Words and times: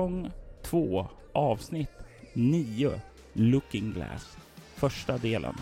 Säsong 0.00 0.30
2 0.62 1.08
avsnitt 1.32 1.90
9 2.32 3.00
Looking 3.32 3.92
Glass. 3.92 4.36
Första 4.74 5.18
delen. 5.18 5.54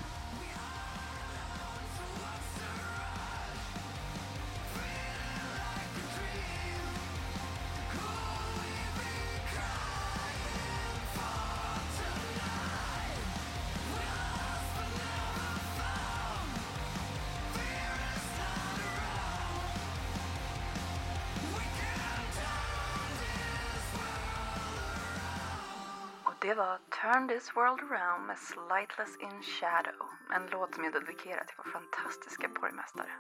Med 28.29 28.39
Slightless 28.39 29.17
In 29.17 29.43
Shadow. 29.43 30.07
En 30.37 30.47
låt 30.47 30.75
som 30.75 30.85
jag 30.85 30.93
dedikerar 30.93 31.45
till 31.45 31.57
vår 31.57 31.71
fantastiska 31.71 32.49
borgmästare. 32.49 33.13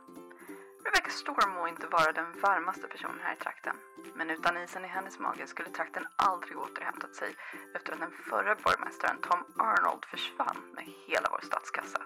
Rebecca 0.84 1.10
Storm 1.10 1.50
må 1.54 1.68
inte 1.68 1.86
vara 1.86 2.12
den 2.12 2.40
varmaste 2.40 2.86
personen 2.88 3.20
här 3.22 3.34
i 3.34 3.36
trakten. 3.36 3.76
Men 4.14 4.30
utan 4.30 4.56
isen 4.56 4.84
i 4.84 4.88
hennes 4.88 5.18
mage 5.18 5.46
skulle 5.46 5.70
trakten 5.70 6.06
aldrig 6.16 6.58
återhämtat 6.58 7.14
sig 7.14 7.30
efter 7.76 7.92
att 7.92 8.00
den 8.00 8.10
förra 8.30 8.54
borgmästaren 8.54 9.20
Tom 9.20 9.44
Arnold 9.58 10.04
försvann 10.04 10.58
med 10.74 10.84
hela 11.06 11.28
vår 11.30 11.40
statskassa. 11.42 12.00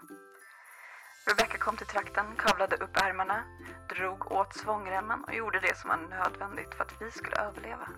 Rebecca 1.29 1.59
kom 1.59 1.77
till 1.77 1.87
trakten, 1.87 2.27
kavlade 2.37 2.77
upp 2.77 2.97
ärmarna, 2.97 3.45
drog 3.89 4.33
åt 4.33 4.55
svångremmen 4.55 5.25
och 5.25 5.35
gjorde 5.35 5.61
det 5.61 5.77
som 5.77 5.89
var 5.91 5.97
nödvändigt 5.97 6.75
för 6.75 6.85
att 6.85 7.03
vi 7.03 7.11
skulle 7.11 7.37
överleva. 7.37 7.89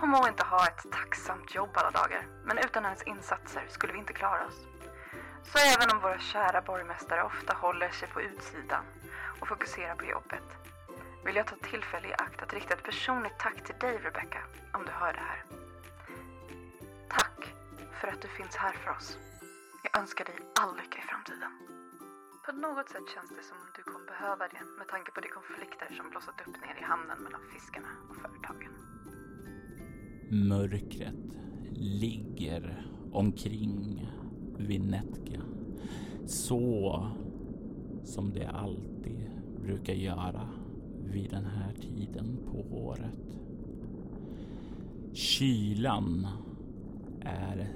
Hon 0.00 0.10
må 0.10 0.28
inte 0.28 0.44
ha 0.44 0.66
ett 0.66 0.92
tacksamt 0.92 1.54
jobb 1.54 1.70
alla 1.74 1.90
dagar, 1.90 2.26
men 2.44 2.58
utan 2.58 2.84
hennes 2.84 3.02
insatser 3.02 3.66
skulle 3.68 3.92
vi 3.92 3.98
inte 3.98 4.12
klara 4.12 4.46
oss. 4.46 4.66
Så 5.44 5.58
även 5.58 5.96
om 5.96 6.02
våra 6.02 6.18
kära 6.18 6.60
borgmästare 6.62 7.22
ofta 7.22 7.52
håller 7.54 7.90
sig 7.90 8.08
på 8.08 8.20
utsidan 8.22 8.84
och 9.40 9.48
fokuserar 9.48 9.94
på 9.94 10.04
jobbet, 10.04 10.48
vill 11.24 11.36
jag 11.36 11.46
ta 11.46 11.56
tillfälle 11.56 12.08
i 12.08 12.12
akt 12.12 12.42
att 12.42 12.54
rikta 12.54 12.74
ett 12.74 12.82
personligt 12.82 13.38
tack 13.38 13.64
till 13.64 13.78
dig 13.78 13.98
Rebecca, 13.98 14.42
om 14.72 14.84
du 14.84 14.92
hör 14.92 15.12
det 15.12 15.20
här. 15.20 15.44
Tack 17.08 17.54
för 18.00 18.08
att 18.08 18.22
du 18.22 18.28
finns 18.28 18.56
här 18.56 18.72
för 18.72 18.90
oss. 18.90 19.18
Jag 19.82 20.00
önskar 20.00 20.24
dig 20.24 20.38
all 20.60 20.76
lycka 20.76 20.98
i 20.98 21.02
framtiden. 21.02 21.52
På 22.46 22.52
något 22.52 22.88
sätt 22.88 23.08
känns 23.14 23.30
det 23.30 23.42
som 23.42 23.56
om 23.56 23.68
du 23.76 23.82
kommer 23.82 24.06
behöva 24.06 24.48
det 24.48 24.62
med 24.78 24.88
tanke 24.88 25.12
på 25.12 25.20
de 25.20 25.28
konflikter 25.28 25.94
som 25.96 26.10
blossat 26.10 26.40
upp 26.40 26.60
nere 26.60 26.78
i 26.80 26.82
hamnen 26.82 27.18
mellan 27.18 27.40
fiskarna 27.52 27.88
och 28.10 28.16
företagen. 28.16 29.01
Mörkret 30.34 31.14
ligger 31.74 32.86
omkring 33.12 34.06
Vinetka. 34.58 35.40
Så 36.26 37.06
som 38.04 38.32
det 38.32 38.46
alltid 38.46 39.30
brukar 39.62 39.92
göra 39.92 40.48
vid 41.04 41.30
den 41.30 41.44
här 41.44 41.72
tiden 41.72 42.38
på 42.46 42.76
året. 42.76 43.40
Kylan 45.12 46.26
är 47.20 47.68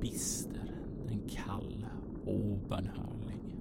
bister, 0.00 0.74
den 1.08 1.20
kall 1.28 1.86
och 2.24 2.34
obönhörlig. 2.34 3.56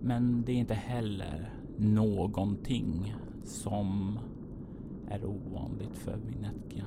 Men 0.00 0.42
det 0.46 0.52
är 0.52 0.56
inte 0.56 0.74
heller 0.74 1.54
någonting 1.76 3.14
som 3.44 4.18
är 5.10 5.24
ovanligt 5.24 5.96
för 5.96 6.16
Vinetka. 6.16 6.84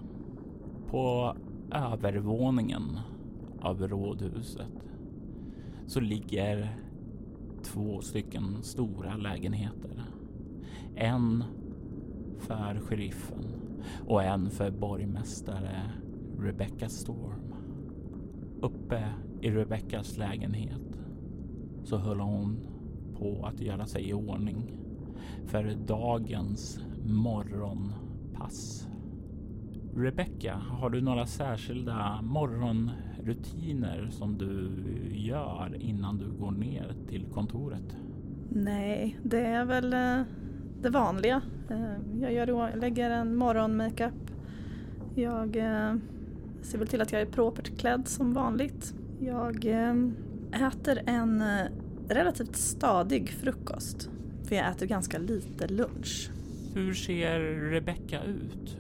På 0.92 1.36
övervåningen 1.72 3.00
av 3.62 3.88
rådhuset 3.88 4.90
så 5.88 6.00
ligger 6.00 6.78
två 7.64 8.02
stycken 8.02 8.64
stora 8.64 9.16
lägenheter. 9.16 10.04
En 10.96 11.44
för 12.40 12.80
sheriffen 12.80 13.46
och 14.08 14.24
en 14.24 14.50
för 14.50 14.72
borgmästare 14.72 15.82
Rebecca 16.40 16.90
Storm. 16.90 17.54
Uppe 18.62 19.14
i 19.42 19.52
Rebeccas 19.52 20.18
lägenhet 20.18 21.00
så 21.84 21.98
höll 21.98 22.20
hon 22.20 22.68
på 23.18 23.46
att 23.46 23.62
göra 23.62 23.86
sig 23.86 24.10
i 24.10 24.14
ordning 24.14 24.72
för 25.46 25.76
dagens 25.88 26.80
morgonpass. 27.06 28.88
Rebecca, 29.96 30.54
har 30.54 30.90
du 30.90 31.02
några 31.02 31.26
särskilda 31.26 32.22
morgonrutiner 32.22 34.08
som 34.12 34.38
du 34.38 34.70
gör 35.18 35.76
innan 35.80 36.18
du 36.18 36.32
går 36.32 36.52
ner 36.52 36.94
till 37.10 37.26
kontoret? 37.34 37.96
Nej, 38.50 39.20
det 39.24 39.46
är 39.46 39.66
väl 39.66 39.94
eh, 39.94 40.22
det 40.82 40.90
vanliga. 40.90 41.42
Eh, 41.70 42.22
jag 42.22 42.34
gör, 42.34 42.76
lägger 42.76 43.10
en 43.10 43.36
morgonmakeup. 43.36 44.32
Jag 45.16 45.56
eh, 45.56 45.96
ser 46.62 46.78
väl 46.78 46.88
till 46.88 47.02
att 47.02 47.12
jag 47.12 47.22
är 47.22 47.26
propert 47.26 47.78
klädd 47.78 48.08
som 48.08 48.34
vanligt. 48.34 48.94
Jag 49.20 49.66
äter 50.52 51.02
en 51.06 51.44
relativt 52.10 52.56
stadig 52.56 53.30
frukost. 53.30 54.10
För 54.44 54.56
jag 54.56 54.70
äter 54.72 54.86
ganska 54.86 55.18
lite 55.18 55.68
lunch. 55.68 56.32
Hur 56.74 56.94
ser 56.94 57.40
Rebecca 57.72 58.24
ut? 58.24 58.78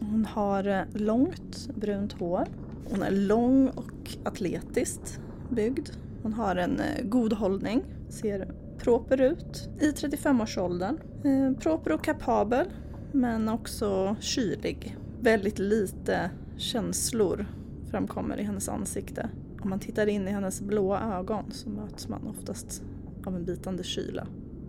Hon 0.00 0.24
har 0.24 0.66
eh, 0.66 0.82
långt 0.92 1.68
brunt 1.74 2.12
hår. 2.12 2.48
Hon 2.90 3.02
är 3.02 3.10
lång 3.10 3.68
och 3.68 4.16
atletiskt 4.24 5.20
byggd. 5.50 5.88
Hon 6.22 6.32
har 6.32 6.56
en 6.56 6.80
eh, 6.80 7.04
god 7.04 7.32
hållning, 7.32 7.84
ser 8.08 8.54
proper 8.78 9.20
ut 9.20 9.68
i 9.80 9.90
35-årsåldern. 9.90 10.98
Eh, 11.24 11.60
proper 11.60 11.92
och 11.92 12.04
kapabel, 12.04 12.66
men 13.12 13.48
också 13.48 14.16
kylig. 14.20 14.96
Väldigt 15.20 15.58
lite 15.58 16.30
känslor 16.56 17.46
framkommer 17.90 18.36
i 18.40 18.42
hennes 18.42 18.68
ansikte. 18.68 19.30
Om 19.62 19.70
man 19.70 19.80
tittar 19.80 20.06
in 20.06 20.28
i 20.28 20.30
hennes 20.30 20.60
blåa 20.60 21.18
ögon 21.18 21.44
så 21.50 21.70
möts 21.70 22.08
man 22.08 22.26
oftast 22.26 22.82
av 23.24 23.36
en 23.36 23.44
bitande 23.44 23.82
kyla. 23.82 24.26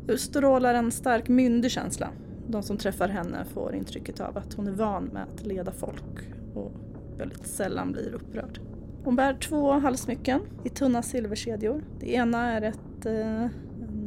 Utstrålar 0.08 0.74
en 0.74 0.92
stark 0.92 1.30
myndig 1.30 1.72
känsla. 1.72 2.10
De 2.52 2.64
som 2.64 2.78
träffar 2.78 3.08
henne 3.08 3.46
får 3.46 3.76
intrycket 3.76 4.20
av 4.20 4.38
att 4.38 4.54
hon 4.54 4.68
är 4.68 4.72
van 4.72 5.04
med 5.04 5.24
att 5.24 5.46
leda 5.46 5.72
folk 5.72 6.34
och 6.56 6.72
väldigt 7.18 7.48
sällan 7.48 7.92
blir 7.92 8.14
upprörd. 8.14 8.60
Hon 9.04 9.16
bär 9.16 9.34
två 9.34 9.72
halssmycken 9.72 10.42
i 10.64 10.70
tunna 10.70 11.02
silverkedjor. 11.02 11.84
Det 12.00 12.14
ena 12.14 12.52
är 12.52 12.62
ett, 12.62 13.06
eh, 13.06 13.14
en 13.14 13.50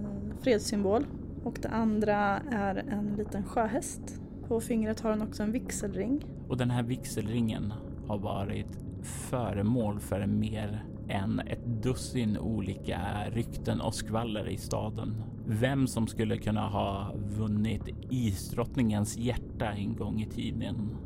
eh, 0.01 0.37
fredssymbol 0.43 1.07
och 1.45 1.59
det 1.63 1.69
andra 1.69 2.17
är 2.51 2.75
en 2.75 3.15
liten 3.19 3.45
sjöhäst. 3.45 4.21
På 4.49 4.61
fingret 4.61 5.01
har 5.01 5.11
hon 5.11 5.23
också 5.23 5.43
en 5.43 5.53
vigselring. 5.53 6.25
Och 6.49 6.57
den 6.57 6.71
här 6.71 6.83
vigselringen 6.83 7.73
har 8.07 8.19
varit 8.19 8.79
föremål 9.03 10.01
för 10.01 10.21
en 10.21 10.41
mer 10.41 10.85
än 11.13 11.41
ett 11.41 11.83
dussin 11.83 12.39
olika 12.39 13.01
rykten 13.31 13.81
och 13.81 13.95
skvaller 13.95 14.49
i 14.49 14.57
staden. 14.57 15.23
Vem 15.47 15.87
som 15.87 16.07
skulle 16.07 16.37
kunna 16.37 16.69
ha 16.69 17.15
vunnit 17.17 17.83
isdrottningens 18.11 19.19
hjärta 19.19 19.73
en 19.73 19.97
gång 19.97 20.23
i 20.23 20.27
tiden. 20.27 20.97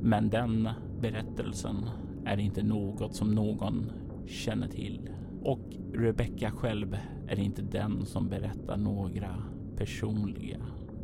Men 0.00 0.30
den 0.30 0.68
berättelsen 1.00 1.76
är 2.24 2.38
inte 2.38 2.62
något 2.62 3.14
som 3.14 3.34
någon 3.34 3.92
känner 4.26 4.68
till. 4.68 5.10
Och 5.42 5.76
Rebecca 5.94 6.50
själv 6.50 6.96
är 7.28 7.40
inte 7.40 7.62
den 7.62 8.06
som 8.06 8.28
berättar 8.28 8.76
några 8.76 9.42
personliga 9.76 10.58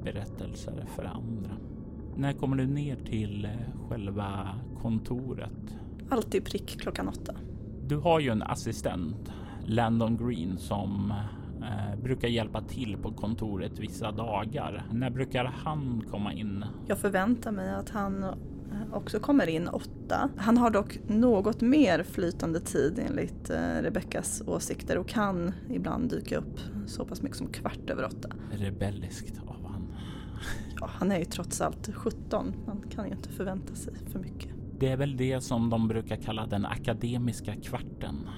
berättelser 0.04 0.84
för 0.96 1.04
andra. 1.04 1.50
När 2.16 2.32
kommer 2.32 2.56
du 2.56 2.66
ner 2.66 2.96
till 2.96 3.48
själva 3.88 4.48
kontoret? 4.82 5.76
Alltid 6.08 6.44
prick 6.44 6.80
klockan 6.80 7.08
åtta. 7.08 7.34
Du 7.88 7.96
har 7.96 8.20
ju 8.20 8.30
en 8.30 8.42
assistent, 8.42 9.32
Landon 9.66 10.16
Green, 10.16 10.58
som 10.58 11.12
eh, 11.62 12.00
brukar 12.02 12.28
hjälpa 12.28 12.60
till 12.62 12.96
på 12.96 13.12
kontoret 13.12 13.78
vissa 13.78 14.12
dagar. 14.12 14.86
När 14.92 15.10
brukar 15.10 15.44
han 15.44 16.04
komma 16.10 16.32
in? 16.32 16.64
Jag 16.86 16.98
förväntar 16.98 17.52
mig 17.52 17.74
att 17.74 17.90
han 17.90 18.22
eh, 18.24 18.30
också 18.92 19.20
kommer 19.20 19.46
in 19.46 19.68
åtta. 19.68 20.28
Han 20.36 20.58
har 20.58 20.70
dock 20.70 20.98
något 21.06 21.60
mer 21.60 22.02
flytande 22.02 22.60
tid 22.60 22.98
enligt 23.08 23.50
eh, 23.50 23.82
Rebeckas 23.82 24.42
åsikter 24.46 24.98
och 24.98 25.08
kan 25.08 25.52
ibland 25.70 26.10
dyka 26.10 26.36
upp 26.38 26.60
så 26.86 27.04
pass 27.04 27.22
mycket 27.22 27.38
som 27.38 27.46
kvart 27.46 27.90
över 27.90 28.04
åtta. 28.04 28.28
Rebelliskt 28.50 29.40
av 29.46 29.66
han. 29.66 29.94
Ja, 30.80 30.90
han 30.92 31.12
är 31.12 31.18
ju 31.18 31.24
trots 31.24 31.60
allt 31.60 31.90
17. 31.94 32.52
Man 32.66 32.82
kan 32.90 33.06
ju 33.06 33.12
inte 33.12 33.28
förvänta 33.28 33.74
sig 33.74 33.94
för 34.12 34.18
mycket. 34.18 34.57
Det 34.80 34.88
är 34.88 34.96
väl 34.96 35.16
det 35.16 35.40
som 35.40 35.70
de 35.70 35.88
brukar 35.88 36.16
kalla 36.16 36.46
den 36.46 36.66
akademiska 36.66 37.54
kvarten. 37.56 38.28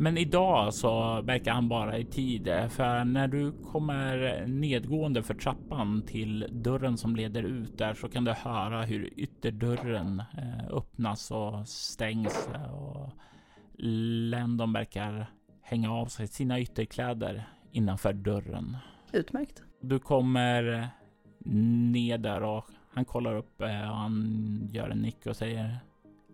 Men 0.00 0.18
idag 0.18 0.74
så 0.74 1.22
verkar 1.22 1.52
han 1.52 1.68
bara 1.68 1.98
i 1.98 2.04
tid, 2.04 2.44
för 2.70 3.04
när 3.04 3.28
du 3.28 3.52
kommer 3.52 4.46
nedgående 4.46 5.22
för 5.22 5.34
trappan 5.34 6.02
till 6.02 6.46
dörren 6.50 6.96
som 6.96 7.16
leder 7.16 7.42
ut 7.42 7.78
där 7.78 7.94
så 7.94 8.08
kan 8.08 8.24
du 8.24 8.32
höra 8.32 8.82
hur 8.82 9.20
ytterdörren 9.20 10.22
eh, 10.38 10.76
öppnas 10.76 11.30
och 11.30 11.68
stängs 11.68 12.48
och 12.72 13.10
Landon 14.30 14.72
verkar 14.72 15.30
hänga 15.62 15.92
av 15.92 16.06
sig 16.06 16.26
sina 16.26 16.60
ytterkläder 16.60 17.48
innanför 17.72 18.12
dörren. 18.12 18.76
Utmärkt. 19.12 19.62
Du 19.80 19.98
kommer 19.98 20.88
ner 21.92 22.18
där 22.18 22.42
och 22.42 22.64
han 22.90 23.04
kollar 23.04 23.34
upp 23.34 23.60
och 23.60 23.68
han 23.68 24.68
gör 24.72 24.88
en 24.88 25.02
nick 25.02 25.26
och 25.26 25.36
säger 25.36 25.78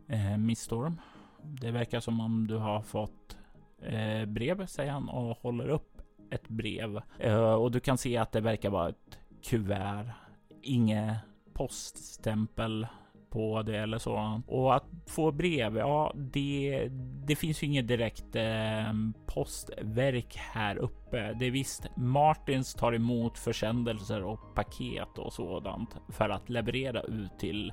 eh, 0.08 0.36
Miss 0.36 0.60
Storm. 0.60 1.00
Det 1.42 1.70
verkar 1.70 2.00
som 2.00 2.20
om 2.20 2.46
du 2.46 2.56
har 2.56 2.82
fått 2.82 3.36
eh, 3.82 4.24
brev, 4.24 4.66
säger 4.66 4.92
han 4.92 5.08
och 5.08 5.38
håller 5.38 5.68
upp 5.68 6.02
ett 6.30 6.48
brev. 6.48 7.00
Eh, 7.18 7.54
och 7.54 7.70
du 7.70 7.80
kan 7.80 7.98
se 7.98 8.16
att 8.16 8.32
det 8.32 8.40
verkar 8.40 8.70
vara 8.70 8.88
ett 8.88 9.18
kuvert. 9.42 10.10
Inget 10.62 11.16
poststämpel 11.52 12.86
på 13.34 13.62
det 13.62 13.76
eller 13.76 13.98
så. 13.98 14.42
Och 14.46 14.74
att 14.74 14.84
få 15.06 15.32
brev, 15.32 15.76
ja, 15.76 16.12
det, 16.14 16.88
det 17.26 17.36
finns 17.36 17.62
ju 17.62 17.66
inget 17.66 17.88
direkt 17.88 18.36
eh, 18.36 18.92
postverk 19.26 20.36
här 20.36 20.76
uppe. 20.76 21.32
Det 21.32 21.46
är 21.46 21.50
visst 21.50 21.86
Martins 21.96 22.74
tar 22.74 22.92
emot 22.92 23.38
försändelser 23.38 24.22
och 24.22 24.54
paket 24.54 25.18
och 25.18 25.32
sådant 25.32 25.96
för 26.08 26.28
att 26.28 26.50
leverera 26.50 27.02
ut 27.02 27.38
till. 27.38 27.72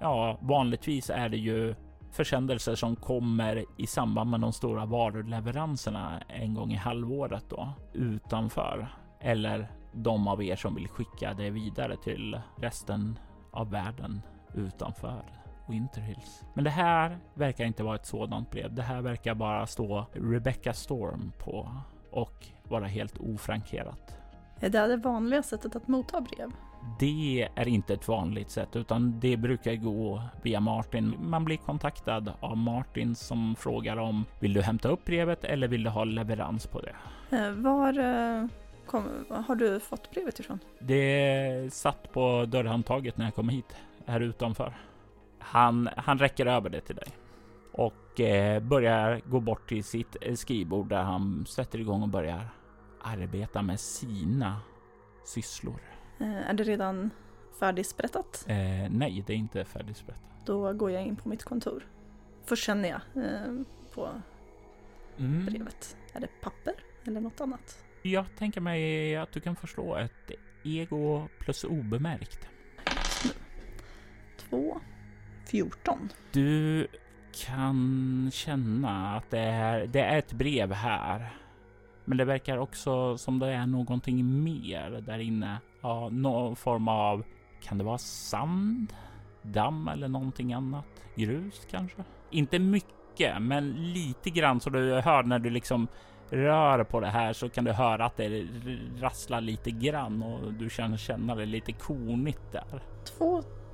Ja, 0.00 0.38
vanligtvis 0.42 1.10
är 1.10 1.28
det 1.28 1.36
ju 1.36 1.74
försändelser 2.12 2.74
som 2.74 2.96
kommer 2.96 3.64
i 3.78 3.86
samband 3.86 4.30
med 4.30 4.40
de 4.40 4.52
stora 4.52 4.86
varuleveranserna 4.86 6.22
en 6.28 6.54
gång 6.54 6.72
i 6.72 6.76
halvåret 6.76 7.44
då 7.48 7.72
utanför 7.92 8.88
eller 9.20 9.68
de 9.92 10.28
av 10.28 10.42
er 10.42 10.56
som 10.56 10.74
vill 10.74 10.88
skicka 10.88 11.34
det 11.34 11.50
vidare 11.50 11.96
till 11.96 12.40
resten 12.56 13.18
av 13.50 13.70
världen 13.70 14.22
utanför 14.54 15.22
Winterhills. 15.68 16.42
Men 16.54 16.64
det 16.64 16.70
här 16.70 17.18
verkar 17.34 17.64
inte 17.64 17.82
vara 17.82 17.96
ett 17.96 18.06
sådant 18.06 18.50
brev. 18.50 18.74
Det 18.74 18.82
här 18.82 19.00
verkar 19.02 19.34
bara 19.34 19.66
stå 19.66 20.06
Rebecca 20.12 20.72
Storm 20.72 21.32
på 21.38 21.68
och 22.10 22.46
vara 22.68 22.86
helt 22.86 23.18
ofrankerat. 23.18 24.16
Är 24.60 24.70
det 24.70 24.86
det 24.86 24.96
vanliga 24.96 25.42
sättet 25.42 25.76
att 25.76 25.88
motta 25.88 26.20
brev? 26.20 26.50
Det 26.98 27.48
är 27.56 27.68
inte 27.68 27.94
ett 27.94 28.08
vanligt 28.08 28.50
sätt, 28.50 28.76
utan 28.76 29.20
det 29.20 29.36
brukar 29.36 29.74
gå 29.74 30.22
via 30.42 30.60
Martin. 30.60 31.14
Man 31.20 31.44
blir 31.44 31.56
kontaktad 31.56 32.32
av 32.40 32.56
Martin 32.56 33.14
som 33.14 33.56
frågar 33.58 33.96
om 33.96 34.24
vill 34.40 34.52
du 34.52 34.62
hämta 34.62 34.88
upp 34.88 35.04
brevet 35.04 35.44
eller 35.44 35.68
vill 35.68 35.82
du 35.82 35.90
ha 35.90 36.04
leverans 36.04 36.66
på 36.66 36.80
det? 36.80 36.94
Eh, 37.36 37.50
Var 37.50 37.98
eh, 37.98 38.46
kom, 38.86 39.08
har 39.46 39.54
du 39.54 39.80
fått 39.80 40.10
brevet 40.10 40.40
ifrån? 40.40 40.58
Det 40.78 41.72
satt 41.74 42.12
på 42.12 42.44
dörrhandtaget 42.48 43.16
när 43.16 43.24
jag 43.24 43.34
kom 43.34 43.48
hit 43.48 43.76
här 44.06 44.20
utanför. 44.20 44.74
Han, 45.38 45.88
han 45.96 46.18
räcker 46.18 46.46
över 46.46 46.70
det 46.70 46.80
till 46.80 46.96
dig 46.96 47.08
och 47.72 48.20
eh, 48.20 48.62
börjar 48.62 49.20
gå 49.26 49.40
bort 49.40 49.68
till 49.68 49.84
sitt 49.84 50.16
eh, 50.20 50.34
skrivbord 50.34 50.88
där 50.88 51.02
han 51.02 51.46
sätter 51.46 51.78
igång 51.80 52.02
och 52.02 52.08
börjar 52.08 52.48
arbeta 53.02 53.62
med 53.62 53.80
sina 53.80 54.60
sysslor. 55.24 55.80
Eh, 56.20 56.50
Är 56.50 56.54
det 56.54 56.62
redan 56.64 57.10
färdigsprättat? 57.58 58.44
Eh, 58.48 58.56
nej, 58.90 59.24
det 59.26 59.32
är 59.32 59.36
inte 59.36 59.64
färdigsprättat. 59.64 60.46
Då 60.46 60.72
går 60.72 60.90
jag 60.90 61.02
in 61.06 61.16
på 61.16 61.28
mitt 61.28 61.44
kontor. 61.44 61.86
Först 62.44 62.64
känner 62.64 62.88
jag 62.88 63.24
eh, 63.24 63.54
på 63.94 64.08
Mm. 65.18 65.46
brevet. 65.46 65.96
Är 66.12 66.20
det 66.20 66.28
papper 66.42 66.74
eller 67.04 67.20
något 67.20 67.40
annat? 67.40 67.84
Jag 68.02 68.24
tänker 68.38 68.60
mig 68.60 69.16
att 69.16 69.32
du 69.32 69.40
kan 69.40 69.56
förstå 69.56 69.96
ett 69.96 70.30
ego 70.64 71.28
plus 71.38 71.64
obemärkt. 71.64 72.48
Två, 74.52 74.80
14. 75.46 76.08
Du 76.32 76.86
kan 77.46 78.30
känna 78.32 79.16
att 79.16 79.30
det 79.30 79.38
är, 79.38 79.86
det 79.86 80.00
är 80.00 80.18
ett 80.18 80.32
brev 80.32 80.72
här. 80.72 81.32
Men 82.04 82.18
det 82.18 82.24
verkar 82.24 82.58
också 82.58 83.18
som 83.18 83.38
det 83.38 83.48
är 83.48 83.66
någonting 83.66 84.44
mer 84.44 84.90
där 85.06 85.18
inne. 85.18 85.58
Ja, 85.80 86.08
någon 86.08 86.56
form 86.56 86.88
av, 86.88 87.24
kan 87.62 87.78
det 87.78 87.84
vara 87.84 87.98
sand? 87.98 88.94
Damm 89.42 89.88
eller 89.88 90.08
någonting 90.08 90.52
annat? 90.52 90.86
Grus 91.16 91.66
kanske? 91.70 92.04
Inte 92.30 92.58
mycket, 92.58 93.42
men 93.42 93.92
lite 93.92 94.30
grann 94.30 94.60
så 94.60 94.70
du 94.70 95.00
hör 95.00 95.22
när 95.22 95.38
du 95.38 95.50
liksom 95.50 95.88
rör 96.30 96.84
på 96.84 97.00
det 97.00 97.10
här 97.10 97.32
så 97.32 97.48
kan 97.48 97.64
du 97.64 97.72
höra 97.72 98.04
att 98.04 98.16
det 98.16 98.46
rasslar 99.00 99.40
lite 99.40 99.70
grann 99.70 100.22
och 100.22 100.52
du 100.52 100.68
kan 100.68 100.98
känna 100.98 101.34
det 101.34 101.46
lite 101.46 101.72
kornigt 101.72 102.52
där. 102.52 102.82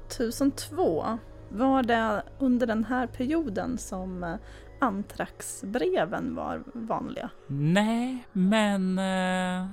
2002 0.08 1.18
var 1.48 1.82
det 1.82 2.22
under 2.38 2.66
den 2.66 2.84
här 2.84 3.06
perioden 3.06 3.78
som 3.78 4.24
eh, 4.24 4.34
antraxbreven 4.80 6.34
var 6.34 6.64
vanliga. 6.72 7.30
Nej, 7.46 8.24
men... 8.32 8.98
Eh, 8.98 9.66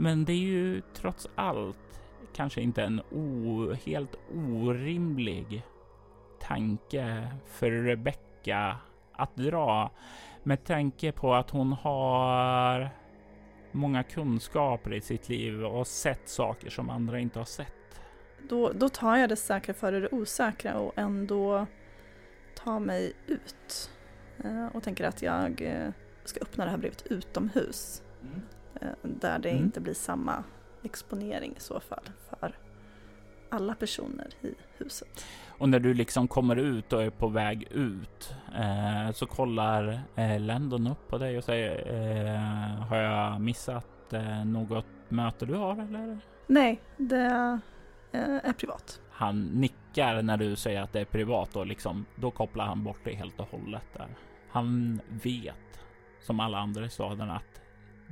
men 0.00 0.24
det 0.24 0.32
är 0.32 0.36
ju 0.36 0.82
trots 0.94 1.28
allt 1.34 2.00
kanske 2.34 2.60
inte 2.60 2.82
en 2.82 3.00
o, 3.00 3.72
helt 3.84 4.14
orimlig 4.34 5.62
tanke 6.40 7.28
för 7.46 7.70
Rebecca 7.70 8.76
att 9.12 9.36
dra 9.36 9.90
med 10.42 10.64
tanke 10.64 11.12
på 11.12 11.34
att 11.34 11.50
hon 11.50 11.72
har 11.72 12.90
många 13.72 14.02
kunskaper 14.02 14.94
i 14.94 15.00
sitt 15.00 15.28
liv 15.28 15.64
och 15.64 15.86
sett 15.86 16.28
saker 16.28 16.70
som 16.70 16.90
andra 16.90 17.18
inte 17.18 17.38
har 17.38 17.44
sett. 17.44 17.77
Då, 18.48 18.72
då 18.72 18.88
tar 18.88 19.16
jag 19.16 19.28
det 19.28 19.36
säkra 19.36 19.74
före 19.74 20.00
det 20.00 20.08
osäkra 20.08 20.78
och 20.78 20.92
ändå 20.96 21.66
tar 22.56 22.80
mig 22.80 23.12
ut. 23.26 23.90
Eh, 24.44 24.66
Och 24.66 24.82
tänker 24.82 25.04
att 25.08 25.22
jag 25.22 25.62
eh, 25.62 25.90
ska 26.24 26.40
öppna 26.40 26.64
det 26.64 26.70
här 26.70 26.78
brevet 26.78 27.06
utomhus. 27.06 28.02
eh, 28.80 28.88
Där 29.02 29.38
det 29.38 29.50
Mm. 29.50 29.62
inte 29.64 29.80
blir 29.80 29.94
samma 29.94 30.44
exponering 30.82 31.54
i 31.56 31.60
så 31.60 31.80
fall 31.80 32.04
för 32.28 32.58
alla 33.50 33.74
personer 33.74 34.28
i 34.40 34.54
huset. 34.76 35.24
Och 35.58 35.68
när 35.68 35.80
du 35.80 35.94
liksom 35.94 36.28
kommer 36.28 36.56
ut 36.56 36.92
och 36.92 37.02
är 37.02 37.10
på 37.10 37.28
väg 37.28 37.68
ut 37.70 38.34
eh, 38.56 39.12
så 39.12 39.26
kollar 39.26 40.00
eh, 40.16 40.40
Landon 40.40 40.86
upp 40.86 41.08
på 41.08 41.18
dig 41.18 41.38
och 41.38 41.44
säger 41.44 41.92
eh, 41.94 42.86
Har 42.86 42.96
jag 42.96 43.40
missat 43.40 44.12
eh, 44.12 44.44
något 44.44 44.86
möte 45.08 45.46
du 45.46 45.54
har 45.54 45.72
eller? 45.72 46.18
Nej, 46.46 46.80
det 46.96 47.60
är 48.12 48.52
privat. 48.52 49.00
Han 49.10 49.46
nickar 49.46 50.22
när 50.22 50.36
du 50.36 50.56
säger 50.56 50.82
att 50.82 50.92
det 50.92 51.00
är 51.00 51.04
privat 51.04 51.56
och 51.56 51.66
liksom 51.66 52.06
då 52.16 52.30
kopplar 52.30 52.64
han 52.64 52.84
bort 52.84 53.00
det 53.04 53.14
helt 53.14 53.40
och 53.40 53.48
hållet 53.50 53.84
där. 53.96 54.08
Han 54.50 55.00
vet 55.22 55.80
som 56.20 56.40
alla 56.40 56.58
andra 56.58 56.84
i 56.84 56.90
staden 56.90 57.30
att 57.30 57.60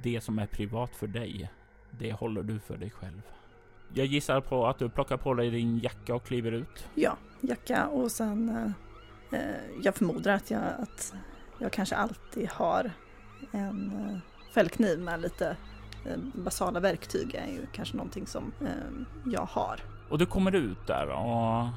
det 0.02 0.20
som 0.20 0.38
är 0.38 0.46
privat 0.46 0.96
för 0.96 1.06
dig, 1.06 1.50
det 1.90 2.12
håller 2.12 2.42
du 2.42 2.58
för 2.58 2.76
dig 2.76 2.90
själv. 2.90 3.22
Jag 3.94 4.06
gissar 4.06 4.40
på 4.40 4.66
att 4.66 4.78
du 4.78 4.88
plockar 4.88 5.16
på 5.16 5.34
dig 5.34 5.50
din 5.50 5.78
jacka 5.78 6.14
och 6.14 6.24
kliver 6.24 6.52
ut. 6.52 6.88
Ja, 6.94 7.16
jacka 7.40 7.86
och 7.86 8.12
sen 8.12 8.48
eh, 9.30 9.40
eh, 9.40 9.56
jag 9.82 9.94
förmodar 9.94 10.34
att 10.34 10.50
jag, 10.50 10.62
att 10.78 11.14
jag 11.58 11.72
kanske 11.72 11.96
alltid 11.96 12.48
har 12.48 12.90
en 13.52 13.92
eh, 13.92 14.18
fällkniv 14.54 14.98
med 14.98 15.20
lite 15.20 15.48
eh, 15.48 15.56
basala 16.34 16.80
verktyg 16.80 17.34
är 17.34 17.46
ju 17.52 17.66
kanske 17.72 17.96
någonting 17.96 18.26
som 18.26 18.52
eh, 18.60 18.68
jag 19.32 19.44
har. 19.50 19.80
Och 20.08 20.18
du 20.18 20.26
kommer 20.26 20.54
ut 20.54 20.86
där 20.86 21.08
och 21.08 21.68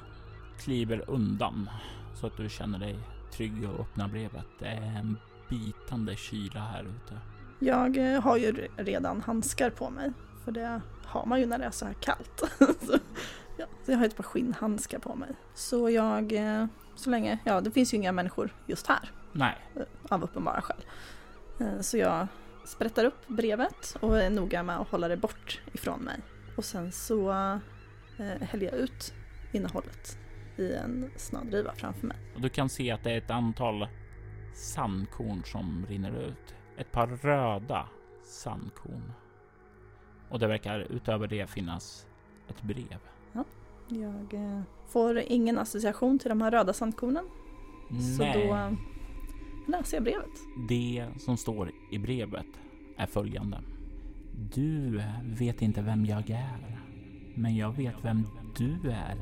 kliver 0.60 1.04
undan 1.08 1.70
så 2.16 2.28
att 2.28 2.38
du 2.38 2.50
känner 2.50 2.80
dig 2.80 3.00
trygg 3.32 3.70
och 3.70 3.80
öppnar 3.80 4.08
brevet. 4.08 4.46
Det 4.60 4.66
är 4.68 4.82
en 5.00 5.18
bitande 5.50 6.16
kyla 6.16 6.60
här 6.60 6.82
ute. 6.84 7.20
Jag 7.60 8.14
eh, 8.14 8.22
har 8.22 8.38
ju 8.38 8.52
re- 8.52 8.70
redan 8.78 9.22
handskar 9.22 9.70
på 9.70 9.90
mig 9.90 10.12
För 10.46 10.52
det 10.52 10.82
har 11.06 11.26
man 11.26 11.40
ju 11.40 11.46
när 11.46 11.58
det 11.58 11.66
är 11.66 11.72
så 11.72 11.86
här 11.86 11.94
kallt. 11.94 12.44
så, 12.82 12.98
ja, 13.58 13.66
så 13.86 13.92
jag 13.92 13.98
har 13.98 14.06
ett 14.06 14.16
par 14.18 14.24
skinnhandskar 14.24 15.00
på 15.00 15.16
mig. 15.16 15.30
Så 15.54 15.90
jag, 15.90 16.32
eh, 16.34 16.66
så 16.96 17.10
länge, 17.10 17.40
ja 17.44 17.62
det 17.62 17.72
finns 17.72 17.94
ju 17.94 17.98
inga 17.98 18.12
människor 18.12 18.56
just 18.66 18.88
här. 18.88 19.12
Nej. 19.32 19.58
Eh, 19.76 19.82
av 20.10 20.24
uppenbara 20.24 20.62
skäl. 20.62 20.86
Eh, 21.60 21.82
så 21.82 21.98
jag 21.98 22.28
sprättar 22.70 23.06
upp 23.06 23.28
brevet 23.28 23.98
och 24.00 24.22
är 24.22 24.30
noga 24.30 24.64
med 24.64 24.80
att 24.80 24.88
hålla 24.88 25.08
det 25.08 25.18
bort 25.18 25.62
ifrån 25.74 26.00
mig. 26.00 26.20
Och 26.58 26.66
sen 26.66 26.92
så 26.92 27.32
eh, 27.32 28.42
häller 28.42 28.66
jag 28.66 28.74
ut 28.74 29.14
innehållet 29.52 30.18
i 30.58 30.74
en 30.74 31.12
snaddriva 31.16 31.74
framför 31.74 32.08
mig. 32.08 32.18
Och 32.36 32.42
du 32.42 32.50
kan 32.50 32.70
se 32.70 32.92
att 32.92 33.04
det 33.04 33.12
är 33.12 33.18
ett 33.18 33.32
antal 33.32 33.88
sandkorn 34.54 35.44
som 35.46 35.86
rinner 35.90 36.12
ut. 36.12 36.56
Ett 36.78 36.92
par 36.92 37.08
röda 37.08 37.88
sandkorn. 38.24 39.14
Och 40.30 40.40
det 40.40 40.48
verkar 40.48 40.80
utöver 40.80 41.28
det 41.28 41.50
finnas 41.50 42.08
ett 42.50 42.62
brev. 42.62 43.00
Jag 43.92 44.34
eh, 44.34 44.62
får 44.88 45.18
ingen 45.20 45.58
association 45.58 46.20
till 46.20 46.30
de 46.30 46.42
här 46.42 46.52
röda 46.52 46.74
sandkornen. 46.74 47.26
Så 48.18 48.24
Nej. 48.24 48.48
då 48.48 48.56
eh, 48.56 48.72
läser 49.72 49.98
jag 49.98 50.04
brevet. 50.04 50.30
Det 50.70 51.08
som 51.18 51.38
står 51.38 51.72
i 51.92 51.98
brevet 51.98 52.48
är 52.98 53.06
följande. 53.06 53.62
Du 54.54 55.02
vet 55.24 55.62
inte 55.62 55.82
vem 55.82 56.06
jag 56.06 56.30
är, 56.30 56.80
men 57.36 57.56
jag 57.56 57.72
vet 57.72 57.96
vem 58.02 58.28
du 58.58 58.92
är. 58.92 59.16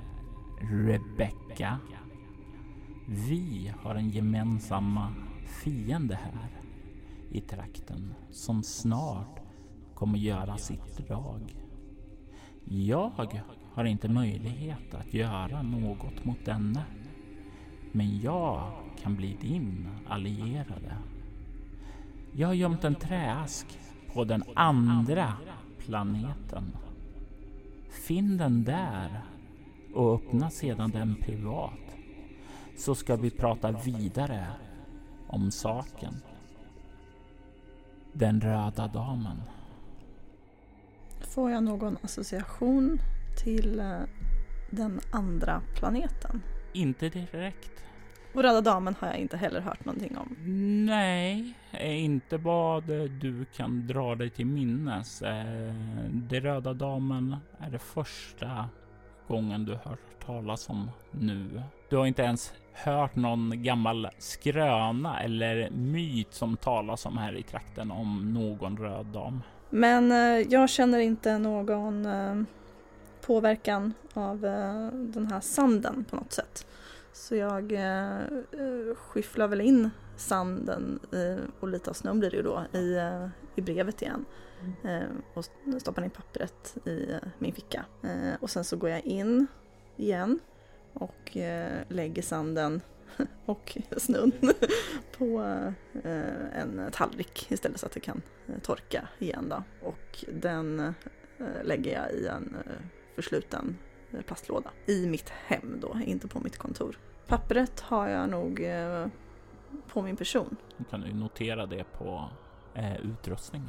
Rebecca. 0.61 1.79
Vi 3.07 3.73
har 3.81 3.95
en 3.95 4.09
gemensamma 4.09 5.13
fiende 5.63 6.15
här 6.15 6.49
i 7.31 7.41
trakten 7.41 8.13
som 8.31 8.63
snart 8.63 9.39
kommer 9.93 10.17
göra 10.19 10.57
sitt 10.57 11.07
drag. 11.07 11.55
Jag 12.65 13.41
har 13.73 13.85
inte 13.85 14.09
möjlighet 14.09 14.93
att 14.93 15.13
göra 15.13 15.61
något 15.61 16.25
mot 16.25 16.45
denne. 16.45 16.83
Men 17.91 18.21
jag 18.21 18.71
kan 19.01 19.15
bli 19.15 19.37
din 19.41 19.87
allierade. 20.07 20.97
Jag 22.31 22.47
har 22.47 22.53
gömt 22.53 22.83
en 22.83 22.95
träask 22.95 23.79
på 24.13 24.23
den 24.23 24.43
andra 24.55 25.33
planeten. 25.77 26.77
Finn 27.89 28.37
den 28.37 28.63
där 28.63 29.21
och 29.93 30.15
öppna 30.15 30.49
sedan 30.49 30.89
den 30.89 31.15
privat. 31.15 31.95
Så 32.77 32.95
ska 32.95 33.15
vi 33.15 33.29
prata 33.29 33.71
vidare 33.71 34.47
om 35.27 35.51
saken. 35.51 36.13
Den 38.13 38.41
röda 38.41 38.87
damen. 38.87 39.41
Får 41.21 41.51
jag 41.51 41.63
någon 41.63 41.97
association 42.01 42.99
till 43.43 43.79
eh, 43.79 43.99
den 44.71 44.99
andra 45.11 45.61
planeten? 45.75 46.41
Inte 46.73 47.09
direkt. 47.09 47.71
Och 48.33 48.43
Röda 48.43 48.61
Damen 48.61 48.95
har 48.99 49.07
jag 49.07 49.17
inte 49.17 49.37
heller 49.37 49.61
hört 49.61 49.85
någonting 49.85 50.17
om. 50.17 50.35
Nej, 50.85 51.53
eh, 51.71 52.03
inte 52.03 52.37
vad 52.37 52.83
du 53.21 53.45
kan 53.55 53.87
dra 53.87 54.15
dig 54.15 54.29
till 54.29 54.45
minnes. 54.45 55.21
Eh, 55.21 55.73
Det 56.11 56.39
röda 56.39 56.73
damen 56.73 57.35
är 57.59 57.69
det 57.69 57.79
första 57.79 58.69
gången 59.27 59.65
du 59.65 59.73
hört 59.73 60.25
talas 60.25 60.69
om 60.69 60.91
nu. 61.11 61.61
Du 61.89 61.97
har 61.97 62.05
inte 62.05 62.21
ens 62.21 62.53
hört 62.73 63.15
någon 63.15 63.63
gammal 63.63 64.09
skröna 64.17 65.19
eller 65.23 65.69
myt 65.69 66.33
som 66.33 66.57
talas 66.57 67.05
om 67.05 67.17
här 67.17 67.35
i 67.37 67.43
trakten 67.43 67.91
om 67.91 68.33
någon 68.33 68.77
röd 68.77 69.05
dam. 69.05 69.41
Men 69.69 70.11
eh, 70.11 70.47
jag 70.49 70.69
känner 70.69 70.99
inte 70.99 71.37
någon 71.37 72.05
påverkan 73.27 73.93
av 74.13 74.45
eh, 74.45 74.87
den 74.91 75.27
här 75.27 75.39
sanden 75.39 76.05
på 76.09 76.15
något 76.15 76.31
sätt. 76.31 76.67
Så 77.13 77.35
jag 77.35 77.71
eh, 77.71 78.21
eh, 78.21 78.95
skyfflar 78.95 79.47
väl 79.47 79.61
in 79.61 79.89
sanden 80.17 80.99
och 81.59 81.67
lite 81.67 81.89
av 81.89 81.93
snön 81.93 82.19
blir 82.19 82.31
det 82.31 82.37
ju 82.37 82.43
då 82.43 82.65
i, 82.73 82.95
eh, 82.95 83.27
i 83.55 83.61
brevet 83.61 84.01
igen. 84.01 84.25
Eh, 84.83 85.09
och 85.33 85.45
stoppar 85.81 86.03
in 86.03 86.09
pappret 86.09 86.77
i 86.87 87.19
min 87.37 87.53
ficka. 87.53 87.85
Och 88.39 88.49
sen 88.49 88.63
så 88.63 88.77
går 88.77 88.89
jag 88.89 89.01
in 89.05 89.47
igen 89.97 90.39
och 90.93 91.37
lägger 91.87 92.21
sanden 92.21 92.81
och 93.45 93.77
snön 93.97 94.31
på 95.17 95.39
en 96.53 96.89
tallrik 96.91 97.51
istället 97.51 97.79
så 97.79 97.85
att 97.85 97.91
det 97.91 97.99
kan 97.99 98.21
torka 98.61 99.07
igen 99.19 99.49
då. 99.49 99.63
Och 99.87 100.25
den 100.33 100.93
lägger 101.63 101.93
jag 102.01 102.11
i 102.11 102.27
en 102.27 102.57
försluten 103.17 103.77
eh, 104.11 104.21
plastlåda 104.21 104.71
i 104.85 105.07
mitt 105.07 105.29
hem 105.29 105.79
då, 105.81 105.97
inte 106.05 106.27
på 106.27 106.39
mitt 106.39 106.57
kontor. 106.57 106.99
Pappret 107.27 107.79
har 107.79 108.07
jag 108.07 108.29
nog 108.29 108.63
eh, 108.63 109.07
på 109.87 110.01
min 110.01 110.15
person. 110.15 110.57
Du 110.77 110.83
kan 110.83 111.01
ju 111.01 111.13
notera 111.13 111.65
det 111.65 111.83
på 111.83 112.29
eh, 112.73 112.95
utrustning. 113.01 113.63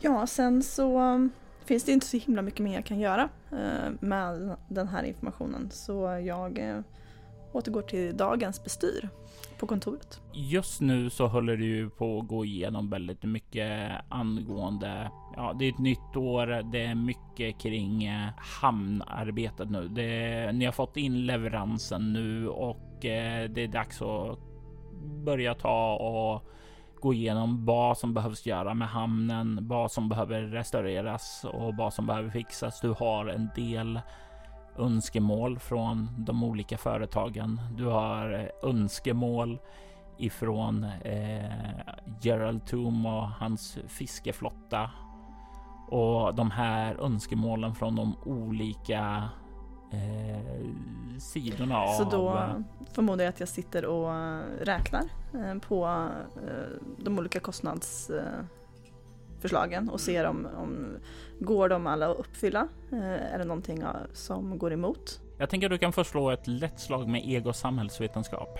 Ja, 0.00 0.26
sen 0.26 0.62
så 0.62 1.00
um, 1.00 1.30
finns 1.64 1.84
det 1.84 1.92
inte 1.92 2.06
så 2.06 2.16
himla 2.16 2.42
mycket 2.42 2.60
mer 2.60 2.74
jag 2.74 2.84
kan 2.84 2.98
göra 2.98 3.28
eh, 3.52 3.92
med 4.00 4.56
den 4.68 4.88
här 4.88 5.02
informationen. 5.02 5.70
Så 5.70 6.20
jag 6.26 6.58
eh, 6.58 6.80
återgår 7.52 7.82
till 7.82 8.16
dagens 8.16 8.64
bestyr 8.64 9.08
på 9.58 9.66
kontoret. 9.66 10.20
Just 10.32 10.80
nu 10.80 11.10
så 11.10 11.26
håller 11.26 11.56
du 11.56 11.64
ju 11.64 11.90
på 11.90 12.18
att 12.18 12.28
gå 12.28 12.44
igenom 12.44 12.90
väldigt 12.90 13.22
mycket 13.22 13.90
angående, 14.08 15.10
ja 15.36 15.56
det 15.58 15.64
är 15.64 15.72
ett 15.72 15.78
nytt 15.78 16.16
år, 16.16 16.72
det 16.72 16.84
är 16.84 16.94
mycket 16.94 17.60
kring 17.60 18.04
eh, 18.04 18.28
hamnarbetet 18.36 19.70
nu. 19.70 19.88
Det, 19.88 20.52
ni 20.52 20.64
har 20.64 20.72
fått 20.72 20.96
in 20.96 21.26
leveransen 21.26 22.12
nu 22.12 22.48
och 22.48 23.04
eh, 23.04 23.50
det 23.50 23.64
är 23.64 23.68
dags 23.68 24.02
att 24.02 24.38
börja 25.24 25.54
ta 25.54 25.96
och 25.96 26.50
gå 27.00 27.14
igenom 27.14 27.64
vad 27.64 27.98
som 27.98 28.14
behövs 28.14 28.46
göra 28.46 28.74
med 28.74 28.88
hamnen, 28.88 29.58
vad 29.62 29.92
som 29.92 30.08
behöver 30.08 30.42
restaureras 30.42 31.44
och 31.52 31.76
vad 31.76 31.94
som 31.94 32.06
behöver 32.06 32.30
fixas. 32.30 32.80
Du 32.80 32.88
har 32.88 33.26
en 33.26 33.48
del 33.54 34.00
önskemål 34.80 35.58
från 35.58 36.08
de 36.18 36.44
olika 36.44 36.78
företagen. 36.78 37.60
Du 37.76 37.84
har 37.86 38.32
eh, 38.32 38.70
önskemål 38.70 39.58
ifrån 40.18 40.84
eh, 40.84 41.50
Gerald 42.20 42.66
Toom 42.66 43.06
och 43.06 43.28
hans 43.28 43.78
fiskeflotta. 43.88 44.90
Och 45.88 46.34
de 46.34 46.50
här 46.50 46.94
önskemålen 47.00 47.74
från 47.74 47.96
de 47.96 48.16
olika 48.24 49.28
eh, 49.92 50.66
sidorna 51.18 51.86
Så 51.86 52.04
av... 52.04 52.10
då 52.10 52.48
förmodar 52.92 53.24
jag 53.24 53.28
att 53.32 53.40
jag 53.40 53.48
sitter 53.48 53.84
och 53.84 54.14
eh, 54.14 54.40
räknar 54.60 55.02
eh, 55.34 55.58
på 55.68 56.08
eh, 56.46 56.82
de 56.98 57.18
olika 57.18 57.40
kostnadsförslagen 59.40 59.88
och 59.88 60.00
ser 60.00 60.24
om, 60.24 60.46
om 60.56 60.96
går 61.40 61.68
de 61.68 61.86
alla 61.86 62.10
att 62.10 62.18
uppfylla? 62.18 62.68
Eh, 62.92 63.34
Är 63.34 63.38
det 63.38 63.44
någonting 63.44 63.82
som 64.12 64.58
går 64.58 64.72
emot? 64.72 65.20
Jag 65.38 65.50
tänker 65.50 65.66
att 65.66 65.70
du 65.72 65.78
kan 65.78 65.92
först 65.92 66.10
slå 66.10 66.30
ett 66.30 66.46
lätt 66.46 66.80
slag 66.80 67.08
med 67.08 67.22
ego 67.24 67.52
samhällsvetenskap. 67.52 68.58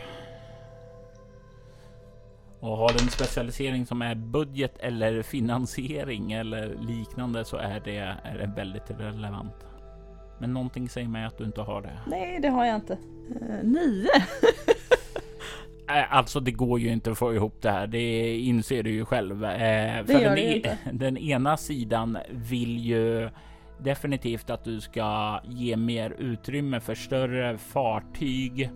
Och 2.61 2.77
har 2.77 2.89
du 2.89 3.05
en 3.05 3.11
specialisering 3.11 3.87
som 3.87 4.03
är 4.03 4.15
budget 4.15 4.79
eller 4.79 5.23
finansiering 5.23 6.33
eller 6.33 6.77
liknande 6.81 7.45
så 7.45 7.57
är 7.57 7.81
det, 7.85 7.97
är 8.25 8.39
det 8.39 8.53
väldigt 8.57 8.91
relevant. 8.91 9.67
Men 10.41 10.53
någonting 10.55 10.89
säger 10.89 11.09
mig 11.09 11.25
att 11.25 11.39
du 11.39 11.45
inte 11.45 11.61
har 11.63 11.83
det. 11.83 11.99
Nej, 12.07 12.39
det 12.41 12.49
har 12.49 12.65
jag 12.67 12.77
inte. 12.77 12.93
Eh, 12.93 13.63
nio! 13.63 14.09
Äh, 15.99 16.17
Alltså 16.17 16.41
det 16.41 16.51
går 16.51 16.81
ju 16.81 16.93
inte 16.93 17.11
att 17.11 17.19
få 17.19 17.35
ihop 17.35 17.63
det 17.63 17.71
här. 17.71 17.87
Det 17.87 18.37
inser 18.39 18.83
du 18.83 18.91
ju 18.91 19.05
själv. 19.05 19.45
Eh, 19.45 20.05
för 20.05 20.13
gör 20.13 20.21
den, 20.21 20.35
det 20.35 20.57
e- 20.69 20.77
den 20.93 21.17
ena 21.17 21.57
sidan 21.57 22.19
vill 22.31 22.79
ju 22.79 23.31
definitivt 23.79 24.51
att 24.51 24.65
du 24.65 24.81
ska 24.81 25.41
ge 25.45 25.77
mer 25.77 26.11
utrymme 26.19 26.81
för 26.81 26.95
större 26.95 27.59
fartyg. 27.59 28.71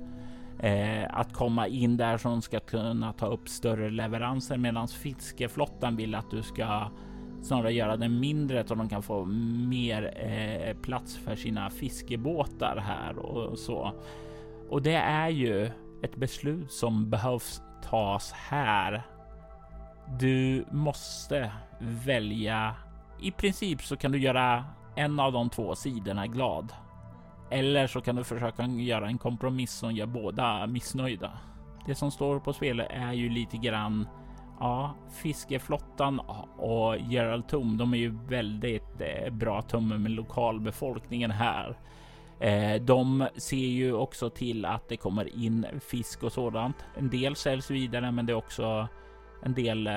Eh, 0.61 1.05
att 1.19 1.33
komma 1.33 1.67
in 1.69 1.97
där 1.97 2.17
som 2.19 2.43
ska 2.43 2.61
kunna 2.61 3.13
ta 3.13 3.27
upp 3.27 3.49
större 3.49 3.91
leveranser 3.91 4.57
medan 4.57 4.89
fiskeflottan 4.89 5.97
vill 5.97 6.15
att 6.15 6.31
du 6.31 6.43
ska 6.43 6.91
snarare 7.43 7.73
göra 7.73 7.97
den 7.97 8.21
mindre 8.21 8.67
så 8.67 8.75
de 8.75 8.89
kan 8.89 9.03
få 9.03 9.25
mer 9.69 10.15
eh, 10.17 10.77
plats 10.83 11.17
för 11.17 11.35
sina 11.37 11.71
fiskebåtar 11.71 12.77
här 12.77 13.19
och 13.19 13.59
så. 13.59 13.93
Och 14.69 14.83
det 14.83 14.95
är 14.95 15.29
ju 15.29 15.71
ett 16.05 16.17
beslut 16.17 16.73
som 16.73 17.11
behövs 17.11 17.63
tas 17.83 18.33
här. 18.33 19.03
Du 20.19 20.65
måste 20.71 21.53
välja. 21.81 22.75
I 23.21 23.31
princip 23.31 23.83
så 23.83 23.97
kan 23.97 24.13
du 24.13 24.19
göra 24.19 24.65
en 24.97 25.21
av 25.21 25.33
de 25.33 25.51
två 25.51 25.75
sidorna 25.75 26.27
glad. 26.27 26.73
Eller 27.51 27.87
så 27.87 28.01
kan 28.01 28.17
du 28.17 28.25
försöka 28.25 28.67
göra 28.67 29.07
en 29.07 29.19
kompromiss 29.19 29.73
som 29.73 29.93
gör 29.93 30.07
båda 30.07 30.67
missnöjda. 30.67 31.31
Det 31.87 31.95
som 31.95 32.11
står 32.11 32.41
på 32.41 32.53
spel 32.53 32.81
är 32.81 33.13
ju 33.13 33.29
lite 33.29 33.57
grann 33.57 34.09
ja, 34.61 34.95
fiskeflottan 35.13 36.21
och 36.59 36.97
Gerald 36.99 37.49
Tum, 37.49 37.77
de 37.77 37.95
är 37.95 37.99
ju 37.99 38.19
väldigt 38.29 39.01
eh, 39.01 39.33
bra 39.33 39.63
tumme 39.63 39.99
med 39.99 40.11
lokalbefolkningen 40.11 41.31
här. 41.31 41.79
Eh, 42.41 42.83
de 42.83 43.29
ser 43.37 43.57
ju 43.57 43.93
också 43.93 44.31
till 44.31 44.65
att 44.65 44.89
det 44.89 44.97
kommer 44.97 45.45
in 45.45 45.67
fisk 45.81 46.23
och 46.23 46.33
sådant. 46.33 46.77
En 46.99 47.11
del 47.11 47.37
säljs 47.37 47.71
vidare, 47.71 48.13
men 48.13 48.27
det 48.27 48.33
är 48.33 48.37
också 48.37 48.89
en 49.43 49.55
del. 49.55 49.87
Eh, 49.87 49.95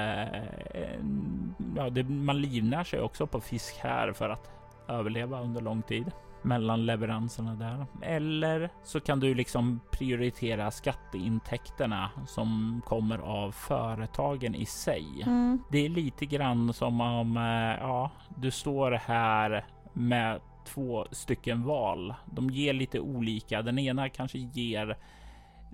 ja, 1.75 1.89
det, 1.89 2.03
man 2.03 2.41
livnär 2.41 2.84
sig 2.84 3.01
också 3.01 3.27
på 3.27 3.41
fisk 3.41 3.75
här 3.79 4.13
för 4.13 4.29
att 4.29 4.51
överleva 4.88 5.41
under 5.41 5.62
lång 5.62 5.82
tid 5.82 6.12
mellan 6.41 6.86
leveranserna 6.86 7.56
där. 7.56 7.86
Eller 8.01 8.70
så 8.84 9.00
kan 9.00 9.20
du 9.20 9.34
liksom 9.34 9.79
prioritera 9.91 10.72
skatteintäkterna 10.72 12.10
som 12.27 12.82
kommer 12.86 13.17
av 13.17 13.51
företagen 13.51 14.56
i 14.56 14.65
sig. 14.65 15.24
Mm. 15.25 15.60
Det 15.72 15.86
är 15.86 15.89
lite 15.89 16.25
grann 16.25 16.74
som 16.74 17.01
om 17.01 17.38
eh, 17.38 17.88
ja, 17.88 18.12
du 18.36 18.51
står 18.51 18.91
här 18.91 19.65
med 19.94 20.41
två 20.68 21.08
stycken 21.12 21.64
val. 21.64 22.14
De 22.26 22.50
ger 22.50 22.74
lite 22.74 23.00
olika. 23.00 23.62
Den 23.62 23.80
ena 23.80 24.10
kanske 24.10 24.38
ger 24.38 24.98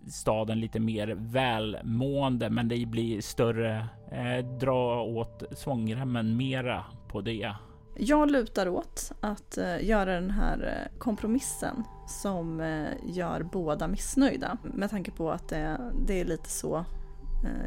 staden 0.08 0.60
lite 0.60 0.80
mer 0.80 1.08
välmående, 1.20 2.50
men 2.50 2.68
det 2.68 2.86
blir 2.86 3.22
större 3.22 3.88
eh, 4.12 4.46
dra 4.60 5.02
åt 5.02 5.44
svångremmen 5.52 6.38
mera 6.38 6.86
på 7.08 7.22
det. 7.22 7.54
Jag 7.96 8.32
lutar 8.32 8.68
åt 8.68 9.12
att 9.20 9.58
eh, 9.58 9.86
göra 9.86 10.14
den 10.16 10.32
här 10.32 10.88
eh, 10.92 11.00
kompromissen 11.00 11.84
som 12.08 12.60
eh, 12.60 12.88
gör 13.06 13.44
båda 13.44 13.88
missnöjda. 13.88 14.58
Med 14.64 14.90
tanke 14.90 15.12
på 15.12 15.32
att 15.32 15.50
det, 15.50 15.78
det 16.08 16.22
är 16.22 16.26
lite 16.26 16.50
så 16.50 16.86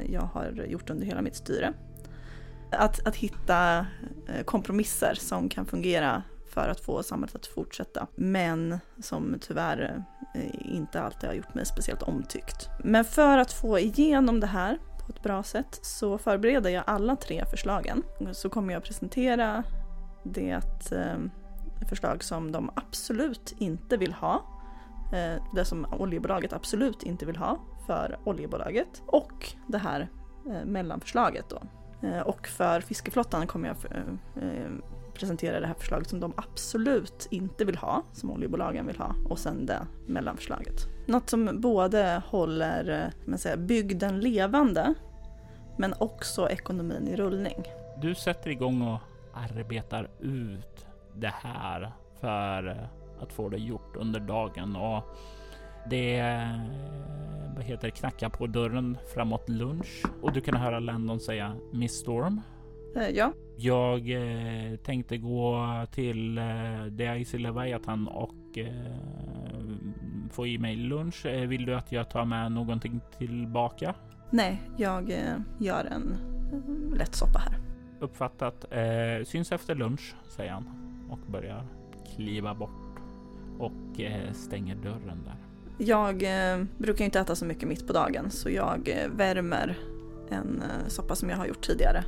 jag 0.09 0.21
har 0.21 0.66
gjort 0.68 0.90
under 0.90 1.06
hela 1.06 1.23
mitt 1.23 1.37
styre. 1.37 1.73
Att, 2.71 3.06
att 3.06 3.16
hitta 3.16 3.87
kompromisser 4.45 5.14
som 5.14 5.49
kan 5.49 5.66
fungera 5.66 6.23
för 6.56 6.68
att 6.68 6.80
få 6.80 7.02
samhället 7.02 7.34
att 7.34 7.46
fortsätta. 7.46 8.06
Men 8.14 8.78
som 9.00 9.36
tyvärr 9.40 10.04
eh, 10.34 10.75
inte 10.76 11.00
alltid 11.00 11.28
har 11.28 11.34
gjort 11.34 11.54
mig 11.54 11.66
speciellt 11.66 12.02
omtyckt. 12.02 12.68
Men 12.84 13.04
för 13.04 13.38
att 13.38 13.52
få 13.52 13.78
igenom 13.78 14.40
det 14.40 14.46
här 14.46 14.78
på 15.06 15.12
ett 15.12 15.22
bra 15.22 15.42
sätt 15.42 15.78
så 15.82 16.18
förbereder 16.18 16.70
jag 16.70 16.84
alla 16.86 17.16
tre 17.16 17.44
förslagen. 17.50 18.02
Så 18.32 18.48
kommer 18.48 18.75
jag 18.75 18.84
presentera 18.84 19.62
det 20.22 20.90
eh, 20.92 21.18
förslag 21.88 22.25
som 22.25 22.52
de 22.52 22.70
absolut 22.75 23.54
inte 23.58 23.96
vill 23.96 24.12
ha. 24.12 24.44
Eh, 25.12 25.42
det 25.54 25.64
som 25.64 25.86
oljebolaget 25.98 26.52
absolut 26.52 27.02
inte 27.02 27.26
vill 27.26 27.36
ha 27.36 27.58
för 27.86 28.18
oljebolaget. 28.25 29.02
Och 29.06 29.54
det 29.66 29.78
här 29.78 30.08
mellanförslaget 30.64 31.44
då. 31.48 31.62
Och 32.25 32.46
för 32.46 32.80
fiskeflottan 32.80 33.46
kommer 33.46 33.68
jag 33.68 33.76
presentera 35.18 35.61
det 35.61 35.66
här 35.66 35.75
förslaget 35.78 36.11
som 36.11 36.20
de 36.20 36.32
absolut 36.37 37.28
inte 37.30 37.64
vill 37.64 37.76
ha, 37.76 38.02
som 38.12 38.30
oljebolagen 38.30 38.87
vill 38.87 38.96
ha, 38.96 39.14
och 39.28 39.38
sen 39.38 39.66
det 39.66 39.87
mellanförslaget. 40.06 40.88
Något 41.06 41.30
som 41.30 41.61
både 41.61 42.23
håller 42.26 43.02
eh, 43.02 43.28
man 43.30 43.38
säger, 43.38 43.56
bygden 43.56 44.20
levande, 44.20 44.94
men 45.76 45.94
också 45.99 46.50
ekonomin 46.50 47.08
i 47.08 47.16
rullning. 47.16 47.64
Du 48.00 48.14
sätter 48.14 48.50
igång 48.50 48.82
och 48.82 49.00
arbetar 49.35 50.08
ut 50.20 50.87
det 51.14 51.35
här 51.42 51.92
för 52.20 52.68
eh, 52.68 53.23
att 53.23 53.32
få 53.32 53.49
det 53.49 53.58
gjort 53.58 53.96
under 53.96 54.20
dagen 54.20 54.76
och 54.76 55.16
det 55.90 56.18
eh, 56.18 56.61
vad 57.56 57.64
heter 57.64 57.90
knacka 57.90 58.30
på 58.30 58.46
dörren 58.46 58.99
framåt 59.14 59.49
lunch 59.49 60.02
och 60.23 60.32
du 60.32 60.40
kan 60.40 60.56
höra 60.56 60.78
Landon 60.78 61.20
säga 61.20 61.56
Miss 61.73 61.92
Storm. 61.92 62.40
Eh, 62.96 63.08
ja. 63.08 63.32
Jag 63.56 64.10
eh, 64.10 64.76
tänkte 64.76 65.16
gå 65.16 65.66
till 65.92 66.38
eh, 66.38 66.44
The 66.98 67.20
Icy 67.20 67.38
Leviathan 67.38 68.08
och 68.08 68.58
eh, 68.58 68.70
få 70.30 70.46
i 70.46 70.58
mig 70.58 70.76
lunch. 70.76 71.26
Eh, 71.26 71.48
vill 71.48 71.66
du 71.66 71.74
att 71.74 71.92
jag 71.92 72.10
tar 72.10 72.24
med 72.24 72.52
någonting 72.52 73.00
tillbaka? 73.18 73.94
Nej, 74.30 74.62
jag 74.76 75.10
eh, 75.10 75.38
gör 75.58 75.85
en 75.85 76.16
lätt 76.94 77.14
soppa 77.14 77.38
här 77.38 77.59
uppfattat. 78.00 78.64
Syns 79.24 79.52
efter 79.52 79.74
lunch, 79.74 80.14
säger 80.28 80.52
han 80.52 80.64
och 81.11 81.32
börjar 81.32 81.66
kliva 82.16 82.54
bort 82.54 82.98
och 83.59 84.00
stänger 84.32 84.74
dörren 84.74 85.24
där. 85.24 85.37
Jag 85.78 86.24
brukar 86.78 87.04
inte 87.04 87.20
äta 87.20 87.35
så 87.35 87.44
mycket 87.44 87.68
mitt 87.68 87.87
på 87.87 87.92
dagen 87.92 88.30
så 88.30 88.50
jag 88.50 89.09
värmer 89.16 89.78
en 90.30 90.62
soppa 90.88 91.14
som 91.14 91.30
jag 91.30 91.37
har 91.37 91.46
gjort 91.46 91.62
tidigare 91.62 92.04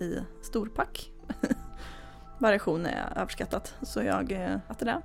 i 0.00 0.22
storpack. 0.42 1.10
Variation 2.38 2.86
är 2.86 3.12
överskattat 3.16 3.76
så 3.82 4.02
jag 4.02 4.32
eh, 4.32 4.56
äter 4.70 4.86
det. 4.86 5.02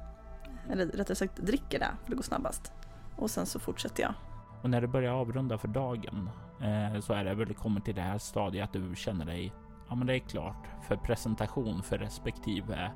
Eller 0.70 0.86
rättare 0.86 1.16
sagt 1.16 1.38
dricker 1.38 1.80
det 1.80 1.92
för 2.04 2.10
det 2.10 2.16
går 2.16 2.24
snabbast. 2.24 2.72
Och 3.16 3.32
sen 3.32 3.46
så 3.46 3.60
fortsätter 3.60 4.04
jag. 4.04 4.14
Och 4.62 4.70
när 4.70 4.82
du 4.82 4.88
börjar 4.88 5.14
avrunda 5.14 5.58
för 5.58 5.68
dagen 5.68 6.30
eh, 6.62 7.00
så 7.00 7.14
är 7.14 7.24
det 7.24 7.36
väl 7.36 7.54
kommit 7.54 7.86
till 7.86 7.96
det 7.96 8.02
här 8.02 8.18
stadiet 8.18 8.64
att 8.64 8.74
du 8.74 8.96
känner 8.96 9.26
dig 9.26 9.54
ja, 9.90 9.96
men 9.96 10.08
det 10.08 10.16
är 10.16 10.20
klart 10.20 10.68
för 10.88 10.96
presentation 10.96 11.84
för 11.84 11.98
respektive 11.98 12.92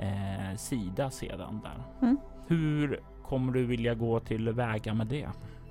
eh, 0.00 0.56
sida 0.56 1.10
sedan 1.10 1.60
där. 1.62 2.06
Mm. 2.06 2.18
Hur 2.46 3.00
kommer 3.24 3.52
du 3.52 3.66
vilja 3.66 3.94
gå 3.94 4.20
till 4.20 4.52
väga 4.52 4.94
med 4.94 5.06
det? 5.06 5.28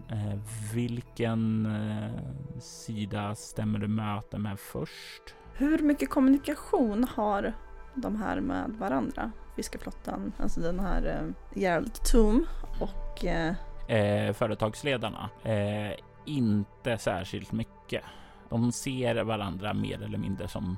Eh, 0.10 0.40
vilken 0.74 1.66
eh, 1.66 2.60
sida 2.60 3.36
stämmer 3.36 3.80
du 3.80 3.88
möte 3.88 4.38
med 4.38 4.60
först? 4.60 5.36
Hur 5.60 5.80
mycket 5.80 6.10
kommunikation 6.10 7.04
har 7.16 7.54
de 7.94 8.16
här 8.16 8.40
med 8.40 8.76
varandra? 8.80 9.32
Fiskeflottan, 9.56 10.34
alltså 10.40 10.60
den 10.60 10.80
här 10.80 11.06
eh, 11.06 11.62
Gerald 11.62 11.94
Toom 11.94 12.46
och 12.80 13.26
eh... 13.26 13.54
Eh, 13.88 14.34
företagsledarna. 14.34 15.30
Eh, 15.44 15.96
inte 16.26 16.98
särskilt 16.98 17.52
mycket. 17.52 18.04
De 18.50 18.72
ser 18.72 19.24
varandra 19.24 19.74
mer 19.74 20.04
eller 20.04 20.18
mindre 20.18 20.48
som 20.48 20.78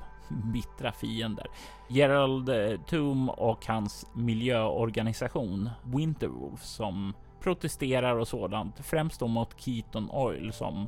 bittra 0.53 0.91
fiender. 0.91 1.47
Gerald 1.87 2.49
eh, 2.49 2.79
Toom 2.87 3.29
och 3.29 3.65
hans 3.65 4.07
miljöorganisation 4.13 5.69
Winterwolf 5.83 6.63
som 6.63 7.13
protesterar 7.39 8.15
och 8.15 8.27
sådant, 8.27 8.85
främst 8.85 9.19
då 9.19 9.27
mot 9.27 9.61
Keaton 9.61 10.09
Oil 10.11 10.53
som 10.53 10.87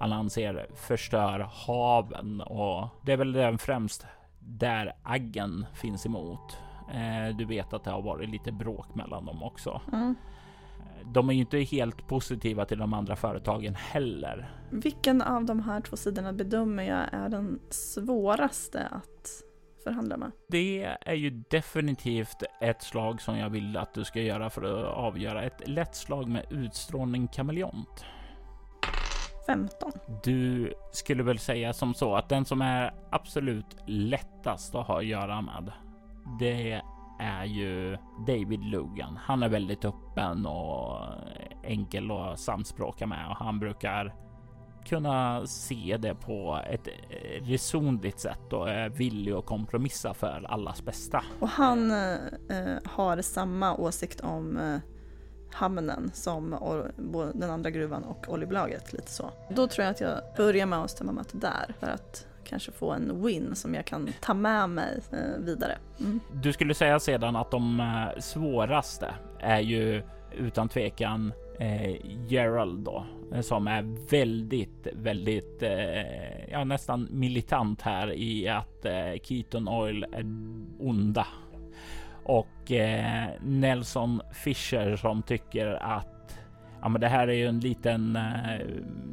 han 0.00 0.12
anser 0.12 0.66
förstör 0.74 1.48
haven 1.66 2.40
och 2.40 2.88
det 3.02 3.12
är 3.12 3.16
väl 3.16 3.32
den 3.32 3.58
främst 3.58 4.06
där 4.38 4.92
aggen 5.02 5.66
finns 5.74 6.06
emot. 6.06 6.58
Eh, 6.94 7.36
du 7.36 7.44
vet 7.44 7.72
att 7.72 7.84
det 7.84 7.90
har 7.90 8.02
varit 8.02 8.30
lite 8.30 8.52
bråk 8.52 8.94
mellan 8.94 9.24
dem 9.24 9.42
också. 9.42 9.80
Mm 9.92 10.14
de 11.04 11.28
är 11.28 11.32
ju 11.34 11.40
inte 11.40 11.58
helt 11.58 12.06
positiva 12.06 12.64
till 12.64 12.78
de 12.78 12.94
andra 12.94 13.16
företagen 13.16 13.74
heller. 13.74 14.50
Vilken 14.70 15.22
av 15.22 15.44
de 15.44 15.60
här 15.60 15.80
två 15.80 15.96
sidorna 15.96 16.32
bedömer 16.32 16.82
jag 16.82 17.08
är 17.12 17.28
den 17.28 17.60
svåraste 17.70 18.86
att 18.86 19.42
förhandla 19.84 20.16
med? 20.16 20.30
Det 20.48 20.96
är 21.00 21.14
ju 21.14 21.30
definitivt 21.30 22.42
ett 22.60 22.82
slag 22.82 23.20
som 23.20 23.38
jag 23.38 23.50
vill 23.50 23.76
att 23.76 23.94
du 23.94 24.04
ska 24.04 24.20
göra 24.20 24.50
för 24.50 24.62
att 24.62 24.96
avgöra. 24.96 25.42
Ett 25.42 25.68
lätt 25.68 25.94
slag 25.94 26.28
med 26.28 26.46
utstrålning 26.50 27.28
kameleont. 27.28 28.04
15. 29.46 29.92
Du 30.22 30.72
skulle 30.92 31.22
väl 31.22 31.38
säga 31.38 31.72
som 31.72 31.94
så 31.94 32.14
att 32.16 32.28
den 32.28 32.44
som 32.44 32.62
är 32.62 32.94
absolut 33.10 33.76
lättast 33.86 34.74
att 34.74 34.86
ha 34.86 34.98
att 34.98 35.06
göra 35.06 35.40
med, 35.40 35.72
det 36.38 36.82
är 37.20 37.44
ju 37.44 37.96
David 38.26 38.64
Logan. 38.64 39.16
Han 39.16 39.42
är 39.42 39.48
väldigt 39.48 39.84
öppen 39.84 40.46
och 40.46 41.06
enkel 41.62 42.10
att 42.10 42.40
samspråka 42.40 43.06
med 43.06 43.28
och 43.30 43.36
han 43.36 43.58
brukar 43.58 44.14
kunna 44.84 45.46
se 45.46 45.96
det 46.00 46.14
på 46.14 46.60
ett 46.70 46.88
resonligt 47.40 48.20
sätt 48.20 48.52
och 48.52 48.70
är 48.70 48.88
villig 48.88 49.32
att 49.32 49.46
kompromissa 49.46 50.14
för 50.14 50.46
allas 50.48 50.84
bästa. 50.84 51.24
Och 51.40 51.48
han 51.48 51.90
eh, 51.90 52.16
har 52.84 53.22
samma 53.22 53.76
åsikt 53.76 54.20
om 54.20 54.56
eh, 54.56 54.78
hamnen 55.54 56.10
som 56.14 56.56
både 56.96 57.32
den 57.34 57.50
andra 57.50 57.70
gruvan 57.70 58.04
och 58.04 58.26
oljebolaget 58.28 58.92
lite 58.92 59.10
så. 59.10 59.30
Då 59.48 59.66
tror 59.66 59.84
jag 59.84 59.92
att 59.92 60.00
jag 60.00 60.20
börjar 60.36 60.66
med 60.66 60.78
att 60.78 60.90
stämma 60.90 61.12
möte 61.12 61.36
där 61.36 61.74
för 61.80 61.86
att 61.86 62.26
kanske 62.44 62.72
få 62.72 62.92
en 62.92 63.22
win 63.22 63.54
som 63.54 63.74
jag 63.74 63.84
kan 63.84 64.08
ta 64.20 64.34
med 64.34 64.70
mig 64.70 65.00
eh, 65.12 65.44
vidare. 65.44 65.78
Mm. 66.00 66.20
Du 66.32 66.52
skulle 66.52 66.74
säga 66.74 67.00
sedan 67.00 67.36
att 67.36 67.50
de 67.50 67.80
eh, 67.80 68.20
svåraste 68.20 69.14
är 69.38 69.60
ju 69.60 70.02
utan 70.32 70.68
tvekan 70.68 71.32
eh, 71.58 71.96
Gerald 72.28 72.84
då, 72.84 73.04
eh, 73.34 73.40
som 73.40 73.66
är 73.66 74.10
väldigt, 74.10 74.86
väldigt, 74.92 75.62
eh, 75.62 76.50
ja 76.50 76.64
nästan 76.64 77.08
militant 77.10 77.82
här 77.82 78.12
i 78.12 78.48
att 78.48 78.84
eh, 78.84 79.20
Keaton 79.22 79.68
Oil 79.68 80.06
är 80.12 80.24
onda. 80.78 81.26
Och 82.24 82.72
eh, 82.72 83.28
Nelson 83.42 84.20
Fischer 84.32 84.96
som 84.96 85.22
tycker 85.22 85.66
att 85.66 86.38
ja, 86.82 86.88
men 86.88 87.00
det 87.00 87.08
här 87.08 87.28
är 87.28 87.32
ju 87.32 87.46
en 87.46 87.60
liten, 87.60 88.16
eh, 88.16 88.66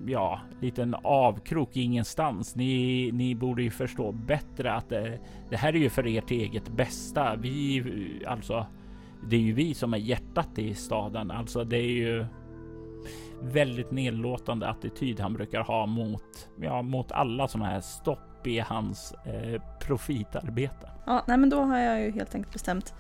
ja, 0.07 0.39
liten 0.61 0.95
avkrok 1.03 1.77
ingenstans. 1.77 2.55
Ni, 2.55 3.11
ni 3.13 3.35
borde 3.35 3.63
ju 3.63 3.69
förstå 3.69 4.11
bättre 4.11 4.73
att 4.73 4.89
det, 4.89 5.19
det 5.49 5.57
här 5.57 5.75
är 5.75 5.79
ju 5.79 5.89
för 5.89 6.17
ert 6.17 6.31
eget 6.31 6.69
bästa. 6.69 7.35
Vi, 7.35 7.83
alltså, 8.27 8.65
det 9.29 9.35
är 9.35 9.41
ju 9.41 9.53
vi 9.53 9.73
som 9.73 9.93
är 9.93 9.97
hjärtat 9.97 10.59
i 10.59 10.73
staden. 10.73 11.31
Alltså, 11.31 11.63
det 11.63 11.77
är 11.77 11.91
ju 11.91 12.25
väldigt 13.41 13.91
nedlåtande 13.91 14.69
attityd 14.69 15.19
han 15.19 15.33
brukar 15.33 15.61
ha 15.61 15.85
mot, 15.85 16.49
ja, 16.61 16.81
mot 16.81 17.11
alla 17.11 17.47
sådana 17.47 17.69
här 17.69 17.81
stopp 17.81 18.19
i 18.47 18.59
hans 18.59 19.13
eh, 19.13 19.61
profitarbete. 19.79 20.89
Ja, 21.05 21.23
nej 21.27 21.37
men 21.37 21.49
då 21.49 21.61
har 21.61 21.77
jag 21.77 22.01
ju 22.01 22.11
helt 22.11 22.35
enkelt 22.35 22.53
bestämt 22.53 22.93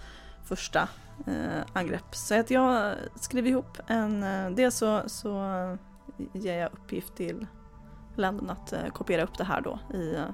första 0.43 0.89
eh, 1.27 1.61
angrepp. 1.73 2.15
Så 2.15 2.39
att 2.39 2.51
jag 2.51 2.95
skriver 3.15 3.49
ihop 3.49 3.77
en, 3.87 4.23
eh, 4.23 4.49
dels 4.49 4.75
så, 4.77 5.01
så 5.05 5.31
ger 6.33 6.59
jag 6.59 6.73
uppgift 6.73 7.15
till 7.15 7.47
Landon 8.15 8.49
att 8.49 8.73
eh, 8.73 8.87
kopiera 8.87 9.23
upp 9.23 9.37
det 9.37 9.43
här 9.43 9.61
då 9.61 9.79
i 9.93 10.15
eh, 10.15 10.25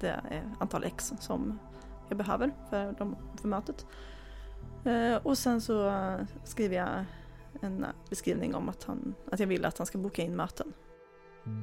det 0.00 0.20
antal 0.58 0.84
X 0.84 1.12
som 1.20 1.58
jag 2.08 2.18
behöver 2.18 2.50
för, 2.70 2.94
de, 2.98 3.16
för 3.40 3.48
mötet. 3.48 3.86
Eh, 4.84 5.16
och 5.22 5.38
sen 5.38 5.60
så 5.60 5.92
skriver 6.44 6.76
jag 6.76 7.04
en 7.60 7.86
beskrivning 8.08 8.54
om 8.54 8.68
att, 8.68 8.84
han, 8.84 9.14
att 9.32 9.40
jag 9.40 9.46
vill 9.46 9.64
att 9.64 9.78
han 9.78 9.86
ska 9.86 9.98
boka 9.98 10.22
in 10.22 10.36
möten. 10.36 10.72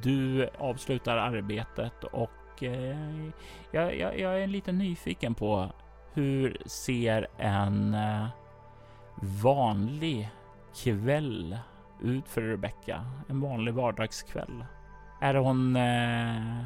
Du 0.04 0.50
avslutar 0.58 1.18
arbetet 1.18 2.04
och 2.04 2.32
eh, 2.64 3.30
jag, 3.72 3.98
jag, 3.98 4.20
jag, 4.20 4.44
är 4.44 4.48
lite 4.48 4.72
nyfiken 4.72 5.36
på 5.36 5.70
hur 6.14 6.58
ser 6.66 7.28
en 7.38 7.94
eh, 7.94 8.28
vanlig 9.44 10.30
kväll 10.84 11.58
ut 12.02 12.28
för 12.28 12.42
Rebecca? 12.42 13.06
En 13.30 13.42
vanlig 13.42 13.74
vardagskväll. 13.74 14.66
Är 15.22 15.36
hon 15.36 15.76
eh, 15.76 16.64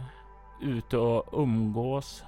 ute 0.62 0.98
och 0.98 1.42
umgås 1.42 2.24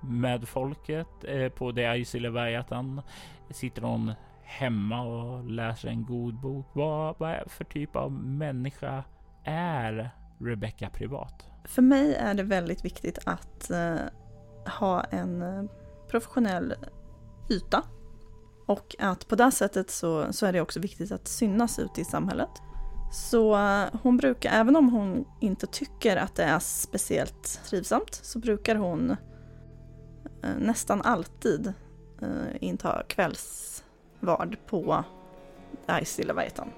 med 0.00 0.48
folket 0.48 1.24
eh, 1.24 1.48
på 1.48 1.72
det 1.72 1.86
Aisilevajatan? 1.86 3.02
Sitter 3.50 3.82
hon 3.82 4.12
hemma 4.42 5.02
och 5.02 5.44
läser 5.44 5.88
en 5.88 6.04
god 6.04 6.34
bok? 6.34 6.66
Vad, 6.72 7.14
vad 7.18 7.30
är 7.30 7.44
för 7.48 7.64
typ 7.64 7.96
av 7.96 8.12
människa 8.12 9.04
är 9.44 10.10
Rebecca 10.38 10.90
privat? 10.90 11.53
För 11.64 11.82
mig 11.82 12.14
är 12.14 12.34
det 12.34 12.42
väldigt 12.42 12.84
viktigt 12.84 13.18
att 13.24 13.70
eh, 13.70 13.96
ha 14.80 15.04
en 15.04 15.42
eh, 15.42 15.64
professionell 16.08 16.74
yta. 17.50 17.82
Och 18.66 18.96
att 18.98 19.28
på 19.28 19.36
det 19.36 19.50
sättet 19.50 19.90
så, 19.90 20.32
så 20.32 20.46
är 20.46 20.52
det 20.52 20.60
också 20.60 20.80
viktigt 20.80 21.12
att 21.12 21.28
synas 21.28 21.78
ute 21.78 22.00
i 22.00 22.04
samhället. 22.04 22.50
Så 23.12 23.56
eh, 23.56 23.84
hon 24.02 24.16
brukar, 24.16 24.50
även 24.52 24.76
om 24.76 24.88
hon 24.88 25.24
inte 25.40 25.66
tycker 25.66 26.16
att 26.16 26.34
det 26.34 26.44
är 26.44 26.58
speciellt 26.58 27.60
trivsamt, 27.64 28.14
så 28.14 28.38
brukar 28.38 28.76
hon 28.76 29.10
eh, 30.42 30.56
nästan 30.58 31.02
alltid 31.02 31.72
eh, 32.22 32.56
inta 32.60 33.02
kvällsvard 33.08 34.56
på 34.66 35.04
Ice 36.04 36.18
Leviathan. 36.18 36.68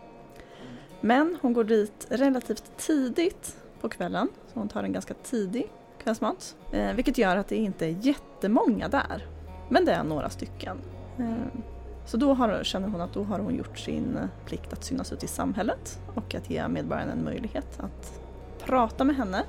Men 1.00 1.38
hon 1.42 1.52
går 1.52 1.64
dit 1.64 2.06
relativt 2.10 2.72
tidigt 2.76 3.56
på 3.86 3.90
kvällen, 3.90 4.28
så 4.52 4.58
hon 4.58 4.68
tar 4.68 4.82
en 4.82 4.92
ganska 4.92 5.14
tidig 5.14 5.72
kvällsmat. 6.02 6.56
Eh, 6.72 6.92
vilket 6.92 7.18
gör 7.18 7.36
att 7.36 7.48
det 7.48 7.56
inte 7.56 7.86
är 7.86 7.96
jättemånga 8.00 8.88
där. 8.88 9.26
Men 9.68 9.84
det 9.84 9.92
är 9.92 10.04
några 10.04 10.30
stycken. 10.30 10.78
Eh, 11.18 11.60
så 12.06 12.16
då 12.16 12.34
har, 12.34 12.64
känner 12.64 12.88
hon 12.88 13.00
att 13.00 13.12
då 13.12 13.22
har 13.22 13.38
hon 13.38 13.56
gjort 13.56 13.78
sin 13.78 14.16
eh, 14.16 14.46
plikt 14.46 14.72
att 14.72 14.84
synas 14.84 15.12
ut 15.12 15.24
i 15.24 15.26
samhället 15.26 15.98
och 16.14 16.34
att 16.34 16.50
ge 16.50 16.68
medborgarna 16.68 17.12
en 17.12 17.24
möjlighet 17.24 17.80
att 17.80 18.20
prata 18.64 19.04
med 19.04 19.16
henne 19.16 19.44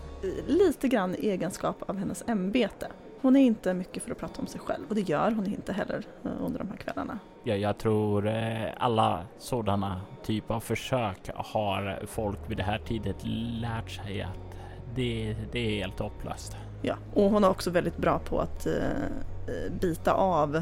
lite 0.48 0.88
grann 0.88 1.16
i 1.16 1.30
egenskap 1.30 1.90
av 1.90 1.98
hennes 1.98 2.24
ämbete. 2.28 2.88
Hon 3.22 3.36
är 3.36 3.42
inte 3.42 3.74
mycket 3.74 4.04
för 4.04 4.12
att 4.12 4.18
prata 4.18 4.42
om 4.42 4.48
sig 4.48 4.62
själv 4.62 4.86
och 4.90 4.96
det 4.96 5.02
gör 5.02 5.32
hon 5.32 5.46
inte 5.46 5.74
heller 5.74 6.04
eh, 6.26 6.32
under 6.40 6.60
de 6.60 6.70
här 6.70 6.78
kvällarna. 6.78 7.20
Ja, 7.44 7.56
jag 7.56 7.78
tror 7.78 8.28
eh, 8.28 8.70
alla 8.78 9.26
sådana 9.38 10.02
typer 10.24 10.54
av 10.54 10.60
försök 10.60 11.30
har 11.36 12.00
folk 12.08 12.40
vid 12.48 12.58
det 12.58 12.64
här 12.64 12.80
tidet 12.80 13.16
lärt 13.62 13.90
sig 13.90 14.22
att 14.22 14.58
det, 14.96 15.36
det 15.52 15.60
är 15.60 15.82
helt 15.82 16.00
hopplöst. 16.00 16.58
Ja, 16.82 16.96
och 17.14 17.30
hon 17.30 17.44
är 17.44 17.50
också 17.50 17.70
väldigt 17.70 17.98
bra 17.98 18.20
på 18.20 18.40
att 18.40 18.66
eh, 18.68 19.72
bita 19.82 20.14
av 20.14 20.62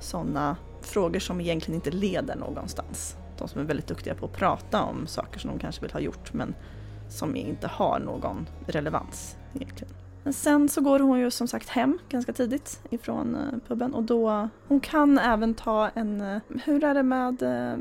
sådana 0.00 0.56
frågor 0.80 1.18
som 1.18 1.40
egentligen 1.40 1.74
inte 1.74 1.90
leder 1.90 2.36
någonstans. 2.36 3.16
De 3.38 3.48
som 3.48 3.60
är 3.60 3.64
väldigt 3.64 3.86
duktiga 3.86 4.14
på 4.14 4.26
att 4.26 4.32
prata 4.32 4.82
om 4.82 5.06
saker 5.06 5.40
som 5.40 5.50
de 5.50 5.58
kanske 5.58 5.82
vill 5.82 5.92
ha 5.92 6.00
gjort 6.00 6.32
men 6.32 6.54
som 7.08 7.36
inte 7.36 7.68
har 7.68 7.98
någon 7.98 8.48
relevans 8.66 9.36
egentligen. 9.54 9.94
Men 10.24 10.32
sen 10.32 10.68
så 10.68 10.80
går 10.80 10.98
hon 10.98 11.18
ju 11.18 11.30
som 11.30 11.48
sagt 11.48 11.68
hem 11.68 11.98
ganska 12.08 12.32
tidigt 12.32 12.80
ifrån 12.90 13.34
eh, 13.34 13.68
puben 13.68 13.94
och 13.94 14.02
då, 14.02 14.48
hon 14.68 14.80
kan 14.80 15.18
även 15.18 15.54
ta 15.54 15.88
en, 15.88 16.20
eh, 16.20 16.38
hur 16.64 16.84
är 16.84 16.94
det 16.94 17.02
med 17.02 17.42
eh, 17.42 17.76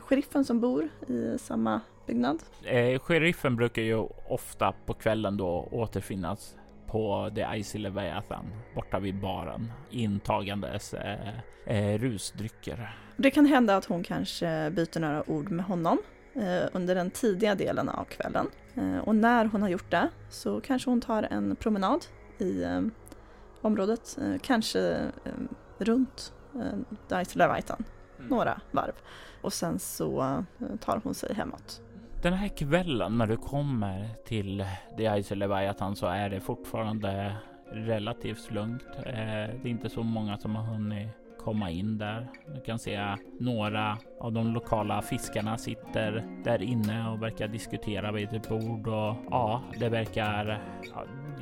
sheriffen 0.00 0.44
som 0.44 0.60
bor 0.60 0.88
i 1.08 1.38
samma 1.38 1.80
byggnad? 2.06 2.42
Eh, 2.64 3.00
sheriffen 3.00 3.56
brukar 3.56 3.82
ju 3.82 3.96
ofta 4.28 4.74
på 4.86 4.94
kvällen 4.94 5.36
då 5.36 5.68
återfinnas 5.70 6.56
på 6.86 7.30
The 7.34 7.46
Icy 7.56 7.78
Leviathan 7.78 8.44
borta 8.74 8.98
vid 8.98 9.20
baren 9.20 9.72
intagandes 9.90 10.94
eh, 10.94 11.28
eh, 11.66 11.98
rusdrycker. 11.98 12.96
Det 13.16 13.30
kan 13.30 13.46
hända 13.46 13.76
att 13.76 13.84
hon 13.84 14.02
kanske 14.02 14.70
byter 14.70 15.00
några 15.00 15.30
ord 15.30 15.50
med 15.50 15.64
honom 15.64 15.98
eh, 16.34 16.68
under 16.72 16.94
den 16.94 17.10
tidiga 17.10 17.54
delen 17.54 17.88
av 17.88 18.04
kvällen. 18.04 18.46
Eh, 18.74 18.98
och 18.98 19.16
när 19.16 19.44
hon 19.44 19.62
har 19.62 19.68
gjort 19.68 19.90
det 19.90 20.08
så 20.28 20.60
kanske 20.60 20.90
hon 20.90 21.00
tar 21.00 21.22
en 21.22 21.56
promenad 21.56 22.06
i 22.38 22.62
eh, 22.62 22.80
området, 23.60 24.18
eh, 24.22 24.38
kanske 24.42 25.10
runt 25.78 26.32
Icy 27.22 27.38
Leviathan, 27.38 27.84
mm. 28.18 28.30
några 28.30 28.60
varv. 28.70 28.92
Och 29.42 29.52
sen 29.52 29.78
så 29.78 30.44
tar 30.80 31.00
hon 31.04 31.14
sig 31.14 31.34
hemåt. 31.34 31.82
Den 32.22 32.32
här 32.32 32.48
kvällen 32.48 33.18
när 33.18 33.26
du 33.26 33.36
kommer 33.36 34.08
till 34.24 34.64
Leviathan 35.30 35.96
så 35.96 36.06
är 36.06 36.30
det 36.30 36.40
fortfarande 36.40 37.36
relativt 37.72 38.50
lugnt. 38.50 38.84
Det 39.04 39.10
är 39.64 39.66
inte 39.66 39.88
så 39.88 40.02
många 40.02 40.38
som 40.38 40.56
har 40.56 40.64
hunnit 40.64 41.08
komma 41.44 41.70
in 41.70 41.98
där. 41.98 42.28
Du 42.54 42.60
kan 42.60 42.78
se 42.78 43.16
några 43.40 43.98
av 44.20 44.32
de 44.32 44.52
lokala 44.52 45.02
fiskarna 45.02 45.58
sitter 45.58 46.24
där 46.44 46.62
inne 46.62 47.08
och 47.08 47.22
verkar 47.22 47.48
diskutera 47.48 48.12
vid 48.12 48.32
ett 48.32 48.48
bord 48.48 48.88
och 48.88 49.16
ja, 49.30 49.62
det 49.78 49.88
verkar. 49.88 50.62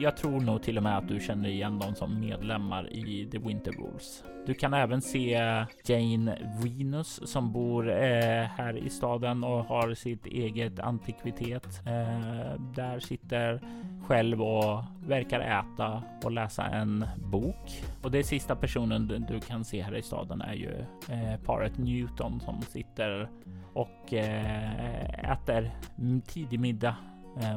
Jag 0.03 0.17
tror 0.17 0.41
nog 0.41 0.63
till 0.63 0.77
och 0.77 0.83
med 0.83 0.99
att 0.99 1.09
du 1.09 1.21
känner 1.21 1.49
igen 1.49 1.79
dem 1.79 1.95
som 1.95 2.21
medlemmar 2.21 2.93
i 2.93 3.29
The 3.33 3.39
Winter 3.39 3.73
Wolves. 3.79 4.25
Du 4.47 4.55
kan 4.55 4.75
även 4.75 5.03
se 5.03 5.31
Jane 5.85 6.39
Venus 6.63 7.21
som 7.25 7.53
bor 7.53 7.91
eh, 7.91 8.45
här 8.45 8.77
i 8.77 8.91
staden 8.91 9.45
och 9.45 9.65
har 9.65 9.95
sitt 9.95 10.27
eget 10.27 10.79
antikvitet. 10.79 11.83
Eh, 11.87 12.61
där 12.75 13.01
sitter 13.01 13.61
själv 14.07 14.43
och 14.43 14.85
verkar 15.07 15.41
äta 15.41 16.03
och 16.25 16.31
läsa 16.31 16.67
en 16.67 17.07
bok. 17.17 17.83
Och 18.03 18.11
det 18.11 18.25
sista 18.25 18.57
personen 18.57 19.27
du 19.29 19.41
kan 19.41 19.65
se 19.65 19.83
här 19.83 19.97
i 19.97 20.03
staden 20.03 20.41
är 20.41 20.55
ju 20.55 20.85
eh, 21.09 21.41
paret 21.45 21.79
Newton 21.79 22.41
som 22.41 22.63
sitter 22.63 23.29
och 23.73 24.15
eh, 24.15 25.33
äter 25.33 25.71
tidig 26.27 26.61
middag 26.61 26.97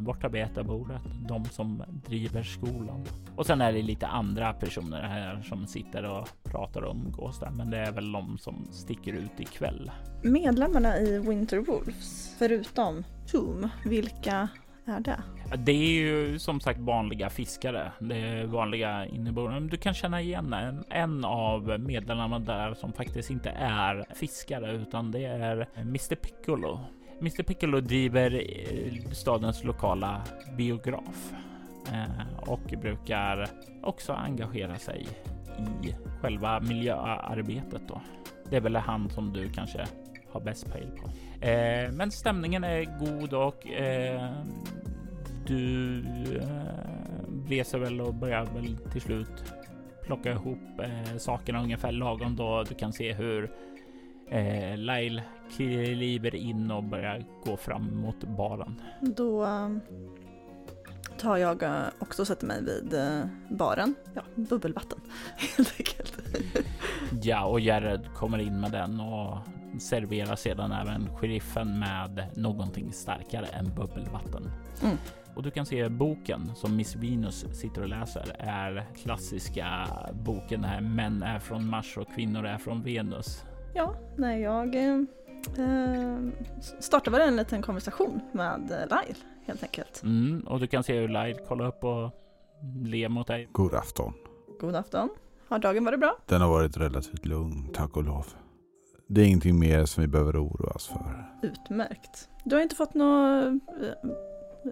borta 0.02 0.30
vid 0.30 0.42
ätarbordet. 0.42 1.02
De 1.30 1.46
som 1.46 1.84
driver 2.08 2.44
skolan. 2.44 3.06
Och 3.36 3.46
sen 3.46 3.62
är 3.62 3.74
det 3.74 3.82
lite 3.82 4.08
andra 4.08 4.54
personer 4.54 5.02
här 5.02 5.42
som 5.42 5.68
sitter 5.68 6.04
och 6.06 6.28
pratar 6.44 6.82
och 6.82 6.96
umgås 6.96 7.40
där. 7.40 7.50
Men 7.50 7.70
det 7.70 7.78
är 7.78 7.92
väl 7.92 8.12
de 8.12 8.38
som 8.38 8.68
sticker 8.72 9.14
ut 9.14 9.40
ikväll. 9.40 9.92
Medlemmarna 10.24 10.98
i 10.98 11.20
Winter 11.20 11.58
Wolves, 11.58 12.36
förutom 12.40 13.04
Toom, 13.28 13.70
vilka 13.86 14.50
är 14.86 15.00
det? 15.00 15.24
Det 15.58 15.72
är 15.72 15.94
ju 15.94 16.40
som 16.40 16.60
sagt 16.60 16.80
vanliga 16.80 17.30
fiskare. 17.30 17.92
Det 18.00 18.16
är 18.16 18.46
vanliga 18.46 19.06
inneboende. 19.06 19.70
Du 19.70 19.78
kan 19.78 19.94
känna 19.94 20.22
igen 20.22 20.54
en, 20.54 20.84
en 20.90 21.26
av 21.26 21.80
medlemmarna 21.80 22.40
där 22.40 22.74
som 22.74 22.94
faktiskt 22.94 23.30
inte 23.30 23.50
är 23.50 24.06
fiskare 24.16 24.72
utan 24.72 25.12
det 25.12 25.26
är 25.26 25.68
Mr 25.76 26.16
Piccolo. 26.16 26.80
Mr 27.24 27.44
Piccolo 27.44 27.80
driver 27.80 28.34
eh, 28.34 29.12
stadens 29.12 29.64
lokala 29.64 30.22
biograf 30.58 31.34
eh, 31.88 32.50
och 32.50 32.74
brukar 32.82 33.48
också 33.84 34.14
engagera 34.14 34.78
sig 34.78 35.08
i 35.84 35.96
själva 36.22 36.60
miljöarbetet. 36.60 37.82
Då. 37.88 38.02
Det 38.50 38.56
är 38.56 38.62
väl 38.62 38.76
han 38.76 39.10
som 39.10 39.34
du 39.34 39.50
kanske 39.50 39.86
har 40.32 40.42
bäst 40.42 40.74
pejl 40.74 40.88
på. 40.88 41.10
Eh, 41.46 41.92
men 41.92 42.12
stämningen 42.12 42.64
är 42.64 43.00
god 43.00 43.34
och 43.34 43.66
du 45.48 46.00
eh, 46.38 47.50
reser 47.50 47.78
väl 47.78 48.02
och 48.02 48.14
börjar 48.14 48.46
väl 48.46 48.78
till 48.78 49.02
slut 49.02 49.54
plocka 50.04 50.32
ihop 50.32 50.80
eh, 50.84 51.18
sakerna 51.18 51.64
ungefär 51.64 51.92
lagom 51.92 52.36
då 52.36 52.64
du 52.64 52.76
kan 52.76 52.94
se 52.94 53.14
hur 53.14 53.52
Eh, 54.34 54.78
Lyle 54.78 55.24
kliver 55.56 56.36
in 56.36 56.72
och 56.72 56.84
börjar 56.84 57.26
gå 57.46 57.58
fram 57.58 58.02
mot 58.02 58.24
baren. 58.24 58.82
Då 59.02 59.46
um, 59.46 59.82
tar 61.18 61.38
jag 61.38 61.64
uh, 61.64 61.84
också 62.00 62.22
och 62.22 62.28
sätter 62.28 62.48
mig 62.48 62.64
vid 62.64 62.94
uh, 62.94 63.26
baren. 63.50 63.96
Ja, 64.14 64.22
bubbelvatten 64.36 65.00
helt 65.58 65.74
enkelt. 65.78 66.18
ja, 67.22 67.46
och 67.46 67.60
Jared 67.60 68.14
kommer 68.16 68.38
in 68.38 68.60
med 68.60 68.72
den 68.72 69.00
och 69.00 69.38
serverar 69.80 70.36
sedan 70.36 70.72
även 70.72 71.18
sheriffen 71.18 71.80
med 71.80 72.28
någonting 72.36 72.94
starkare 72.94 73.46
än 73.46 73.76
bubbelvatten. 73.76 74.52
Mm. 74.84 74.98
Och 75.36 75.44
du 75.44 75.52
kan 75.52 75.66
se 75.66 75.90
boken 75.90 76.52
som 76.56 76.76
Miss 76.76 76.96
Venus 76.96 77.46
sitter 77.62 77.82
och 77.82 77.90
läser 77.90 78.36
är 78.40 78.88
klassiska 79.04 79.88
boken 80.14 80.64
här 80.64 80.82
Män 80.82 81.24
är 81.24 81.40
från 81.40 81.70
Mars 81.70 81.98
och 81.98 82.08
kvinnor 82.16 82.46
är 82.46 82.58
från 82.58 82.84
Venus. 82.84 83.44
Ja, 83.76 83.96
när 84.18 84.38
jag 84.38 84.76
eh, 84.76 85.02
startade 86.80 87.18
väl 87.18 87.28
en 87.28 87.36
liten 87.36 87.62
konversation 87.62 88.22
med 88.32 88.72
eh, 88.72 88.78
Lyle 88.80 89.20
helt 89.46 89.64
enkelt. 89.64 90.04
Mm, 90.04 90.44
och 90.48 90.60
du 90.60 90.68
kan 90.68 90.84
se 90.84 91.00
hur 91.00 91.08
Lyle 91.08 91.40
kollar 91.48 91.68
upp 91.68 91.84
och 91.84 92.12
ler 92.86 93.10
mot 93.10 93.28
dig. 93.28 93.50
God 93.52 93.74
afton. 93.74 94.14
God 94.60 94.76
afton. 94.76 95.10
Har 95.48 95.60
dagen 95.60 95.86
varit 95.86 96.00
bra? 96.00 96.18
Den 96.26 96.42
har 96.42 96.50
varit 96.50 96.78
relativt 96.78 97.26
lugn, 97.26 97.70
tack 97.74 97.98
och 97.98 98.04
lov. 98.04 98.26
Det 99.08 99.22
är 99.22 99.26
ingenting 99.26 99.60
mer 99.60 99.86
som 99.86 100.02
vi 100.02 100.08
behöver 100.08 100.44
oroa 100.44 100.72
oss 100.74 100.88
för. 100.88 101.26
Utmärkt. 101.42 102.30
Du 102.46 102.56
har 102.56 102.64
inte 102.64 102.76
fått 102.76 102.94
något 102.94 103.62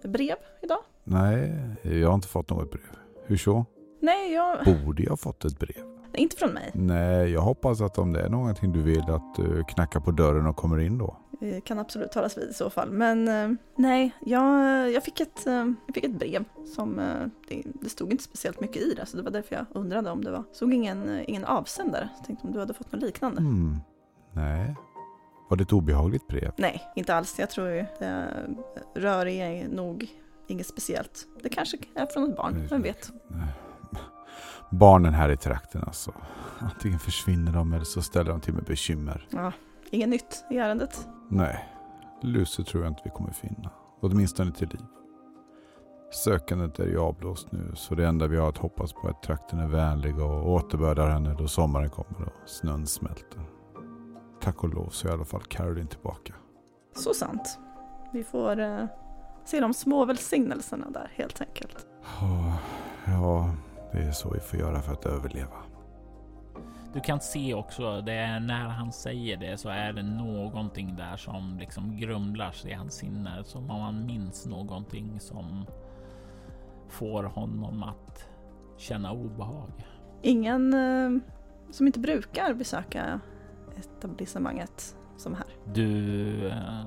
eh, 0.04 0.10
brev 0.10 0.36
idag? 0.62 0.80
Nej, 1.04 1.54
jag 1.84 2.08
har 2.08 2.16
inte 2.16 2.28
fått 2.28 2.50
något 2.50 2.72
brev. 2.72 2.98
Hur 3.26 3.38
så? 3.38 3.66
Nej, 4.00 4.34
jag... 4.34 4.66
Borde 4.66 5.04
jag 5.04 5.20
fått 5.20 5.46
ett 5.46 5.60
brev? 5.60 5.91
Nej, 6.14 6.22
inte 6.22 6.36
från 6.36 6.54
mig. 6.54 6.72
Nej, 6.74 7.32
jag 7.32 7.42
hoppas 7.42 7.82
att 7.82 7.98
om 7.98 8.14
det 8.14 8.22
är 8.22 8.30
någonting 8.30 8.72
du 8.72 8.82
vill 8.82 9.10
att 9.10 9.36
du 9.36 9.64
knackar 9.64 10.00
på 10.00 10.12
dörren 10.12 10.48
och 10.48 10.56
kommer 10.56 10.80
in 10.80 10.98
då. 10.98 11.18
Det 11.40 11.62
kan 11.62 11.80
absolut 11.80 12.12
talas 12.12 12.38
vid 12.38 12.50
i 12.50 12.54
så 12.54 12.70
fall. 12.70 12.92
Men 12.92 13.28
eh, 13.28 13.58
nej, 13.76 14.12
jag, 14.26 14.92
jag, 14.92 15.04
fick 15.04 15.20
ett, 15.20 15.48
eh, 15.48 15.54
jag 15.86 15.96
fick 15.96 16.04
ett 16.04 16.20
brev 16.20 16.44
som 16.76 16.96
det, 17.50 17.64
det, 17.82 17.90
stod 17.90 18.12
inte 18.12 18.24
speciellt 18.24 18.62
mycket 18.62 18.82
i 18.82 18.94
det. 18.94 19.06
Så 19.06 19.18
det 19.18 19.24
var 19.24 19.32
därför 19.32 19.56
jag 19.56 19.66
undrade 19.74 20.12
om 20.12 20.24
det 20.24 20.32
var. 20.32 20.44
såg 20.52 20.74
ingen, 20.74 21.20
ingen 21.28 21.46
avsändare. 21.46 22.10
Jag 22.18 22.26
tänkte 22.26 22.48
om 22.48 22.54
du 22.54 22.60
hade 22.60 22.74
fått 22.74 22.92
något 22.92 23.02
liknande. 23.02 23.42
Mm. 23.42 23.78
Nej. 24.34 24.76
Var 25.50 25.58
det 25.58 25.62
ett 25.62 25.74
obehagligt 25.74 26.28
brev? 26.28 26.52
Nej, 26.58 26.82
inte 26.96 27.16
alls. 27.16 27.40
Jag 27.40 27.50
tror 27.50 27.66
det 28.00 28.28
rör 28.96 29.68
nog 29.76 30.10
inget 30.48 30.68
speciellt. 30.68 31.28
Det 31.44 31.50
kanske 31.50 31.78
är 31.96 32.06
från 32.06 32.30
ett 32.30 32.36
barn, 32.36 32.68
vem 32.70 32.82
vet? 32.82 33.12
Barnen 34.72 35.14
här 35.14 35.30
i 35.30 35.38
trakten 35.38 35.84
alltså. 35.88 36.14
Antingen 36.60 37.00
försvinner 37.00 37.52
de 37.52 37.74
eller 37.74 37.86
så 37.86 38.02
ställer 38.02 38.32
de 38.32 38.42
till 38.42 38.54
med 38.54 38.64
bekymmer. 38.64 39.28
Ja, 39.30 39.52
inget 39.90 40.10
nytt 40.10 40.46
i 40.50 40.58
ärendet? 40.58 41.08
Nej, 41.30 41.66
Lucy 42.22 42.64
tror 42.64 42.84
jag 42.84 42.92
inte 42.92 43.02
vi 43.04 43.10
kommer 43.10 43.32
finna. 43.32 43.70
Åtminstone 44.00 44.52
till 44.52 44.70
liv. 44.70 44.86
Sökandet 46.12 46.80
är 46.80 46.88
ju 46.88 47.00
avblåst 47.00 47.52
nu 47.52 47.72
så 47.76 47.96
det 47.96 48.08
enda 48.08 48.28
vi 48.28 48.38
har 48.38 48.50
att 48.50 48.58
hoppas 48.58 48.94
på 48.94 49.08
är 49.08 49.12
att 49.12 49.24
trakten 49.24 49.60
är 49.60 49.68
vänlig 49.68 50.20
och 50.20 50.52
återbördar 50.52 51.10
henne 51.10 51.36
då 51.38 51.48
sommaren 51.48 51.90
kommer 51.90 52.22
och 52.22 52.50
snön 52.50 52.88
smälter. 52.88 53.42
Tack 54.42 54.64
och 54.64 54.70
lov 54.70 54.90
så 54.90 55.08
är 55.08 55.12
i 55.12 55.14
alla 55.14 55.26
fall 55.26 55.44
Caroline 55.44 55.88
tillbaka. 55.88 56.34
Så 56.96 57.14
sant. 57.14 57.60
Vi 58.14 58.24
får 58.24 58.60
uh, 58.60 58.86
se 59.46 59.60
de 59.60 59.74
små 59.74 60.06
välsignelserna 60.06 60.90
där 60.90 61.12
helt 61.16 61.42
enkelt. 61.42 61.88
Oh, 62.22 62.56
ja, 63.06 63.50
det 63.92 64.00
är 64.00 64.12
så 64.12 64.30
vi 64.30 64.40
får 64.40 64.60
göra 64.60 64.82
för 64.82 64.94
att 64.94 65.06
överleva. 65.06 65.58
Du 66.94 67.00
kan 67.00 67.20
se 67.20 67.54
också, 67.54 68.02
det 68.02 68.14
är 68.14 68.40
när 68.40 68.68
han 68.68 68.92
säger 68.92 69.38
det 69.38 69.58
så 69.58 69.70
är 69.70 69.94
det 69.94 70.04
någonting 70.04 70.96
där 70.96 71.18
som 71.18 71.58
liksom 71.60 71.98
grumlar 71.98 72.68
i 72.68 72.74
hans 72.74 72.94
sinne. 72.94 73.44
Som 73.44 73.72
om 73.72 73.82
han 73.82 74.06
minns 74.06 74.46
någonting 74.46 75.20
som 75.20 75.66
får 76.90 77.24
honom 77.24 77.84
att 77.84 78.30
känna 78.78 79.12
obehag. 79.12 79.72
Ingen 80.22 80.74
uh, 80.74 81.22
som 81.72 81.88
inte 81.88 82.00
brukar 82.00 82.54
besöka 82.54 83.20
etablissemanget 83.78 84.96
som 85.18 85.34
här. 85.34 85.46
Du 85.74 86.48
eh, 86.48 86.84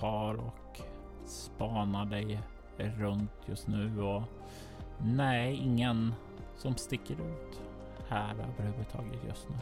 tar 0.00 0.34
och 0.34 0.80
spanar 1.24 2.04
dig 2.04 2.40
runt 2.76 3.30
just 3.46 3.68
nu 3.68 4.02
och 4.02 4.22
nej, 5.04 5.54
ingen 5.54 6.14
som 6.56 6.76
sticker 6.76 7.14
ut 7.14 7.60
här 8.08 8.34
överhuvudtaget 8.34 9.20
just 9.28 9.48
nu. 9.48 9.56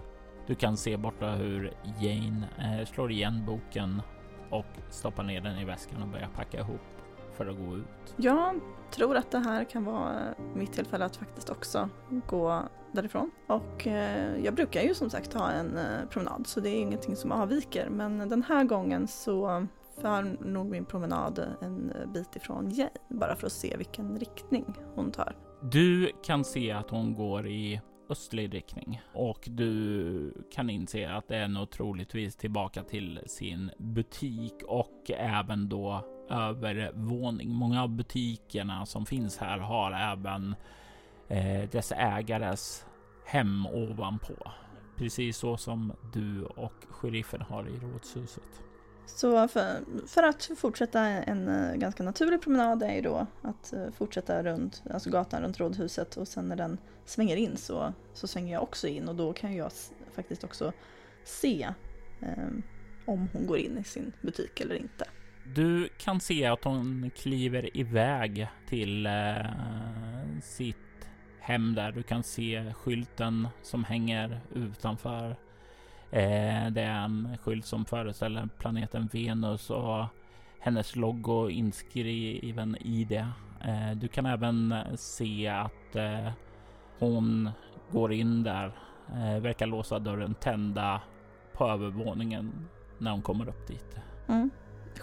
Du 0.46 0.55
kan 0.55 0.76
se 0.76 0.96
borta 0.96 1.31
hur 1.31 1.72
Jane 2.00 2.48
eh, 2.59 2.87
slår 2.87 3.11
igen 3.11 3.44
boken 3.46 4.03
och 4.50 4.66
stoppar 4.90 5.22
ner 5.22 5.40
den 5.40 5.59
i 5.59 5.64
väskan 5.64 6.03
och 6.03 6.09
börjar 6.09 6.29
packa 6.37 6.59
ihop 6.59 6.81
för 7.33 7.46
att 7.46 7.57
gå 7.57 7.76
ut. 7.76 8.14
Jag 8.16 8.61
tror 8.90 9.16
att 9.16 9.31
det 9.31 9.38
här 9.38 9.64
kan 9.64 9.85
vara 9.85 10.35
mitt 10.55 10.72
tillfälle 10.72 11.05
att 11.05 11.16
faktiskt 11.16 11.50
också 11.50 11.88
gå 12.26 12.62
därifrån. 12.92 13.31
Och 13.46 13.87
eh, 13.87 14.44
jag 14.44 14.55
brukar 14.55 14.83
ju 14.83 14.94
som 14.94 15.11
sagt 15.11 15.35
ha 15.35 15.50
en 15.50 15.76
eh, 15.76 16.09
promenad 16.11 16.46
så 16.46 16.61
det 16.61 16.70
är 16.70 16.81
ingenting 16.81 17.16
som 17.16 17.33
avviker 17.33 17.88
men 17.90 18.29
den 18.29 18.42
här 18.42 18.64
gången 18.64 19.09
så 19.09 19.66
för 20.00 20.44
nog 20.44 20.70
min 20.70 20.84
promenad 20.84 21.56
en 21.60 21.92
bit 22.14 22.36
ifrån 22.36 22.70
Jane 22.70 22.90
bara 23.08 23.36
för 23.36 23.46
att 23.46 23.52
se 23.52 23.76
vilken 23.76 24.18
riktning 24.18 24.64
hon 24.94 25.12
tar. 25.12 25.36
Du 25.62 26.12
kan 26.24 26.44
se 26.44 26.72
att 26.72 26.90
hon 26.90 27.14
går 27.14 27.46
i 27.46 27.80
östlig 28.08 28.54
riktning 28.54 29.02
och 29.12 29.48
du 29.50 30.34
kan 30.52 30.70
inse 30.70 31.10
att 31.10 31.28
det 31.28 31.36
är 31.36 31.48
nog 31.48 31.70
troligtvis 31.70 32.36
tillbaka 32.36 32.82
till 32.82 33.20
sin 33.26 33.70
butik 33.78 34.54
och 34.66 35.10
även 35.10 35.68
då 35.68 36.04
övervåning. 36.30 37.50
Många 37.50 37.82
av 37.82 37.88
butikerna 37.88 38.86
som 38.86 39.06
finns 39.06 39.38
här 39.38 39.58
har 39.58 39.92
även 39.92 40.54
eh, 41.28 41.70
dess 41.70 41.92
ägares 41.92 42.86
hem 43.26 43.66
ovanpå. 43.66 44.50
Precis 44.96 45.36
så 45.36 45.56
som 45.56 45.92
du 46.12 46.44
och 46.44 46.74
sheriffen 46.88 47.40
har 47.40 47.68
i 47.68 47.78
rådshuset. 47.78 48.62
Så 49.16 49.49
för, 49.49 49.81
för, 50.07 50.23
att 50.23 50.51
fortsätta 50.57 51.01
en 51.01 51.49
eh, 51.49 51.77
ganska 51.77 52.03
naturlig 52.03 52.42
promenad 52.42 52.83
är 52.83 52.94
ju 52.94 53.01
då 53.01 53.27
att 53.42 53.73
eh, 53.73 53.90
fortsätta 53.90 54.42
runt, 54.42 54.83
alltså 54.90 55.11
gatan 55.11 55.42
runt 55.42 55.61
rådhuset 55.61 56.16
och 56.16 56.29
sen 56.29 56.49
när 56.49 56.57
den 56.57 56.79
svänger 57.05 57.37
in 57.37 57.57
så, 57.57 57.92
så 58.14 58.27
svänger 58.27 58.53
jag 58.53 58.62
också 58.62 58.88
in 58.88 59.09
och 59.09 59.14
då 59.14 59.33
kan 59.33 59.57
jag 59.57 59.73
faktiskt 60.12 60.44
också 60.44 60.73
se 61.25 61.68
eh, 62.20 62.49
om 63.05 63.29
hon 63.33 63.46
går 63.46 63.59
in 63.59 63.79
i 63.79 63.85
sin 63.85 64.12
butik 64.23 64.61
eller 64.61 64.75
inte. 64.75 65.05
Du 65.44 65.88
kan 65.99 66.20
se 66.20 66.46
att 66.46 66.64
hon 66.64 67.11
kliver 67.16 67.77
iväg 67.77 68.49
till 68.68 69.07
eh, 69.07 69.46
sitt 70.42 70.77
hem 71.40 71.75
där. 71.75 71.92
Du 71.92 72.03
kan 72.03 72.23
se 72.23 72.75
skylten 72.75 73.49
som 73.62 73.85
hänger 73.85 74.40
utanför. 74.55 75.37
Eh, 76.11 76.70
det 76.70 76.83
är 76.83 77.05
en 77.05 77.38
skylt 77.42 77.66
som 77.66 77.85
föreställer 77.85 78.49
planeten 78.59 79.09
Venus 79.12 79.70
och 79.70 80.05
hennes 80.59 80.96
logo 80.96 81.51
inskriven 81.51 82.77
i 82.81 83.05
det. 83.05 83.29
Eh, 83.64 83.96
du 83.96 84.09
kan 84.09 84.27
även 84.27 84.75
se 84.96 85.49
att 85.49 85.96
eh, 85.96 86.31
hon 86.99 87.51
går 87.90 88.12
in 88.12 88.42
där, 88.42 88.73
verkar 89.40 89.66
låsa 89.66 89.99
dörren 89.99 90.35
tända 90.35 91.01
på 91.53 91.68
övervåningen 91.68 92.68
när 92.99 93.11
hon 93.11 93.23
kommer 93.23 93.49
upp 93.49 93.66
dit. 93.66 93.96
Mm. 94.29 94.51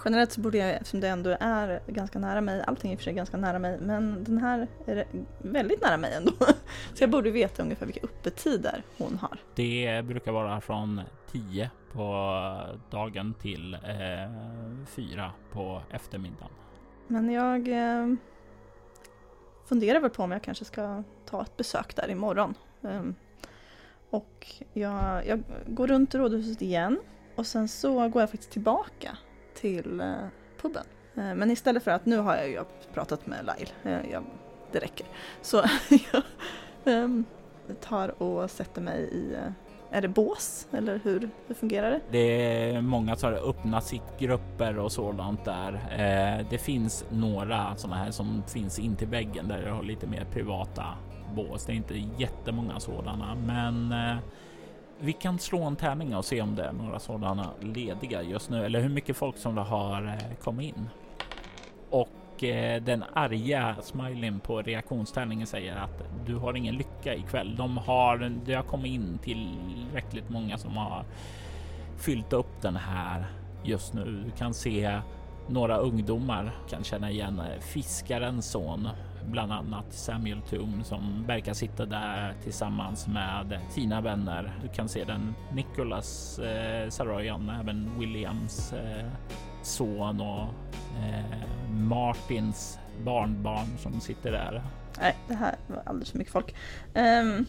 Generellt 0.06 0.32
så 0.32 0.42
borde 0.42 0.58
jag, 0.58 0.76
eftersom 0.76 1.00
det 1.00 1.08
ändå 1.08 1.38
är 1.40 1.82
ganska 1.88 2.20
nära 2.20 2.42
mig, 2.42 2.64
allting 2.68 2.92
är 2.92 2.94
i 2.94 2.96
och 2.96 3.00
för 3.00 3.04
sig 3.04 3.14
ganska 3.14 3.38
nära 3.38 3.60
mig, 3.60 3.78
men 3.82 4.24
den 4.24 4.38
här 4.38 4.68
är 4.86 5.06
väldigt 5.38 5.82
nära 5.82 5.98
mig 5.98 6.14
ändå. 6.14 6.32
Så 6.94 7.04
jag 7.04 7.10
borde 7.10 7.32
veta 7.32 7.64
ungefär 7.64 7.86
vilka 7.86 8.02
öppettider 8.04 8.84
hon 8.98 9.18
har. 9.18 9.38
Det 9.56 10.06
brukar 10.06 10.32
vara 10.32 10.62
från 10.62 11.02
10 11.32 11.72
på 11.94 12.32
dagen 12.90 13.34
till 13.42 13.74
eh, 13.74 13.80
4 14.86 15.32
på 15.52 15.82
eftermiddagen. 15.92 16.52
Men 17.08 17.30
jag 17.30 17.68
eh, 17.68 18.16
funderar 19.66 20.00
väl 20.00 20.10
på 20.10 20.24
om 20.24 20.32
jag 20.32 20.44
kanske 20.44 20.66
ska 20.66 21.04
ta 21.26 21.42
ett 21.42 21.58
besök 21.58 21.96
där 21.96 22.10
imorgon. 22.10 22.54
Um, 22.82 23.16
och 24.10 24.48
jag, 24.74 25.28
jag 25.28 25.44
går 25.68 25.88
runt 25.88 26.16
i 26.16 26.18
rådhuset 26.18 26.62
igen 26.62 27.00
och 27.36 27.48
sen 27.48 27.68
så 27.68 28.10
går 28.10 28.22
jag 28.22 28.32
faktiskt 28.32 28.52
tillbaka 28.52 29.18
till 29.58 30.00
eh, 30.00 30.16
puben. 30.62 30.86
Eh, 31.16 31.36
men 31.36 31.52
istället 31.52 31.84
för 31.84 31.92
att, 31.92 32.06
nu 32.06 32.18
har 32.18 32.36
jag 32.36 32.50
ju 32.50 32.60
pratat 32.94 33.28
med 33.28 33.40
Lyle, 33.46 33.72
eh, 33.96 34.12
jag, 34.12 34.24
det 34.72 34.80
räcker. 34.80 35.08
Så 35.42 35.64
jag 36.12 36.24
ehm, 36.94 37.26
tar 37.82 38.24
och 38.24 38.52
sätter 38.52 38.82
mig 38.82 39.00
i 39.00 39.36
är 39.92 40.02
det 40.02 40.08
bås 40.08 40.68
eller 40.72 41.00
hur, 41.04 41.30
hur 41.48 41.56
fungerar 41.56 41.92
det? 41.92 42.02
Det 42.12 42.72
är 42.72 42.82
många 42.82 43.16
som 43.16 43.34
har 43.34 43.50
öppnat 43.50 43.86
sitt 43.86 44.20
grupper 44.20 44.80
och 44.80 44.92
sådant 44.92 45.46
där. 45.46 45.80
det 46.50 46.58
finns 46.58 47.06
några 47.10 47.76
sådana 47.76 48.04
här 48.04 48.12
som 48.12 48.44
finns 48.48 48.80
in 48.80 48.96
till 48.96 49.08
väggen 49.08 49.48
där 49.48 49.62
det 49.62 49.70
har 49.70 49.84
lite 49.84 50.08
mer 50.08 50.26
privata 50.34 50.84
bås. 51.36 51.66
Det 51.66 51.72
är 51.72 51.76
inte 51.76 52.04
jättemånga 52.18 52.80
sådana, 52.80 53.36
men 53.36 53.94
vi 55.00 55.14
kan 55.14 55.40
slå 55.40 55.64
en 55.64 55.76
tärning 55.76 56.16
och 56.16 56.26
se 56.26 56.42
om 56.42 56.56
det 56.56 56.64
är 56.64 56.72
några 56.72 57.00
sådana 57.00 57.50
lediga 57.62 58.22
just 58.22 58.50
nu 58.50 58.66
eller 58.66 58.82
hur 58.82 58.90
mycket 58.90 59.18
folk 59.18 59.38
som 59.38 59.56
det 59.56 59.62
har 59.62 60.06
eh, 60.06 60.36
kommit 60.44 60.76
in. 60.76 60.90
Och 61.90 62.44
eh, 62.44 62.84
den 62.84 63.04
arga 63.14 63.76
smileyn 63.82 64.40
på 64.40 64.62
reaktionstärningen 64.62 65.48
säger 65.48 65.76
att 65.76 66.04
du 66.26 66.36
har 66.36 66.54
ingen 66.54 66.76
lycka 66.76 67.16
ikväll. 67.16 67.56
De 67.56 67.78
har, 67.78 68.32
det 68.46 68.54
har 68.54 68.64
kommit 68.64 68.92
in 68.92 69.20
tillräckligt 69.24 70.30
många 70.30 70.58
som 70.58 70.78
har 70.78 71.06
fyllt 71.98 72.34
upp 72.34 72.62
den 72.62 72.76
här 72.76 73.26
just 73.64 73.94
nu. 73.94 74.24
Du 74.26 74.32
kan 74.32 74.54
se 74.54 75.00
några 75.48 75.78
ungdomar 75.78 76.52
kan 76.70 76.84
känna 76.84 77.12
igen 77.12 77.40
eh, 77.40 77.60
fiskarens 77.60 78.52
son 78.52 78.90
bland 79.26 79.52
annat 79.52 79.94
Samuel 79.94 80.42
Toon 80.42 80.84
som 80.84 81.24
verkar 81.28 81.54
sitta 81.54 81.86
där 81.86 82.34
tillsammans 82.44 83.08
med 83.08 83.60
sina 83.70 84.02
vänner. 84.02 84.60
Du 84.62 84.68
kan 84.68 84.90
se 84.90 85.04
den 85.04 85.36
Nicholas 85.54 86.40
eh, 86.40 86.90
Saroyan, 86.90 87.50
även 87.50 88.00
Williams 88.00 88.74
eh, 88.74 89.06
son 89.62 90.22
och 90.22 90.48
eh, 91.04 91.72
Martins 91.72 92.80
barnbarn 93.06 93.78
som 93.78 94.00
sitter 94.00 94.32
där. 94.32 94.64
Nej, 95.00 95.16
det 95.28 95.34
här 95.34 95.56
var 95.68 95.84
alldeles 95.86 96.12
för 96.12 96.18
mycket 96.18 96.34
folk. 96.34 96.56
Um, 96.96 97.46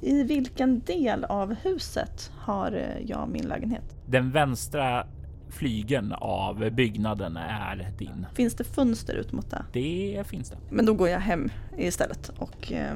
I 0.00 0.22
vilken 0.22 0.80
del 0.80 1.24
av 1.24 1.54
huset 1.54 2.32
har 2.38 2.72
eh, 2.72 3.10
jag 3.10 3.28
min 3.28 3.48
lägenhet? 3.48 3.96
Den 4.06 4.30
vänstra 4.30 5.06
flygeln 5.48 6.12
av 6.12 6.70
byggnaden 6.70 7.36
är 7.36 7.92
din. 7.98 8.26
Finns 8.34 8.54
det 8.54 8.64
fönster 8.64 9.14
ut 9.14 9.32
mot 9.32 9.50
det? 9.50 9.64
Det 9.72 10.24
finns 10.26 10.50
det. 10.50 10.56
Men 10.70 10.86
då 10.86 10.94
går 10.94 11.08
jag 11.08 11.20
hem 11.20 11.50
istället 11.76 12.28
och 12.38 12.72
eh, 12.72 12.94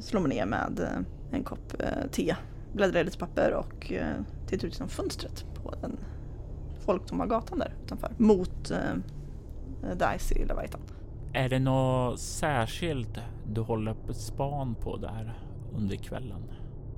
slår 0.00 0.20
mig 0.20 0.36
ner 0.36 0.46
med 0.46 0.80
eh, 0.80 1.36
en 1.38 1.44
kopp 1.44 1.74
eh, 1.78 2.10
te, 2.10 2.34
bläddrar 2.72 3.00
i 3.00 3.04
lite 3.04 3.18
papper 3.18 3.54
och 3.54 3.92
eh, 3.92 4.14
tittar 4.46 4.68
ut 4.68 4.74
genom 4.74 4.88
fönstret 4.88 5.44
på 5.54 5.74
den 5.80 5.98
folktomma 6.84 7.26
gatan 7.26 7.58
där 7.58 7.74
utanför 7.84 8.12
mot 8.18 8.70
eh, 8.70 9.96
Daisy 9.96 10.34
i 10.34 10.44
Leviathan. 10.44 10.80
Är 11.32 11.48
det 11.48 11.58
något 11.58 12.20
särskilt 12.20 13.18
du 13.52 13.60
håller 13.60 13.94
på 13.94 14.14
span 14.14 14.74
på 14.74 14.96
där 14.96 15.38
under 15.76 15.96
kvällen? 15.96 16.42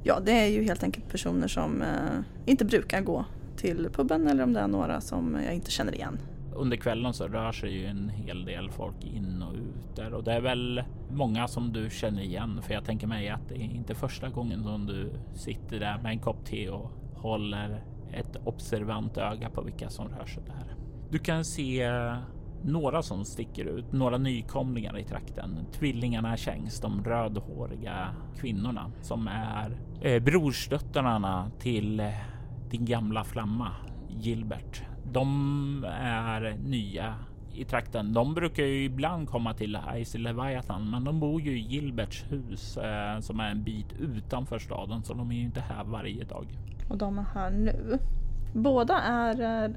Ja, 0.02 0.20
det 0.20 0.32
är 0.32 0.46
ju 0.46 0.62
helt 0.62 0.82
enkelt 0.82 1.08
personer 1.08 1.48
som 1.48 1.82
eh, 1.82 2.20
inte 2.46 2.64
brukar 2.64 3.00
gå 3.00 3.24
till 3.62 3.88
puben 3.92 4.26
eller 4.26 4.44
om 4.44 4.52
det 4.52 4.60
är 4.60 4.68
några 4.68 5.00
som 5.00 5.38
jag 5.44 5.54
inte 5.54 5.70
känner 5.70 5.94
igen. 5.94 6.18
Under 6.54 6.76
kvällen 6.76 7.12
så 7.12 7.28
rör 7.28 7.52
sig 7.52 7.72
ju 7.72 7.86
en 7.86 8.08
hel 8.08 8.44
del 8.44 8.70
folk 8.70 9.04
in 9.04 9.42
och 9.42 9.54
ut 9.54 9.96
där 9.96 10.14
och 10.14 10.24
det 10.24 10.32
är 10.32 10.40
väl 10.40 10.82
många 11.10 11.48
som 11.48 11.72
du 11.72 11.90
känner 11.90 12.22
igen 12.22 12.62
för 12.62 12.74
jag 12.74 12.84
tänker 12.84 13.06
mig 13.06 13.28
att 13.28 13.48
det 13.48 13.54
är 13.54 13.74
inte 13.74 13.94
första 13.94 14.28
gången 14.28 14.62
som 14.62 14.86
du 14.86 15.12
sitter 15.34 15.80
där 15.80 15.98
med 16.02 16.12
en 16.12 16.18
kopp 16.18 16.44
te 16.44 16.68
och 16.68 16.90
håller 17.14 17.84
ett 18.12 18.36
observant 18.44 19.18
öga 19.18 19.50
på 19.50 19.62
vilka 19.62 19.90
som 19.90 20.08
rör 20.08 20.26
sig 20.26 20.42
där. 20.46 20.76
Du 21.10 21.18
kan 21.18 21.44
se 21.44 21.90
några 22.64 23.02
som 23.02 23.24
sticker 23.24 23.64
ut, 23.64 23.92
några 23.92 24.18
nykomlingar 24.18 24.98
i 24.98 25.04
trakten. 25.04 25.58
Tvillingarna 25.72 26.36
Kängs, 26.36 26.80
de 26.80 27.04
rödhåriga 27.04 28.08
kvinnorna 28.36 28.92
som 29.02 29.28
är 29.28 29.78
eh, 30.00 30.22
brorsdöttrarna 30.22 31.50
till 31.60 32.00
eh, 32.00 32.06
din 32.72 32.84
gamla 32.84 33.24
flamma 33.24 33.70
Gilbert. 34.08 34.82
De 35.12 35.84
är 35.98 36.56
nya 36.64 37.14
i 37.54 37.64
trakten. 37.64 38.12
De 38.12 38.34
brukar 38.34 38.62
ju 38.62 38.84
ibland 38.84 39.28
komma 39.28 39.54
till 39.54 39.78
Icy 39.94 40.18
Leviathan, 40.18 40.90
men 40.90 41.04
de 41.04 41.20
bor 41.20 41.40
ju 41.40 41.58
i 41.58 41.60
Gilberts 41.60 42.24
hus 42.30 42.76
eh, 42.76 43.20
som 43.20 43.40
är 43.40 43.50
en 43.50 43.62
bit 43.62 43.92
utanför 43.98 44.58
staden, 44.58 45.02
så 45.02 45.14
de 45.14 45.30
är 45.30 45.34
ju 45.34 45.42
inte 45.42 45.60
här 45.60 45.84
varje 45.84 46.24
dag. 46.24 46.46
Och 46.88 46.98
de 46.98 47.18
är 47.18 47.26
här 47.34 47.50
nu. 47.50 47.98
Båda 48.54 48.98
är 49.00 49.64
eh, 49.64 49.70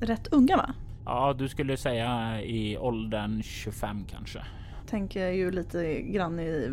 rätt 0.00 0.26
unga 0.26 0.56
va? 0.56 0.74
Ja, 1.04 1.34
du 1.38 1.48
skulle 1.48 1.76
säga 1.76 2.42
i 2.42 2.78
åldern 2.78 3.42
25 3.42 4.04
kanske 4.04 4.42
tänker 4.86 5.30
ju 5.30 5.50
lite 5.50 6.00
grann 6.02 6.40
i, 6.40 6.70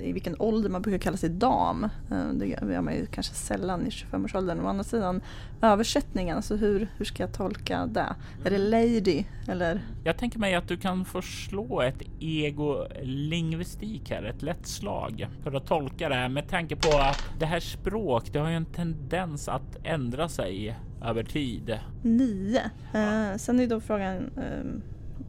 i 0.00 0.12
vilken 0.12 0.36
ålder 0.38 0.70
man 0.70 0.82
brukar 0.82 0.98
kalla 0.98 1.16
sig 1.16 1.28
dam. 1.30 1.84
Eh, 1.84 2.28
det 2.32 2.46
gör 2.46 2.80
man 2.80 2.94
ju 2.94 3.06
kanske 3.06 3.34
sällan 3.34 3.86
i 3.86 3.90
25-årsåldern. 3.90 4.60
Å 4.60 4.68
andra 4.68 4.84
sidan 4.84 5.20
översättningen, 5.62 6.36
alltså 6.36 6.56
hur, 6.56 6.88
hur 6.96 7.04
ska 7.04 7.22
jag 7.22 7.32
tolka 7.32 7.86
det? 7.86 8.14
Är 8.44 8.50
det 8.50 8.58
lady 8.58 9.24
eller? 9.48 9.80
Jag 10.04 10.18
tänker 10.18 10.38
mig 10.38 10.54
att 10.54 10.68
du 10.68 10.76
kan 10.76 11.04
få 11.04 11.22
slå 11.22 11.80
ett 11.80 12.02
ego-lingvistik 12.20 14.10
här, 14.10 14.22
ett 14.22 14.42
lätt 14.42 14.66
slag 14.66 15.28
för 15.42 15.52
att 15.52 15.66
tolka 15.66 16.08
det 16.08 16.14
här 16.14 16.28
med 16.28 16.48
tanke 16.48 16.76
på 16.76 16.98
att 16.98 17.24
det 17.38 17.46
här 17.46 17.60
språk, 17.60 18.32
det 18.32 18.38
har 18.38 18.50
ju 18.50 18.56
en 18.56 18.64
tendens 18.64 19.48
att 19.48 19.76
ändra 19.84 20.28
sig 20.28 20.76
över 21.02 21.22
tid. 21.22 21.78
Nio. 22.02 22.62
Eh, 22.94 23.36
sen 23.36 23.60
är 23.60 23.66
då 23.66 23.80
frågan 23.80 24.30
eh, 24.36 24.64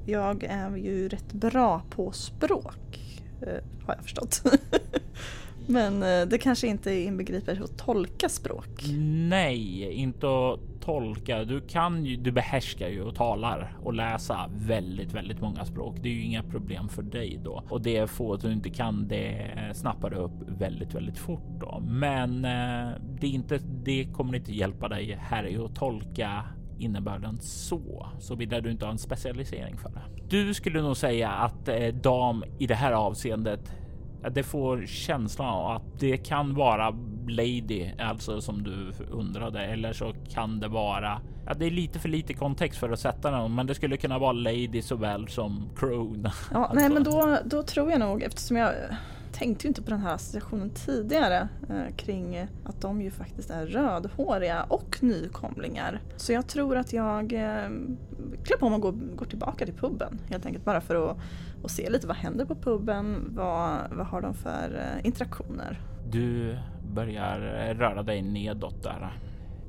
jag 0.06 0.44
är 0.44 0.76
ju 0.76 1.10
rätt 1.10 1.34
bra 1.34 1.82
på 1.90 2.12
språk, 2.12 3.20
eh, 3.42 3.86
har 3.86 3.96
jag 3.96 4.04
förstått. 4.04 4.44
Men 5.68 6.04
eh, 6.04 6.28
det 6.28 6.38
kanske 6.38 6.68
inte 6.68 6.94
inbegriper 6.94 7.64
att 7.64 7.78
tolka 7.78 8.30
språk? 8.30 8.84
Nej, 9.30 9.94
inte 9.94 10.28
att 10.28 10.60
tolka. 10.82 11.44
Du 11.44 11.62
kan 11.62 12.06
ju, 12.06 12.16
du 12.16 12.32
behärskar 12.32 12.88
ju 12.88 13.02
och 13.02 13.16
talar 13.16 13.78
och 13.84 13.94
läsa 13.94 14.50
väldigt, 14.56 15.14
väldigt 15.14 15.42
många 15.42 15.66
språk. 15.66 15.96
Det 16.02 16.10
är 16.10 16.14
ju 16.14 16.24
inga 16.24 16.44
problem 16.44 16.90
för 16.90 17.04
dig 17.04 17.40
då 17.44 17.64
och 17.70 17.82
det 17.82 18.10
få 18.10 18.36
du 18.36 18.52
inte 18.52 18.70
kan 18.70 19.08
det 19.08 19.52
snappar 19.74 20.10
du 20.10 20.16
upp 20.16 20.50
väldigt, 20.60 20.96
väldigt 20.96 21.18
fort 21.18 21.60
då. 21.60 21.84
Men 21.88 22.46
eh, 22.46 22.92
det 23.20 23.28
är 23.28 23.32
inte. 23.32 23.60
Det 23.84 24.06
kommer 24.14 24.36
inte 24.36 24.52
hjälpa 24.52 24.88
dig 24.88 25.18
här 25.22 25.48
i 25.48 25.58
att 25.58 25.76
tolka 25.76 26.46
innebörden 26.84 27.40
så, 27.42 28.08
såvida 28.20 28.62
du 28.62 28.72
inte 28.72 28.86
har 28.86 28.92
en 28.92 28.98
specialisering 28.98 29.78
för 29.78 29.90
det. 29.90 30.02
Du 30.30 30.54
skulle 30.54 30.82
nog 30.82 30.98
säga 30.98 31.30
att 31.30 31.68
eh, 31.68 31.88
dam 31.88 32.44
i 32.60 32.68
det 32.68 32.76
här 32.76 32.92
avseendet 32.92 33.76
det 34.30 34.44
får 34.44 34.86
känslan 34.86 35.48
av 35.48 35.76
att 35.76 36.00
det 36.00 36.18
kan 36.18 36.56
vara 36.56 36.90
lady, 37.28 37.92
alltså 38.00 38.42
som 38.42 38.64
du 38.64 38.92
undrade, 39.12 39.66
eller 39.66 39.94
så 39.94 40.14
kan 40.30 40.60
det 40.60 40.68
vara. 40.68 41.22
Ja, 41.46 41.54
det 41.54 41.66
är 41.66 41.72
lite 41.72 42.00
för 42.00 42.10
lite 42.10 42.34
kontext 42.34 42.80
för 42.80 42.90
att 42.90 43.00
sätta 43.00 43.32
den, 43.32 43.56
men 43.56 43.68
det 43.68 43.76
skulle 43.76 43.98
kunna 43.98 44.20
vara 44.20 44.32
lady 44.32 44.82
såväl 44.82 45.28
som 45.28 45.70
crone. 45.76 46.32
Ja, 46.52 46.58
alltså. 46.58 46.76
nej, 46.80 46.90
men 46.90 47.04
då, 47.04 47.38
då 47.46 47.64
tror 47.64 47.92
jag 47.92 48.00
nog 48.00 48.24
eftersom 48.24 48.58
jag 48.58 48.74
tänkte 49.34 49.68
ju 49.68 49.68
inte 49.68 49.82
på 49.82 49.90
den 49.90 50.00
här 50.00 50.14
associationen 50.14 50.70
tidigare 50.70 51.48
eh, 51.70 51.96
kring 51.96 52.36
eh, 52.36 52.48
att 52.64 52.82
de 52.82 53.02
ju 53.02 53.12
faktiskt 53.12 53.50
är 53.50 53.66
rödhåriga 53.66 54.64
och 54.64 54.98
nykomlingar. 55.02 56.02
Så 56.18 56.34
jag 56.34 56.48
tror 56.48 56.78
att 56.78 56.94
jag 56.94 57.34
eh, 57.34 57.70
klär 58.44 58.58
på 58.60 58.70
mig 58.70 58.76
och 58.76 58.82
går, 58.82 58.92
går 58.92 59.26
tillbaka 59.26 59.66
till 59.66 59.76
puben 59.76 60.20
helt 60.30 60.46
enkelt 60.46 60.66
bara 60.66 60.82
för 60.82 61.12
att 61.12 61.18
och 61.64 61.72
se 61.72 61.90
lite 61.90 62.08
vad 62.08 62.18
händer 62.18 62.46
på 62.46 62.56
puben, 62.56 63.32
vad, 63.36 63.78
vad 63.92 64.08
har 64.08 64.22
de 64.22 64.34
för 64.34 64.96
eh, 64.98 65.06
interaktioner. 65.06 65.82
Du 66.10 66.58
börjar 66.94 67.40
röra 67.74 68.04
dig 68.04 68.22
nedåt 68.22 68.84
där. 68.84 69.22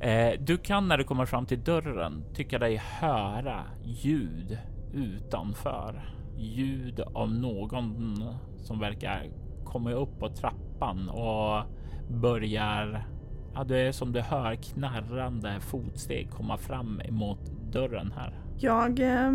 Eh, 0.02 0.40
du 0.40 0.58
kan 0.58 0.88
när 0.88 0.98
du 0.98 1.04
kommer 1.04 1.26
fram 1.26 1.46
till 1.46 1.64
dörren 1.64 2.24
tycka 2.34 2.58
dig 2.58 2.76
höra 2.76 3.64
ljud 3.84 4.58
utanför. 4.94 6.04
Ljud 6.38 7.00
av 7.00 7.30
någon 7.30 8.24
som 8.56 8.78
verkar 8.78 9.30
kommer 9.72 9.92
upp 9.92 10.18
på 10.18 10.28
trappan 10.28 11.08
och 11.08 11.64
börjar. 12.08 13.06
Ja, 13.54 13.64
det 13.64 13.78
är 13.78 13.92
som 13.92 14.12
du 14.12 14.20
hör 14.20 14.54
knarrande 14.54 15.60
fotsteg 15.60 16.30
komma 16.30 16.58
fram 16.58 17.00
emot 17.00 17.38
dörren 17.72 18.12
här. 18.16 18.38
Jag 18.58 19.00
eh, 19.00 19.32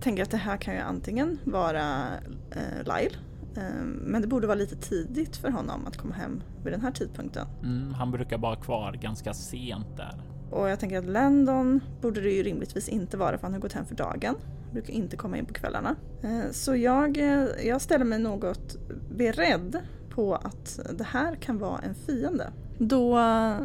tänker 0.00 0.22
att 0.22 0.30
det 0.30 0.36
här 0.36 0.56
kan 0.56 0.74
ju 0.74 0.80
antingen 0.80 1.38
vara 1.44 2.08
eh, 2.50 2.78
Lyle 2.78 3.16
eh, 3.56 3.84
men 3.84 4.22
det 4.22 4.28
borde 4.28 4.46
vara 4.46 4.58
lite 4.58 4.76
tidigt 4.76 5.36
för 5.36 5.50
honom 5.50 5.86
att 5.86 5.96
komma 5.96 6.14
hem 6.14 6.42
vid 6.64 6.72
den 6.72 6.80
här 6.80 6.90
tidpunkten. 6.90 7.46
Mm, 7.62 7.94
han 7.94 8.10
brukar 8.10 8.38
vara 8.38 8.56
kvar 8.56 8.92
ganska 8.92 9.34
sent 9.34 9.96
där. 9.96 10.22
Och 10.50 10.68
jag 10.68 10.80
tänker 10.80 10.98
att 10.98 11.06
Landon 11.06 11.80
borde 12.00 12.20
det 12.20 12.30
ju 12.30 12.42
rimligtvis 12.42 12.88
inte 12.88 13.16
vara 13.16 13.38
för 13.38 13.42
han 13.42 13.52
har 13.52 13.60
gått 13.60 13.72
hem 13.72 13.86
för 13.86 13.94
dagen. 13.94 14.34
Brukar 14.72 14.92
inte 14.92 15.16
komma 15.16 15.38
in 15.38 15.46
på 15.46 15.54
kvällarna. 15.54 15.96
Eh, 16.22 16.50
så 16.50 16.76
jag, 16.76 17.18
eh, 17.18 17.46
jag 17.66 17.80
ställer 17.80 18.04
mig 18.04 18.18
något 18.18 18.76
beredd 19.10 19.78
på 20.10 20.34
att 20.34 20.80
det 20.98 21.04
här 21.04 21.36
kan 21.36 21.58
vara 21.58 21.78
en 21.78 21.94
fiende. 21.94 22.52
Då 22.78 23.18
eh, 23.18 23.56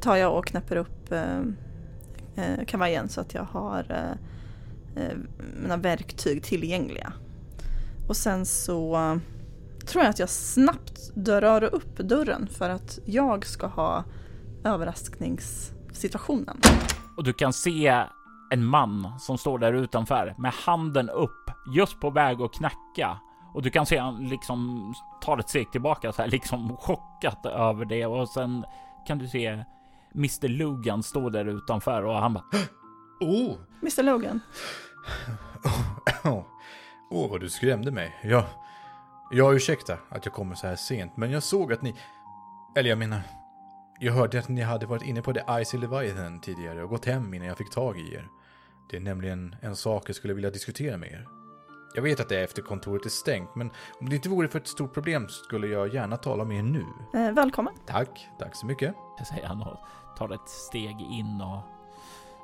tar 0.00 0.16
jag 0.16 0.38
och 0.38 0.46
knäpper 0.46 0.76
upp 0.76 1.14
kavajen 2.66 3.08
så 3.08 3.20
att 3.20 3.34
jag 3.34 3.42
har 3.42 4.16
mina 5.62 5.76
verktyg 5.76 6.42
tillgängliga. 6.42 7.12
Och 8.08 8.16
sen 8.16 8.46
så 8.46 8.96
tror 9.86 10.04
jag 10.04 10.10
att 10.10 10.18
jag 10.18 10.28
snabbt 10.28 11.14
drar 11.14 11.64
upp 11.64 11.96
dörren 11.96 12.46
för 12.46 12.70
att 12.70 12.98
jag 13.04 13.46
ska 13.46 13.66
ha 13.66 14.04
överraskningssituationen. 14.64 16.60
Och 17.16 17.24
du 17.24 17.32
kan 17.32 17.52
se 17.52 18.04
en 18.54 18.64
man 18.64 19.18
som 19.18 19.38
står 19.38 19.58
där 19.58 19.72
utanför 19.72 20.34
med 20.38 20.52
handen 20.52 21.10
upp, 21.10 21.50
just 21.74 22.00
på 22.00 22.10
väg 22.10 22.42
att 22.42 22.52
knacka 22.52 23.18
Och 23.54 23.62
du 23.62 23.70
kan 23.70 23.86
se 23.86 23.98
han 23.98 24.28
liksom 24.28 24.94
tar 25.20 25.38
ett 25.38 25.48
steg 25.48 25.72
tillbaka 25.72 26.12
så 26.12 26.22
här 26.22 26.28
liksom 26.28 26.76
chockat 26.76 27.46
över 27.46 27.84
det 27.84 28.06
och 28.06 28.28
sen 28.28 28.64
kan 29.06 29.18
du 29.18 29.28
se 29.28 29.64
Mr 30.14 30.48
Logan 30.48 31.02
stå 31.02 31.30
där 31.30 31.44
utanför 31.44 32.02
och 32.04 32.14
han 32.14 32.32
bara 32.32 32.44
Oh! 33.20 33.56
Mr 33.82 34.02
Logan. 34.02 34.40
Åh, 36.24 36.42
oh, 37.10 37.30
vad 37.30 37.40
du 37.40 37.50
skrämde 37.50 37.90
mig. 37.90 38.16
Jag, 38.22 38.44
jag 39.30 39.54
ursäkta 39.54 39.98
att 40.08 40.24
jag 40.24 40.34
kommer 40.34 40.54
så 40.54 40.66
här 40.66 40.76
sent, 40.76 41.16
men 41.16 41.30
jag 41.30 41.42
såg 41.42 41.72
att 41.72 41.82
ni... 41.82 41.94
Eller 42.76 42.90
jag 42.90 42.98
menar, 42.98 43.20
jag 43.98 44.12
hörde 44.12 44.38
att 44.38 44.48
ni 44.48 44.62
hade 44.62 44.86
varit 44.86 45.02
inne 45.02 45.22
på 45.22 45.32
The 45.32 45.40
Icy 45.60 45.78
Leviathan 45.78 46.40
tidigare 46.40 46.82
och 46.82 46.90
gått 46.90 47.04
hem 47.04 47.34
innan 47.34 47.48
jag 47.48 47.58
fick 47.58 47.70
tag 47.70 47.98
i 47.98 48.14
er. 48.14 48.28
Det 48.90 48.96
är 48.96 49.00
nämligen 49.00 49.56
en 49.60 49.76
sak 49.76 50.08
jag 50.08 50.16
skulle 50.16 50.34
vilja 50.34 50.50
diskutera 50.50 50.96
med 50.96 51.12
er. 51.12 51.28
Jag 51.94 52.02
vet 52.02 52.20
att 52.20 52.28
det 52.28 52.38
är 52.38 52.44
efter 52.44 52.62
kontoret 52.62 53.06
är 53.06 53.10
stängt, 53.10 53.54
men 53.54 53.70
om 54.00 54.08
det 54.08 54.16
inte 54.16 54.28
vore 54.28 54.48
för 54.48 54.58
ett 54.58 54.66
stort 54.66 54.94
problem 54.94 55.28
skulle 55.28 55.66
jag 55.66 55.94
gärna 55.94 56.16
tala 56.16 56.44
med 56.44 56.58
er 56.58 56.62
nu. 56.62 56.84
Eh, 57.14 57.32
välkommen. 57.32 57.74
Tack, 57.86 58.28
tack 58.38 58.56
så 58.56 58.66
mycket. 58.66 58.94
säger 59.28 59.46
han 59.46 59.62
och 59.62 59.78
tar 60.18 60.34
ett 60.34 60.48
steg 60.48 61.00
in 61.00 61.40
och 61.40 61.60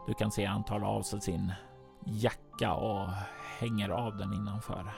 du 0.07 0.14
kan 0.14 0.30
se 0.30 0.45
han 0.45 0.64
tar 0.64 0.80
av 0.80 1.03
sig 1.03 1.20
sin 1.20 1.53
jacka 2.07 2.72
och 2.74 3.09
hänger 3.59 3.88
av 3.88 4.16
den 4.16 4.32
innanför. 4.32 4.93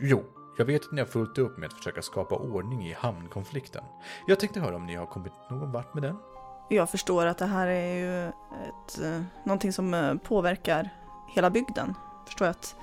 Jo, 0.00 0.24
jag 0.58 0.64
vet 0.64 0.84
att 0.84 0.92
ni 0.92 1.00
har 1.00 1.06
fullt 1.06 1.38
upp 1.38 1.58
med 1.58 1.66
att 1.66 1.72
försöka 1.72 2.02
skapa 2.02 2.34
ordning 2.34 2.86
i 2.86 2.92
hamnkonflikten. 2.92 3.84
Jag 4.26 4.40
tänkte 4.40 4.60
höra 4.60 4.76
om 4.76 4.86
ni 4.86 4.94
har 4.94 5.06
kommit 5.06 5.32
någon 5.50 5.72
vart 5.72 5.94
med 5.94 6.02
den? 6.02 6.16
Jag 6.72 6.90
förstår 6.90 7.26
att 7.26 7.38
det 7.38 7.46
här 7.46 7.66
är 7.66 7.94
ju 7.94 8.28
ett, 8.28 9.00
eh, 9.02 9.22
någonting 9.44 9.72
som 9.72 9.94
eh, 9.94 10.14
påverkar 10.14 10.90
hela 11.28 11.50
bygden. 11.50 11.94
Förstår 12.26 12.46
jag 12.46 12.50
att 12.50 12.76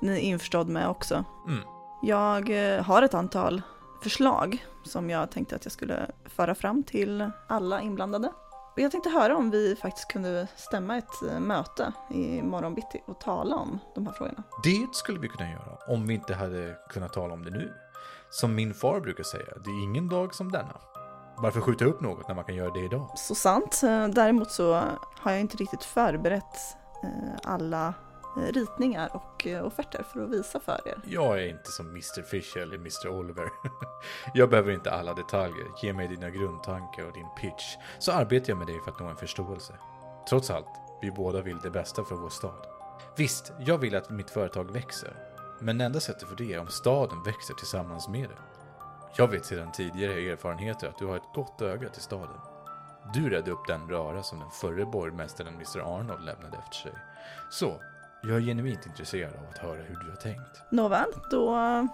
ni 0.00 0.12
är 0.12 0.18
införstådd 0.20 0.68
med 0.68 0.88
också. 0.88 1.24
Mm. 1.46 1.64
Jag 2.02 2.74
eh, 2.74 2.82
har 2.82 3.02
ett 3.02 3.14
antal 3.14 3.62
förslag 4.02 4.66
som 4.84 5.10
jag 5.10 5.30
tänkte 5.30 5.56
att 5.56 5.64
jag 5.64 5.72
skulle 5.72 6.10
föra 6.24 6.54
fram 6.54 6.82
till 6.82 7.30
alla 7.48 7.80
inblandade. 7.80 8.32
Jag 8.76 8.90
tänkte 8.90 9.10
höra 9.10 9.36
om 9.36 9.50
vi 9.50 9.76
faktiskt 9.76 10.08
kunde 10.08 10.48
stämma 10.56 10.96
ett 10.96 11.40
möte 11.40 11.92
i 12.10 12.42
morgon 12.42 12.74
bitti 12.74 13.02
och 13.06 13.20
tala 13.20 13.56
om 13.56 13.78
de 13.94 14.06
här 14.06 14.14
frågorna. 14.14 14.42
Det 14.62 14.88
skulle 14.92 15.18
vi 15.18 15.28
kunna 15.28 15.50
göra 15.50 15.78
om 15.88 16.06
vi 16.06 16.14
inte 16.14 16.34
hade 16.34 16.76
kunnat 16.88 17.12
tala 17.12 17.34
om 17.34 17.44
det 17.44 17.50
nu. 17.50 17.72
Som 18.30 18.54
min 18.54 18.74
far 18.74 19.00
brukar 19.00 19.24
säga, 19.24 19.54
det 19.64 19.70
är 19.70 19.84
ingen 19.84 20.08
dag 20.08 20.34
som 20.34 20.52
denna. 20.52 20.80
Varför 21.36 21.60
skjuta 21.60 21.84
upp 21.84 22.00
något 22.00 22.28
när 22.28 22.34
man 22.34 22.44
kan 22.44 22.54
göra 22.54 22.70
det 22.70 22.80
idag? 22.80 23.10
Så 23.14 23.34
sant. 23.34 23.80
Eh, 23.84 24.08
Däremot 24.08 24.50
så 24.50 24.72
har 25.20 25.30
jag 25.30 25.40
inte 25.40 25.56
riktigt 25.56 25.84
förberett 25.84 26.76
eh, 27.02 27.34
alla 27.42 27.94
eh, 28.36 28.52
ritningar 28.52 29.10
och 29.16 29.46
offerter 29.62 30.02
för 30.12 30.24
att 30.24 30.30
visa 30.30 30.60
för 30.60 30.80
er. 30.84 30.98
Jag 31.04 31.38
är 31.42 31.48
inte 31.48 31.70
som 31.72 31.88
Mr 31.90 32.22
Fish 32.22 32.56
eller 32.56 32.76
Mr 32.76 33.08
Oliver. 33.08 33.48
jag 34.34 34.50
behöver 34.50 34.72
inte 34.72 34.90
alla 34.90 35.14
detaljer. 35.14 35.66
Ge 35.82 35.92
mig 35.92 36.08
dina 36.08 36.30
grundtankar 36.30 37.06
och 37.06 37.12
din 37.12 37.28
pitch, 37.40 37.76
så 37.98 38.12
arbetar 38.12 38.50
jag 38.50 38.58
med 38.58 38.66
dig 38.66 38.80
för 38.84 38.90
att 38.90 39.00
nå 39.00 39.06
en 39.06 39.16
förståelse. 39.16 39.72
Trots 40.28 40.50
allt, 40.50 40.80
vi 41.02 41.10
båda 41.10 41.42
vill 41.42 41.58
det 41.62 41.70
bästa 41.70 42.04
för 42.04 42.14
vår 42.14 42.28
stad. 42.28 42.66
Visst, 43.16 43.52
jag 43.58 43.78
vill 43.78 43.96
att 43.96 44.10
mitt 44.10 44.30
företag 44.30 44.70
växer. 44.70 45.16
Men 45.60 45.80
enda 45.80 46.00
sättet 46.00 46.28
för 46.28 46.36
det 46.36 46.54
är 46.54 46.60
om 46.60 46.68
staden 46.68 47.22
växer 47.22 47.54
tillsammans 47.54 48.08
med 48.08 48.28
det. 48.28 48.38
Jag 49.16 49.28
vet 49.28 49.46
sedan 49.46 49.72
tidigare 49.72 50.12
erfarenheter 50.12 50.88
att 50.88 50.98
du 50.98 51.06
har 51.06 51.16
ett 51.16 51.34
gott 51.34 51.62
öga 51.62 51.88
till 51.88 52.02
staden. 52.02 52.36
Du 53.14 53.30
räddade 53.30 53.50
upp 53.50 53.66
den 53.68 53.88
röra 53.88 54.22
som 54.22 54.38
den 54.38 54.50
förre 54.50 54.86
borgmästaren 54.86 55.54
Mr 55.54 55.80
Arnold 55.80 56.24
lämnade 56.24 56.58
efter 56.58 56.76
sig. 56.76 56.92
Så, 57.50 57.80
jag 58.22 58.36
är 58.36 58.40
genuint 58.40 58.86
intresserad 58.86 59.32
av 59.34 59.48
att 59.50 59.58
höra 59.58 59.82
hur 59.82 59.96
du 60.04 60.10
har 60.10 60.16
tänkt. 60.16 60.62
Nåväl, 60.70 61.08
då 61.30 61.56
eh, 61.56 61.84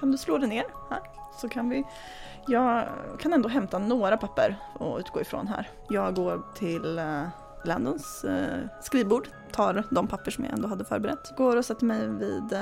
kan 0.00 0.12
du 0.12 0.18
slå 0.18 0.38
dig 0.38 0.48
ner 0.48 0.64
här. 0.90 1.00
Så 1.40 1.48
kan 1.48 1.68
vi... 1.68 1.84
Jag 2.46 2.88
kan 3.18 3.32
ändå 3.32 3.48
hämta 3.48 3.78
några 3.78 4.16
papper 4.16 4.56
och 4.74 4.98
utgå 4.98 5.20
ifrån 5.20 5.46
här. 5.46 5.70
Jag 5.88 6.14
går 6.14 6.42
till 6.54 6.98
eh, 6.98 7.22
Landons 7.64 8.24
eh, 8.24 8.58
skrivbord, 8.80 9.28
tar 9.52 9.84
de 9.90 10.06
papper 10.06 10.30
som 10.30 10.44
jag 10.44 10.52
ändå 10.52 10.68
hade 10.68 10.84
förberett. 10.84 11.36
Går 11.36 11.56
och 11.56 11.64
sätter 11.64 11.84
mig 11.84 12.08
vid... 12.08 12.58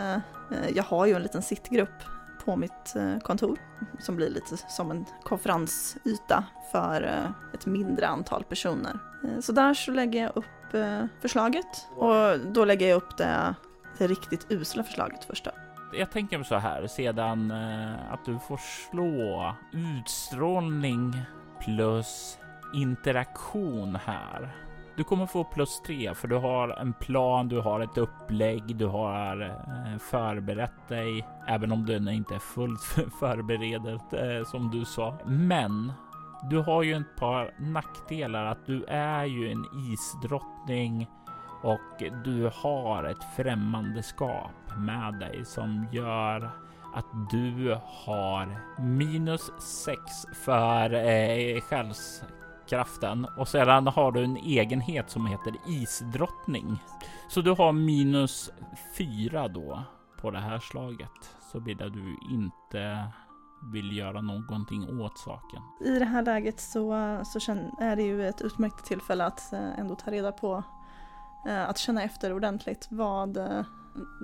Jag 0.75 0.85
har 0.85 1.07
ju 1.07 1.15
en 1.15 1.23
liten 1.23 1.43
sittgrupp 1.43 2.16
på 2.47 2.57
mitt 2.57 2.97
eh, 2.97 3.19
kontor 3.19 3.59
som 3.99 4.17
blir 4.17 4.31
lite 4.31 4.57
som 4.57 4.91
en 4.91 5.05
konferensyta 5.23 6.45
för 6.73 7.03
eh, 7.03 7.55
ett 7.55 7.67
mindre 7.67 8.07
antal 8.07 8.45
personer. 8.45 8.99
Eh, 9.25 9.41
så 9.41 9.53
där 9.53 9.75
så 9.75 9.91
lägger 9.91 10.23
jag 10.23 10.33
upp 10.37 10.45
förslaget 11.21 11.89
och 11.97 12.39
då 12.39 12.65
lägger 12.65 12.89
jag 12.89 12.97
upp 12.97 13.17
det, 13.17 13.55
det 13.99 14.07
riktigt 14.07 14.47
usla 14.49 14.83
förslaget 14.83 15.25
först 15.25 15.45
då. 15.45 15.51
Jag 15.99 16.11
tänker 16.11 16.43
så 16.43 16.57
här 16.57 16.87
sedan 16.87 17.51
att 18.11 18.25
du 18.25 18.39
får 18.39 18.57
slå 18.57 19.55
utstrålning 19.73 21.21
plus 21.61 22.39
interaktion 22.75 23.99
här. 24.05 24.66
Du 24.97 25.05
kommer 25.05 25.27
få 25.27 25.45
plus 25.45 25.81
tre 25.87 26.15
för 26.15 26.29
du 26.29 26.37
har 26.37 26.69
en 26.69 26.93
plan, 26.93 27.49
du 27.49 27.61
har 27.61 27.81
ett 27.81 27.99
upplägg, 27.99 28.77
du 28.77 28.87
har 28.87 29.43
eh, 29.43 29.99
förberett 29.99 30.89
dig, 30.89 31.27
även 31.49 31.73
om 31.73 31.87
den 31.87 32.09
inte 32.09 32.35
är 32.35 32.39
fullt 32.39 32.83
förberedd 33.21 33.87
eh, 33.87 34.45
som 34.47 34.71
du 34.71 34.85
sa. 34.85 35.19
Men 35.27 35.93
du 36.51 36.59
har 36.59 36.83
ju 36.83 36.97
ett 36.97 37.17
par 37.17 37.55
nackdelar 37.59 38.45
att 38.45 38.67
du 38.67 38.85
är 38.89 39.25
ju 39.25 39.51
en 39.51 39.65
isdrottning 39.93 41.07
och 41.63 42.03
du 42.25 42.51
har 42.55 43.05
ett 43.05 43.25
främmandeskap 43.37 44.77
med 44.77 45.15
dig 45.15 45.45
som 45.45 45.87
gör 45.93 46.51
att 46.95 47.31
du 47.31 47.79
har 47.85 48.59
minus 48.81 49.51
6 49.59 50.01
för 50.45 50.95
eh, 50.95 51.61
kraften 52.69 53.27
och 53.37 53.49
sedan 53.49 53.87
har 53.87 54.13
du 54.13 54.25
en 54.25 54.37
egenhet 54.37 55.11
som 55.11 55.27
heter 55.27 55.55
isdrottning. 55.67 56.83
Så 57.29 57.41
du 57.41 57.51
har 57.51 57.73
minus 57.73 58.51
4 58.99 59.49
då 59.49 59.83
på 60.21 60.31
det 60.31 60.39
här 60.39 60.59
slaget 60.59 61.37
såvida 61.53 61.89
du 61.89 62.17
inte 62.31 63.09
vill 63.73 63.97
göra 63.97 64.21
någonting 64.21 65.01
åt 65.01 65.19
saken. 65.19 65.63
I 65.81 65.99
det 65.99 66.05
här 66.05 66.23
läget 66.23 66.61
så, 66.61 66.91
så 67.25 67.53
är 67.81 67.97
det 67.97 68.03
ju 68.03 68.29
ett 68.29 68.43
utmärkt 68.43 68.85
tillfälle 68.85 69.25
att 69.25 69.53
eh, 69.53 69.79
ändå 69.79 69.95
ta 69.95 70.11
reda 70.11 70.33
på, 70.33 70.63
eh, 71.47 71.69
att 71.69 71.79
känna 71.79 72.03
efter 72.03 72.33
ordentligt 72.33 72.89
vad 72.91 73.37
eh, 73.37 73.63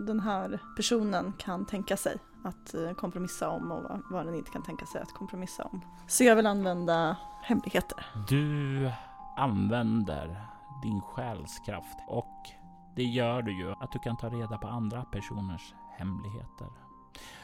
den 0.07 0.21
här 0.21 0.59
personen 0.77 1.33
kan 1.39 1.67
tänka 1.67 1.97
sig 1.97 2.19
att 2.45 2.75
eh, 2.75 2.93
kompromissa 2.93 3.49
om 3.49 3.73
och 3.73 3.83
vad, 3.83 4.03
vad 4.11 4.27
den 4.27 4.35
inte 4.35 4.51
kan 4.51 4.63
tänka 4.63 4.87
sig 4.87 5.01
att 5.01 5.13
kompromissa 5.15 5.65
om. 5.65 5.81
Så 6.07 6.25
jag 6.25 6.37
vill 6.37 6.47
använda 6.47 7.17
hemligheter. 7.43 8.07
Du 8.29 8.91
använder 9.37 10.47
din 10.83 11.01
själskraft 11.01 11.99
och 12.07 12.51
det 12.97 13.05
gör 13.05 13.43
du 13.43 13.59
ju 13.59 13.73
att 13.73 13.93
du 13.93 13.99
kan 13.99 14.17
ta 14.17 14.29
reda 14.29 14.59
på 14.59 14.69
andra 14.69 15.05
personers 15.05 15.75
hemligheter. 15.91 16.69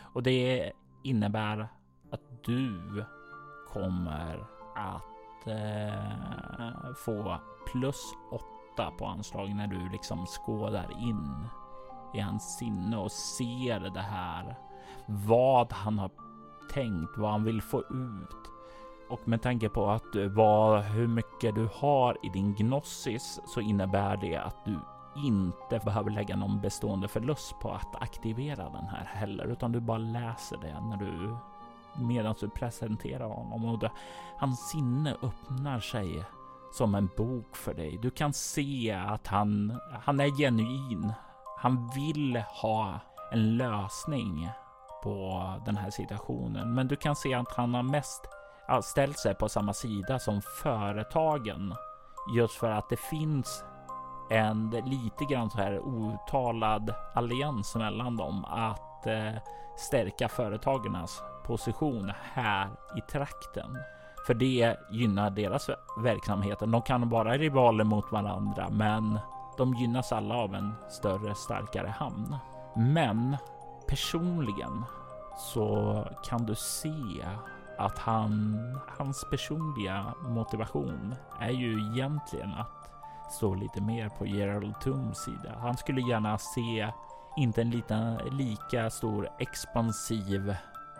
Och 0.03 0.23
det 0.23 0.73
innebär 1.03 1.69
att 2.11 2.45
du 2.45 3.05
kommer 3.69 4.47
att 4.77 5.47
eh, 5.47 6.95
få 6.97 7.41
plus 7.67 8.13
åtta 8.31 8.91
på 8.91 9.07
anslag 9.07 9.55
när 9.55 9.67
du 9.67 9.89
liksom 9.89 10.27
skådar 10.27 10.93
in 11.01 11.49
i 12.15 12.21
hans 12.21 12.57
sinne 12.59 12.97
och 12.97 13.13
ser 13.13 13.81
det 13.81 14.01
här. 14.01 14.59
Vad 15.07 15.73
han 15.73 15.99
har 15.99 16.11
tänkt, 16.71 17.19
vad 17.19 17.31
han 17.31 17.45
vill 17.45 17.63
få 17.63 17.81
ut. 17.81 18.53
Och 19.09 19.29
med 19.29 19.43
tanke 19.43 19.69
på 19.69 19.91
att 19.91 20.13
du, 20.13 20.29
vad, 20.29 20.83
hur 20.83 21.07
mycket 21.07 21.55
du 21.55 21.69
har 21.75 22.17
i 22.23 22.29
din 22.29 22.55
gnossis 22.55 23.41
så 23.47 23.61
innebär 23.61 24.17
det 24.17 24.37
att 24.37 24.65
du 24.65 24.79
inte 25.17 25.81
behöver 25.85 26.11
lägga 26.11 26.37
någon 26.37 26.61
bestående 26.61 27.09
förlust 27.09 27.59
på 27.61 27.71
att 27.71 28.03
aktivera 28.03 28.65
den 28.65 28.87
här 28.87 29.05
heller, 29.05 29.45
utan 29.45 29.73
du 29.73 29.81
bara 29.81 29.99
läser 29.99 30.57
det 30.57 30.81
när 30.81 30.97
du 30.97 31.37
medan 32.01 32.35
du 32.41 32.49
presenterar 32.49 33.29
honom 33.29 33.65
och 33.65 33.79
det, 33.79 33.91
hans 34.37 34.69
sinne 34.69 35.17
öppnar 35.23 35.81
sig 35.81 36.25
som 36.73 36.95
en 36.95 37.11
bok 37.17 37.57
för 37.57 37.75
dig. 37.75 37.99
Du 38.03 38.11
kan 38.11 38.33
se 38.33 38.93
att 38.93 39.27
han, 39.27 39.79
han 40.03 40.21
är 40.21 40.37
genuin. 40.39 41.13
Han 41.59 41.91
vill 41.95 42.37
ha 42.37 43.01
en 43.33 43.57
lösning 43.57 44.51
på 45.03 45.53
den 45.65 45.77
här 45.77 45.91
situationen, 45.91 46.75
men 46.75 46.89
du 46.89 46.97
kan 46.97 47.17
se 47.17 47.35
att 47.35 47.55
han 47.55 47.75
har 47.75 47.83
mest 47.83 48.23
ställt 48.83 49.19
sig 49.19 49.35
på 49.35 49.49
samma 49.49 49.73
sida 49.73 50.19
som 50.19 50.43
företagen 50.63 51.75
just 52.35 52.55
för 52.55 52.71
att 52.71 52.89
det 52.89 53.01
finns 53.01 53.65
en 54.31 54.71
lite 54.71 55.25
grann 55.25 55.51
så 55.51 55.59
här 55.59 55.79
outtalad 55.79 56.95
allians 57.15 57.75
mellan 57.75 58.17
dem 58.17 58.45
att 58.45 59.07
eh, 59.07 59.35
stärka 59.77 60.29
företagarnas 60.29 61.23
position 61.45 62.13
här 62.33 62.69
i 62.97 63.01
trakten. 63.01 63.79
För 64.27 64.35
det 64.35 64.77
gynnar 64.91 65.31
deras 65.31 65.71
verksamheter. 66.03 66.67
De 66.67 66.83
kan 66.83 67.09
vara 67.09 67.39
rivaler 67.39 67.85
mot 67.85 68.13
varandra, 68.13 68.69
men 68.71 69.19
de 69.59 69.75
gynnas 69.75 70.13
alla 70.13 70.35
av 70.35 70.55
en 70.55 70.75
större, 70.89 71.35
starkare 71.35 71.89
hamn. 71.89 72.37
Men 72.77 73.37
personligen 73.89 74.85
så 75.37 76.05
kan 76.25 76.47
du 76.47 76.55
se 76.55 77.27
att 77.79 77.99
han, 77.99 78.59
hans 78.99 79.25
personliga 79.31 80.15
motivation 80.21 81.15
är 81.41 81.51
ju 81.51 81.73
egentligen 81.73 82.51
att 82.55 82.91
stå 83.33 83.55
lite 83.55 83.81
mer 83.81 84.09
på 84.09 84.27
Gerald 84.27 84.81
Tums 84.81 85.19
sida. 85.19 85.55
Han 85.61 85.77
skulle 85.77 86.01
gärna 86.01 86.39
se 86.39 86.93
inte 87.37 87.61
en 87.61 87.71
liten, 87.71 88.17
lika 88.31 88.91
stor 88.91 89.29
expansiv 89.39 90.57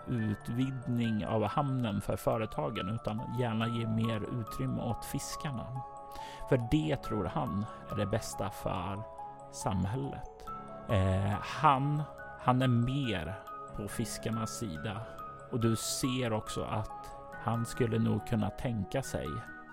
utvidgning 0.07 1.25
av 1.25 1.43
hamnen 1.43 2.01
för 2.01 2.17
företagen 2.17 2.89
utan 2.89 3.21
gärna 3.39 3.67
ge 3.67 3.87
mer 3.87 4.21
utrymme 4.41 4.81
åt 4.81 5.05
fiskarna. 5.05 5.81
För 6.49 6.67
det 6.71 6.95
tror 6.95 7.25
han 7.25 7.65
är 7.91 7.95
det 7.95 8.05
bästa 8.05 8.49
för 8.49 9.03
samhället. 9.51 10.45
Eh, 10.89 11.37
han, 11.41 12.03
han 12.41 12.61
är 12.61 12.67
mer 12.67 13.33
på 13.75 13.87
fiskarnas 13.87 14.57
sida 14.57 15.01
och 15.51 15.59
du 15.59 15.75
ser 15.75 16.33
också 16.33 16.63
att 16.63 17.09
han 17.43 17.65
skulle 17.65 17.99
nog 17.99 18.27
kunna 18.27 18.49
tänka 18.49 19.01
sig 19.01 19.27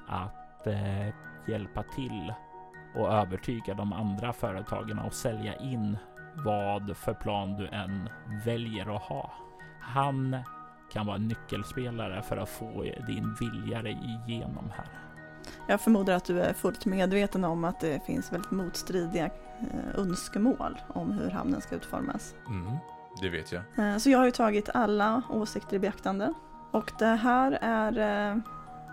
att 0.09 0.67
eh, 0.67 1.09
hjälpa 1.49 1.83
till 1.83 2.33
och 2.95 3.13
övertyga 3.13 3.75
de 3.75 3.93
andra 3.93 4.33
företagen 4.33 4.99
och 4.99 5.13
sälja 5.13 5.57
in 5.57 5.99
vad 6.35 6.97
för 6.97 7.15
plan 7.15 7.57
du 7.57 7.69
än 7.69 8.09
väljer 8.45 8.97
att 8.97 9.03
ha. 9.03 9.31
Han 9.81 10.37
kan 10.93 11.07
vara 11.07 11.17
en 11.17 11.29
nyckelspelare 11.29 12.23
för 12.23 12.37
att 12.37 12.49
få 12.49 12.83
din 13.07 13.35
vilja 13.41 13.89
igenom 13.89 14.71
här. 14.77 15.06
Jag 15.67 15.81
förmodar 15.81 16.15
att 16.15 16.25
du 16.25 16.41
är 16.41 16.53
fullt 16.53 16.87
medveten 16.87 17.45
om 17.45 17.65
att 17.65 17.81
det 17.81 18.07
finns 18.07 18.33
väldigt 18.33 18.51
motstridiga 18.51 19.25
eh, 19.25 20.01
önskemål 20.01 20.79
om 20.89 21.13
hur 21.13 21.31
hamnen 21.31 21.61
ska 21.61 21.75
utformas. 21.75 22.35
Mm, 22.49 22.77
det 23.21 23.29
vet 23.29 23.53
jag. 23.53 23.63
Eh, 23.77 23.99
så 23.99 24.11
jag 24.11 24.19
har 24.19 24.25
ju 24.25 24.31
tagit 24.31 24.69
alla 24.75 25.23
åsikter 25.31 25.77
i 25.77 25.79
beaktande. 25.79 26.35
Och 26.71 26.93
det 26.99 27.07
här 27.07 27.59
är 27.61 27.99
eh, 28.33 28.37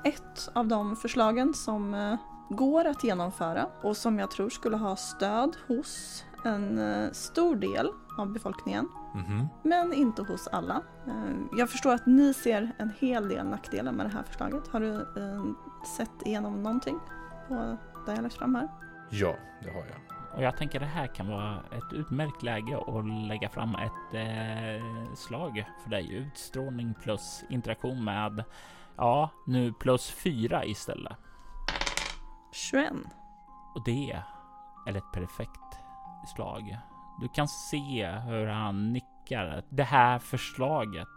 ett 0.04 0.50
av 0.54 0.68
de 0.68 0.96
förslagen 0.96 1.54
som 1.54 2.18
går 2.50 2.86
att 2.86 3.04
genomföra 3.04 3.68
och 3.82 3.98
som 3.98 4.20
jag 4.20 4.32
tror 4.32 4.50
skulle 4.50 4.78
ha 4.78 4.96
stöd 4.96 5.56
hos 5.68 6.24
en 6.46 6.80
stor 7.14 7.56
del 7.56 7.90
av 8.18 8.34
befolkningen. 8.34 8.90
Mhm. 9.14 9.48
Men 9.64 9.94
inte 9.94 10.22
hos 10.22 10.48
alla. 10.48 10.82
Jag 11.52 11.70
förstår 11.70 11.94
att 11.94 12.06
ni 12.06 12.34
ser 12.34 12.72
en 12.78 12.92
hel 13.00 13.30
del 13.30 13.48
nackdelar 13.48 13.92
med 13.92 14.06
det 14.06 14.10
här 14.10 14.24
förslaget. 14.24 14.68
Har 14.68 14.80
du 14.80 15.06
sett 15.98 16.26
igenom 16.26 16.64
någonting 16.64 17.00
på 17.48 17.78
det 18.06 18.14
jag 18.16 18.24
lagt 18.24 18.36
fram 18.36 18.56
här? 18.56 18.68
Ja, 19.10 19.36
det 19.64 19.70
har 19.70 19.86
jag. 19.86 20.14
Och 20.36 20.44
jag 20.44 20.58
tänker 20.58 20.80
det 20.80 20.86
här 20.86 21.08
kan 21.08 21.28
vara 21.28 21.56
ett 21.72 21.94
utmärkt 21.94 22.44
läge 22.44 22.78
att 22.78 23.28
lägga 23.28 23.50
fram 23.50 23.76
ett 23.76 24.14
eh, 24.14 25.14
slag 25.16 25.66
för 25.84 25.90
dig. 25.90 26.14
Utstrålning 26.14 26.94
plus 26.94 27.44
interaktion 27.50 28.04
med, 28.04 28.44
ja, 28.98 29.30
nu 29.46 29.74
plus 29.74 30.12
fyra 30.12 30.66
istället. 30.66 31.18
21. 32.52 32.94
Och 33.76 33.84
det 33.86 34.22
är 34.86 34.96
ett 34.96 35.12
perfekt 35.14 35.80
slag. 36.36 36.78
Du 37.22 37.28
kan 37.28 37.48
se 37.48 38.08
hur 38.08 38.48
han 38.48 38.94
nickar. 38.94 39.64
Det 39.70 39.84
här 39.84 40.20
förslaget 40.20 41.08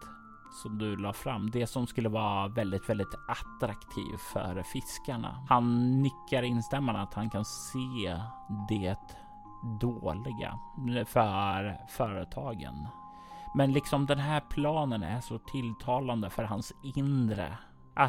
som 0.63 0.79
du 0.79 0.97
la 0.97 1.13
fram, 1.13 1.51
det 1.51 1.67
som 1.67 1.87
skulle 1.87 2.09
vara 2.09 2.49
väldigt, 2.49 2.89
väldigt 2.89 3.15
attraktiv 3.29 4.17
för 4.33 4.63
fiskarna. 4.63 5.45
Han 5.49 5.99
nickar 6.03 6.43
instämmande 6.43 7.01
att 7.01 7.15
han 7.15 7.31
kan 7.31 7.45
se 7.45 8.21
det 8.69 8.97
dåliga 9.81 10.59
för 11.07 11.87
företagen. 11.89 12.89
Men 13.55 13.73
liksom 13.73 14.07
den 14.07 14.19
här 14.19 14.41
planen 14.41 15.03
är 15.03 15.21
så 15.21 15.39
tilltalande 15.39 16.31
för 16.31 16.45
hans 16.45 16.73
inre. 16.97 17.59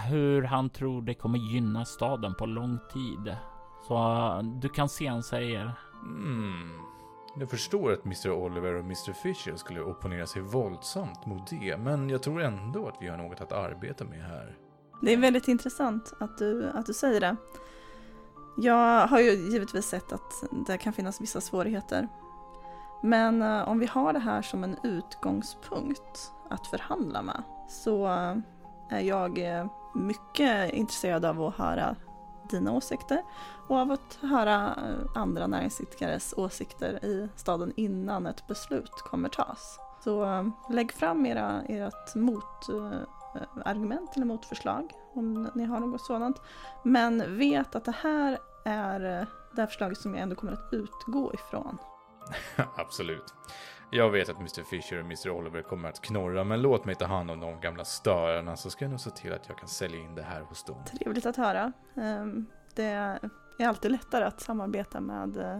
Hur 0.09 0.43
han 0.43 0.69
tror 0.69 1.01
det 1.01 1.13
kommer 1.13 1.39
gynna 1.39 1.85
staden 1.85 2.35
på 2.35 2.45
lång 2.45 2.79
tid. 2.93 3.35
Så 3.87 4.41
du 4.43 4.69
kan 4.69 4.89
se 4.89 5.07
han 5.07 5.23
säger. 5.23 5.71
Mm. 6.03 6.96
Jag 7.39 7.49
förstår 7.49 7.91
att 7.91 8.05
Mr. 8.05 8.31
Oliver 8.31 8.73
och 8.73 8.85
Mr. 8.85 9.13
Fisher 9.13 9.55
skulle 9.55 9.81
opponera 9.81 10.27
sig 10.27 10.41
våldsamt 10.41 11.25
mot 11.25 11.49
det, 11.49 11.77
men 11.77 12.09
jag 12.09 12.23
tror 12.23 12.41
ändå 12.41 12.87
att 12.87 12.95
vi 13.01 13.07
har 13.07 13.17
något 13.17 13.41
att 13.41 13.51
arbeta 13.51 14.03
med 14.03 14.23
här. 14.23 14.57
Det 15.01 15.13
är 15.13 15.17
väldigt 15.17 15.47
intressant 15.47 16.13
att 16.19 16.37
du, 16.37 16.69
att 16.69 16.85
du 16.85 16.93
säger 16.93 17.19
det. 17.19 17.35
Jag 18.57 19.07
har 19.07 19.19
ju 19.19 19.31
givetvis 19.31 19.85
sett 19.85 20.11
att 20.11 20.43
det 20.67 20.77
kan 20.77 20.93
finnas 20.93 21.21
vissa 21.21 21.41
svårigheter. 21.41 22.07
Men 23.03 23.41
eh, 23.41 23.69
om 23.69 23.79
vi 23.79 23.85
har 23.85 24.13
det 24.13 24.19
här 24.19 24.41
som 24.41 24.63
en 24.63 24.77
utgångspunkt 24.83 26.31
att 26.49 26.67
förhandla 26.67 27.21
med 27.21 27.43
så 27.69 28.05
eh, 28.05 28.35
är 28.89 29.01
jag 29.01 29.39
eh, 29.39 29.67
mycket 29.95 30.73
intresserad 30.73 31.25
av 31.25 31.41
att 31.41 31.55
höra 31.55 31.95
dina 32.49 32.71
åsikter 32.71 33.23
och 33.67 33.77
av 33.77 33.91
att 33.91 34.19
höra 34.21 34.75
andra 35.15 35.47
näringsidkares 35.47 36.33
åsikter 36.37 37.05
i 37.05 37.29
staden 37.35 37.73
innan 37.75 38.25
ett 38.25 38.47
beslut 38.47 38.91
kommer 38.91 39.29
tas. 39.29 39.79
Så 40.03 40.23
eh, 40.23 40.47
lägg 40.69 40.93
fram 40.93 41.25
era, 41.25 41.61
ert 41.61 42.15
motargument 42.15 44.09
eh, 44.09 44.15
eller 44.15 44.25
motförslag 44.25 44.91
om 45.13 45.49
ni 45.55 45.65
har 45.65 45.79
något 45.79 46.01
sådant. 46.01 46.41
Men 46.83 47.37
vet 47.37 47.75
att 47.75 47.85
det 47.85 47.95
här 48.01 48.37
är 48.65 48.99
det 49.51 49.61
här 49.61 49.67
förslaget 49.67 49.97
som 49.97 50.13
jag 50.13 50.23
ändå 50.23 50.35
kommer 50.35 50.53
att 50.53 50.69
utgå 50.71 51.33
ifrån. 51.33 51.77
Absolut. 52.75 53.33
Jag 53.89 54.09
vet 54.09 54.29
att 54.29 54.37
Mr. 54.37 54.63
Fisher 54.63 54.99
och 54.99 55.05
Mr. 55.05 55.29
Oliver 55.29 55.61
kommer 55.61 55.89
att 55.89 56.01
knorra, 56.01 56.43
men 56.43 56.61
låt 56.61 56.85
mig 56.85 56.95
ta 56.95 57.05
hand 57.05 57.31
om 57.31 57.39
de 57.39 57.59
gamla 57.59 57.85
störarna 57.85 58.55
så 58.55 58.69
ska 58.69 58.85
jag 58.85 58.89
nog 58.89 58.99
se 58.99 59.09
till 59.09 59.33
att 59.33 59.47
jag 59.47 59.57
kan 59.57 59.67
sälja 59.67 59.99
in 59.99 60.15
det 60.15 60.21
här 60.21 60.41
hos 60.41 60.63
dem. 60.63 60.83
Trevligt 60.85 61.25
att 61.25 61.35
höra. 61.35 61.71
Ehm, 61.95 62.45
det 62.75 62.83
är 62.83 63.67
alltid 63.67 63.91
lättare 63.91 64.25
att 64.25 64.41
samarbeta 64.41 65.01
med 65.01 65.37
eh, 65.37 65.59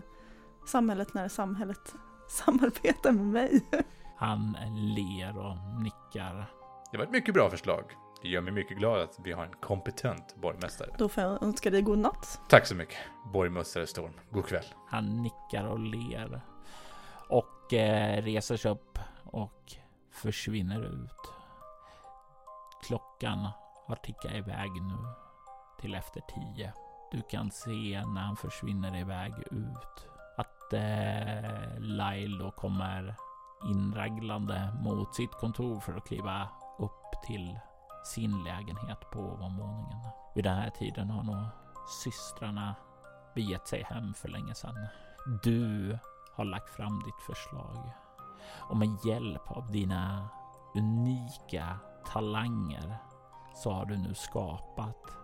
samhället 0.67 1.13
när 1.13 1.28
samhället 1.28 1.95
samarbetar 2.30 3.11
med 3.11 3.25
mig. 3.25 3.65
Han 4.17 4.57
ler 4.75 5.38
och 5.38 5.82
nickar. 5.84 6.45
Det 6.91 6.97
var 6.97 7.05
ett 7.05 7.11
mycket 7.11 7.34
bra 7.34 7.49
förslag. 7.49 7.84
Det 8.21 8.28
gör 8.28 8.41
mig 8.41 8.53
mycket 8.53 8.78
glad 8.78 9.01
att 9.01 9.19
vi 9.23 9.32
har 9.32 9.45
en 9.45 9.53
kompetent 9.61 10.36
borgmästare. 10.36 10.95
Då 10.97 11.09
får 11.09 11.23
jag 11.23 11.43
önska 11.43 11.69
dig 11.69 11.82
god 11.82 11.97
natt. 11.97 12.41
Tack 12.49 12.65
så 12.65 12.75
mycket, 12.75 12.97
borgmästare 13.34 13.88
Storm. 13.88 14.13
God 14.32 14.45
kväll. 14.45 14.65
Han 14.88 15.23
nickar 15.23 15.67
och 15.67 15.80
ler 15.80 16.41
och 17.30 17.57
och 17.68 17.74
reser 18.24 18.57
sig 18.57 18.72
upp 18.72 18.99
och 19.24 19.74
försvinner 20.11 20.82
ut. 20.82 21.34
Klockan 22.88 23.47
har 23.88 23.95
tickat 23.95 24.32
iväg 24.32 24.72
nu 24.82 24.97
till 25.80 25.95
efter 25.95 26.22
tio. 26.22 26.74
Du 27.11 27.22
kan 27.22 27.51
se 27.51 28.03
när 28.05 28.22
han 28.22 28.36
försvinner 28.36 28.99
iväg 28.99 29.34
ut 29.51 30.07
att 30.38 30.74
eh, 30.74 31.80
Lyle 31.80 32.43
då 32.43 32.51
kommer 32.51 33.15
inraglande 33.63 34.74
mot 34.82 35.15
sitt 35.15 35.32
kontor 35.32 35.80
för 35.80 35.93
att 35.93 36.07
kliva 36.07 36.49
upp 36.80 37.24
till 37.28 37.59
sin 38.03 38.43
lägenhet 38.43 39.09
på 39.11 39.20
ovanvåningen. 39.20 39.99
Vid 40.36 40.43
den 40.43 40.55
här 40.55 40.70
tiden 40.70 41.09
har 41.09 41.24
nog 41.24 41.45
systrarna 42.03 42.76
begett 43.36 43.68
sig 43.68 43.84
hem 43.84 44.13
för 44.13 44.30
länge 44.30 44.55
sedan. 44.55 44.88
Du 45.43 45.97
har 46.38 46.45
lagt 46.45 46.69
fram 46.69 47.03
ditt 47.03 47.21
förslag 47.21 47.91
och 48.69 48.77
med 48.77 48.97
hjälp 49.05 49.51
av 49.51 49.71
dina 49.71 50.29
unika 50.75 51.79
talanger 52.05 52.97
så 53.55 53.71
har 53.71 53.85
du 53.85 53.97
nu 53.97 54.13
skapat 54.13 55.17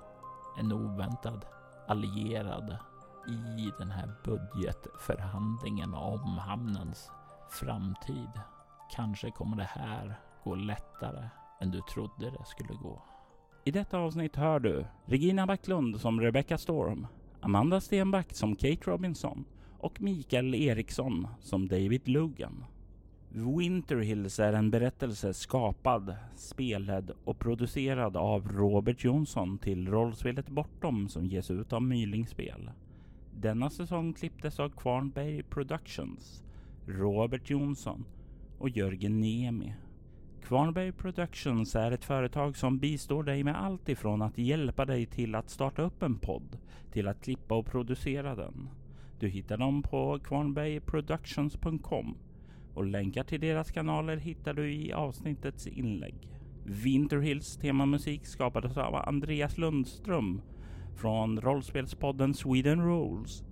en 0.58 0.72
oväntad 0.72 1.46
allierad 1.88 2.78
i 3.28 3.72
den 3.78 3.92
här 3.92 4.14
budgetförhandlingen 4.24 5.94
om 5.94 6.38
hamnens 6.38 7.12
framtid. 7.50 8.32
Kanske 8.92 9.32
kommer 9.32 9.58
det 9.58 9.70
här 9.70 10.20
gå 10.44 10.56
lättare 10.56 11.30
än 11.62 11.72
du 11.72 11.82
trodde 11.82 12.30
det 12.30 12.46
skulle 12.46 12.74
gå. 12.74 13.02
I 13.66 13.72
detta 13.72 13.98
avsnitt 13.98 14.36
hör 14.36 14.60
du 14.60 14.86
Regina 15.06 15.48
Backlund 15.48 16.02
som 16.02 16.22
Rebecca 16.22 16.58
Storm, 16.58 17.08
Amanda 17.42 17.82
Stenback 17.82 18.34
som 18.34 18.56
Kate 18.56 18.92
Robinson 18.92 19.46
och 19.84 20.02
Mikael 20.02 20.56
Eriksson 20.56 21.28
som 21.40 21.68
David 21.68 22.08
Logan. 22.08 22.66
Winterhills 23.30 24.40
är 24.40 24.54
en 24.54 24.72
berättelse 24.72 25.34
skapad, 25.34 26.16
spelad 26.36 27.12
och 27.24 27.40
producerad 27.40 28.18
av 28.18 28.48
Robert 28.48 29.04
Jonsson 29.04 29.58
till 29.58 29.88
rollspelet 29.88 30.50
Bortom 30.50 31.10
som 31.10 31.26
ges 31.26 31.52
ut 31.52 31.74
av 31.74 31.82
Mylingspel. 31.82 32.72
Denna 33.36 33.70
säsong 33.70 34.14
klipptes 34.14 34.60
av 34.60 34.70
Kvarnberg 34.70 35.44
Productions, 35.44 36.44
Robert 36.86 37.50
Jonsson 37.50 38.06
och 38.58 38.70
Jörgen 38.70 39.20
Niemi. 39.20 39.74
Kvarnberg 40.44 40.92
Productions 40.92 41.76
är 41.76 41.92
ett 41.92 42.06
företag 42.06 42.58
som 42.58 42.78
bistår 42.80 43.24
dig 43.24 43.44
med 43.44 43.64
allt 43.64 43.90
ifrån 43.90 44.22
att 44.22 44.38
hjälpa 44.38 44.86
dig 44.86 45.06
till 45.06 45.36
att 45.36 45.50
starta 45.50 45.82
upp 45.82 46.04
en 46.04 46.18
podd 46.18 46.58
till 46.92 47.08
att 47.08 47.24
klippa 47.24 47.56
och 47.56 47.66
producera 47.66 48.36
den. 48.36 48.70
Du 49.24 49.30
hittar 49.30 49.58
dem 49.58 49.84
på 49.84 50.20
kvarnbergproductions.com 50.24 52.18
och 52.74 52.86
länkar 52.86 53.24
till 53.24 53.42
deras 53.42 53.72
kanaler 53.72 54.18
hittar 54.18 54.54
du 54.54 54.74
i 54.74 54.94
avsnittets 54.94 55.68
inlägg. 55.68 56.16
Winterhills 56.66 57.58
temamusik 57.58 58.26
skapades 58.26 58.78
av 58.78 58.96
Andreas 58.96 59.58
Lundström 59.58 60.42
från 60.96 61.42
rollspelspodden 61.42 62.34
Sweden 62.34 62.82
Rules. 62.82 63.44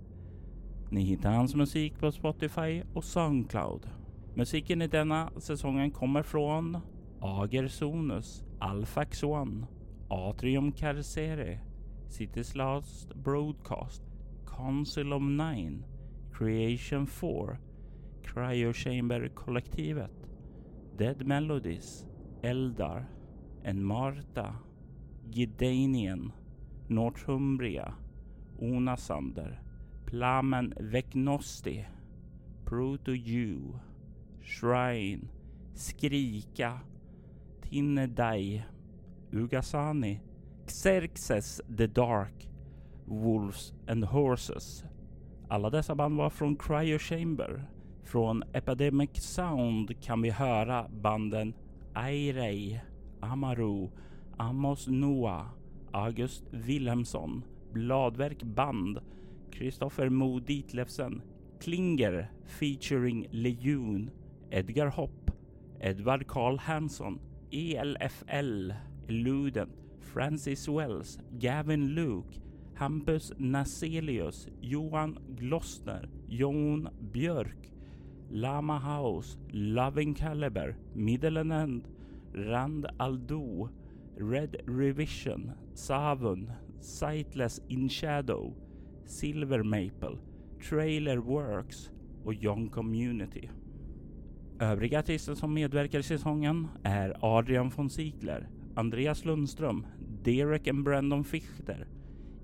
Ni 0.90 1.00
hittar 1.00 1.32
hans 1.32 1.54
musik 1.54 1.98
på 1.98 2.12
Spotify 2.12 2.82
och 2.94 3.04
Soundcloud. 3.04 3.88
Musiken 4.34 4.82
i 4.82 4.88
denna 4.88 5.30
säsongen 5.36 5.90
kommer 5.90 6.22
från 6.22 6.78
Agersonus, 7.20 8.44
Alfax 8.58 9.22
One, 9.22 9.66
Atrium 10.08 10.72
Carcere, 10.72 11.60
Cities 12.08 12.54
Last 12.54 13.14
Broadcast, 13.14 14.11
Council 14.56 15.12
of 15.12 15.22
Nine, 15.22 15.84
Creation 16.32 17.06
4, 17.06 17.58
Cryo 18.22 18.72
Chamber-kollektivet, 18.72 20.10
Dead 20.96 21.26
Melodies, 21.26 22.04
Eldar, 22.42 23.06
En 23.64 23.82
Marta, 23.82 24.54
Gidanien, 25.30 26.32
Northumbria, 26.88 27.94
Onasander, 28.60 29.58
Plamen 30.06 30.74
Vecnosti, 30.80 31.84
Proto-Jew, 32.64 33.74
Shrine, 34.42 35.28
Skrika, 35.74 36.80
Tinnedai, 37.62 38.62
Ugasani, 39.32 40.20
Xerxes 40.66 41.60
the 41.68 41.88
Dark, 41.88 42.51
Wolves 43.12 43.72
and 43.86 44.04
Horses. 44.04 44.84
Alla 45.48 45.70
dessa 45.70 45.94
band 45.94 46.16
var 46.16 46.30
från 46.30 46.56
Cryo 46.56 46.98
Chamber. 46.98 47.64
Från 48.02 48.42
Epidemic 48.52 49.10
Sound 49.14 50.02
kan 50.02 50.22
vi 50.22 50.30
höra 50.30 50.88
banden 50.88 51.54
Airey, 51.94 52.80
Amaru, 53.20 53.88
Amos 54.36 54.88
Noah, 54.88 55.46
August 55.92 56.44
Wilhelmsson, 56.50 57.44
Bladverk 57.72 58.42
Band, 58.42 58.98
Kristoffer 59.50 60.08
Mo 60.08 60.38
Ditlevsen, 60.40 61.22
Klinger 61.60 62.30
featuring 62.46 63.26
Lejon, 63.30 64.10
Edgar 64.50 64.86
Hopp, 64.86 65.30
Edvard 65.80 66.26
Karl 66.26 66.56
Hansson, 66.56 67.20
ELFL, 67.50 68.72
Luden, 69.08 69.70
Francis 70.00 70.68
Wells, 70.68 71.18
Gavin 71.38 71.94
Luke, 71.94 72.38
Hampus 72.74 73.32
Naselius, 73.38 74.46
Johan 74.60 75.18
Glossner, 75.36 76.08
Jon 76.28 76.88
Björk, 77.12 77.70
Lama 78.30 78.78
House, 78.78 79.38
Loving 79.52 80.14
Caliber, 80.14 80.76
Middle 80.94 81.38
End, 81.38 81.88
Rand 82.34 82.86
Aldo, 82.98 83.68
Red 84.16 84.56
Revision, 84.66 85.52
Savun, 85.74 86.50
Sightless 86.80 87.60
In 87.68 87.88
Shadow, 87.88 88.54
Silver 89.06 89.62
Maple, 89.62 90.18
Trailer 90.68 91.18
Works 91.18 91.90
och 92.24 92.34
Young 92.34 92.68
Community. 92.68 93.48
Övriga 94.58 94.98
artister 94.98 95.34
som 95.34 95.54
medverkar 95.54 95.98
i 95.98 96.02
säsongen 96.02 96.68
är 96.82 97.16
Adrian 97.20 97.70
von 97.70 97.90
Ziegler, 97.90 98.48
Andreas 98.74 99.24
Lundström, 99.24 99.86
Derek 100.24 100.68
and 100.68 100.84
Brandon 100.84 101.24
Fichter, 101.24 101.86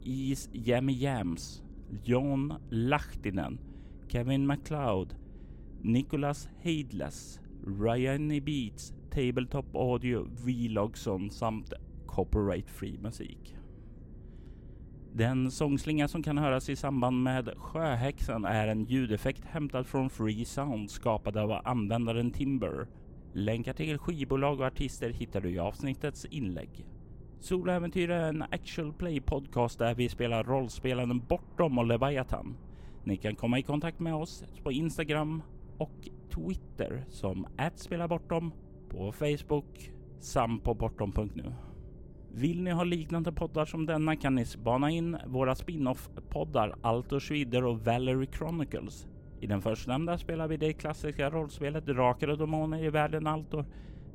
Is 0.04 0.48
Jammy 0.52 0.92
Jams, 0.92 1.62
John 2.04 2.54
Lahtinen, 2.70 3.58
Kevin 4.08 4.46
MacLeod, 4.46 5.14
Nicholas 5.82 6.48
Heidless, 6.62 7.40
Ryan 7.64 8.32
E. 8.32 8.40
Beats, 8.40 8.92
Tabletop 9.10 9.76
Audio, 9.76 10.28
Vlogson 10.44 11.30
samt 11.30 11.72
Copyright 12.06 12.70
Free 12.70 12.98
musik. 12.98 13.54
Den 15.12 15.50
sångslinga 15.50 16.08
som 16.08 16.22
kan 16.22 16.38
höras 16.38 16.68
i 16.68 16.76
samband 16.76 17.22
med 17.22 17.54
Sjöhäxan 17.56 18.44
är 18.44 18.68
en 18.68 18.84
ljudeffekt 18.84 19.44
hämtad 19.44 19.86
från 19.86 20.10
Free 20.10 20.44
Sound 20.44 20.90
skapad 20.90 21.36
av 21.36 21.60
användaren 21.64 22.30
Timber. 22.30 22.86
Länkar 23.32 23.72
till 23.72 23.98
skivbolag 23.98 24.60
och 24.60 24.66
artister 24.66 25.10
hittar 25.10 25.40
du 25.40 25.50
i 25.50 25.58
avsnittets 25.58 26.24
inlägg. 26.24 26.86
Soloäventyr 27.40 28.10
är 28.10 28.28
en 28.28 28.42
actual 28.42 28.92
play 28.92 29.20
podcast 29.20 29.78
där 29.78 29.94
vi 29.94 30.08
spelar 30.08 30.44
rollspelaren 30.44 31.18
Bortom 31.28 31.78
och 31.78 31.86
Leviathan. 31.86 32.56
Ni 33.04 33.16
kan 33.16 33.34
komma 33.34 33.58
i 33.58 33.62
kontakt 33.62 34.00
med 34.00 34.14
oss 34.14 34.44
på 34.62 34.72
Instagram 34.72 35.42
och 35.78 36.08
Twitter 36.34 37.04
som 37.08 37.46
@spelabortom 37.74 38.52
på 38.88 39.12
Facebook 39.12 39.92
samt 40.20 40.64
på 40.64 40.74
bortom.nu. 40.74 41.52
Vill 42.32 42.62
ni 42.62 42.70
ha 42.70 42.84
liknande 42.84 43.32
poddar 43.32 43.64
som 43.64 43.86
denna 43.86 44.16
kan 44.16 44.34
ni 44.34 44.44
spana 44.44 44.90
in 44.90 45.16
våra 45.26 45.54
spin-off-poddar 45.54 46.74
Altor 46.82 47.20
Schwider 47.20 47.64
och 47.64 47.80
Valerie 47.80 48.28
Chronicles. 48.32 49.08
I 49.40 49.46
den 49.46 49.62
förstnämnda 49.62 50.18
spelar 50.18 50.48
vi 50.48 50.56
det 50.56 50.72
klassiska 50.72 51.30
rollspelet 51.30 51.86
Drakar 51.86 52.28
och 52.28 52.38
Demoner 52.38 52.84
i 52.84 52.90
världen 52.90 53.26
Altor 53.26 53.66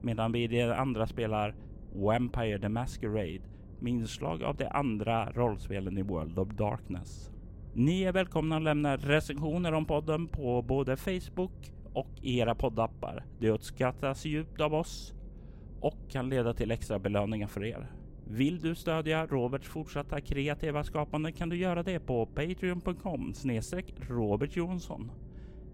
medan 0.02 0.32
vi 0.32 0.44
i 0.44 0.48
det 0.48 0.76
andra 0.76 1.08
spelar 1.08 1.56
Vampire 1.96 2.60
the 2.60 2.70
Masquerade 2.70 3.41
med 3.80 3.94
inslag 3.94 4.44
av 4.44 4.56
de 4.56 4.68
andra 4.68 5.32
rollspelen 5.32 5.98
i 5.98 6.02
World 6.02 6.39
of 6.39 6.50
Darkness. 6.50 7.32
Ni 7.74 8.04
är 8.04 8.12
välkomna 8.12 8.58
att 8.58 8.64
lämna 8.64 8.98
recensioner 8.98 9.72
om 9.72 9.86
podden 9.86 10.28
på 10.28 10.62
både 10.62 10.98
Facebook 10.98 11.72
och 11.94 12.10
era 12.22 12.56
poddappar. 12.56 13.26
Det 13.39 13.50
uppskattas 13.50 14.26
djupt 14.26 14.62
av 14.62 14.74
oss 14.74 15.14
och 15.80 15.98
kan 16.10 16.30
leda 16.30 16.54
till 16.54 16.72
extra 16.72 17.00
belöningar 17.00 17.48
för 17.48 17.66
er. 17.66 17.91
Vill 18.28 18.60
du 18.60 18.76
stödja 18.76 19.26
Roberts 19.26 19.68
fortsatta 19.68 20.22
kreativa 20.22 20.84
skapande 20.84 21.32
kan 21.32 21.50
du 21.50 21.56
göra 21.56 21.84
det 21.84 22.00
på 22.00 22.26
patreon.com 22.26 23.34
snedstreck 23.34 23.94
Robert 24.10 24.56
Jonsson. 24.56 25.12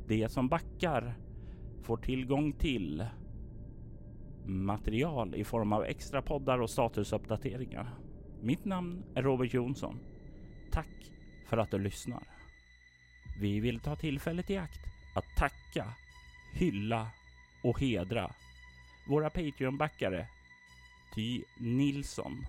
De 0.07 0.29
som 0.29 0.47
backar 0.47 1.17
får 1.81 1.97
tillgång 1.97 2.51
till 2.53 3.05
material 4.49 5.35
i 5.35 5.43
form 5.43 5.73
av 5.73 5.83
extra 5.83 6.21
poddar 6.21 6.61
och 6.61 6.69
statusuppdateringar. 6.69 7.93
Mitt 8.41 8.65
namn 8.65 9.03
är 9.15 9.23
Robert 9.23 9.53
Jonsson. 9.53 9.99
Tack 10.71 11.11
för 11.49 11.57
att 11.57 11.71
du 11.71 11.79
lyssnar. 11.79 12.23
Vi 13.41 13.59
vill 13.59 13.79
ta 13.79 13.95
tillfället 13.95 14.49
i 14.49 14.57
akt 14.57 14.79
att 15.15 15.35
tacka, 15.37 15.93
hylla 16.53 17.07
och 17.63 17.79
hedra 17.79 18.31
våra 19.07 19.29
Patreon-backare 19.29 20.27
Ty 21.15 21.43
Nilsson, 21.57 22.45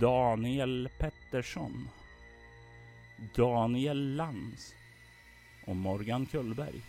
Daniel 0.00 0.88
Pettersson, 0.98 1.88
Daniel 3.36 4.16
Lantz 4.16 4.74
och 5.66 5.76
Morgan 5.76 6.26
Kullberg. 6.26 6.82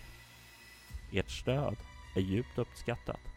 Ert 1.12 1.30
stöd 1.30 1.78
är 2.16 2.22
djupt 2.22 2.58
uppskattat. 2.58 3.35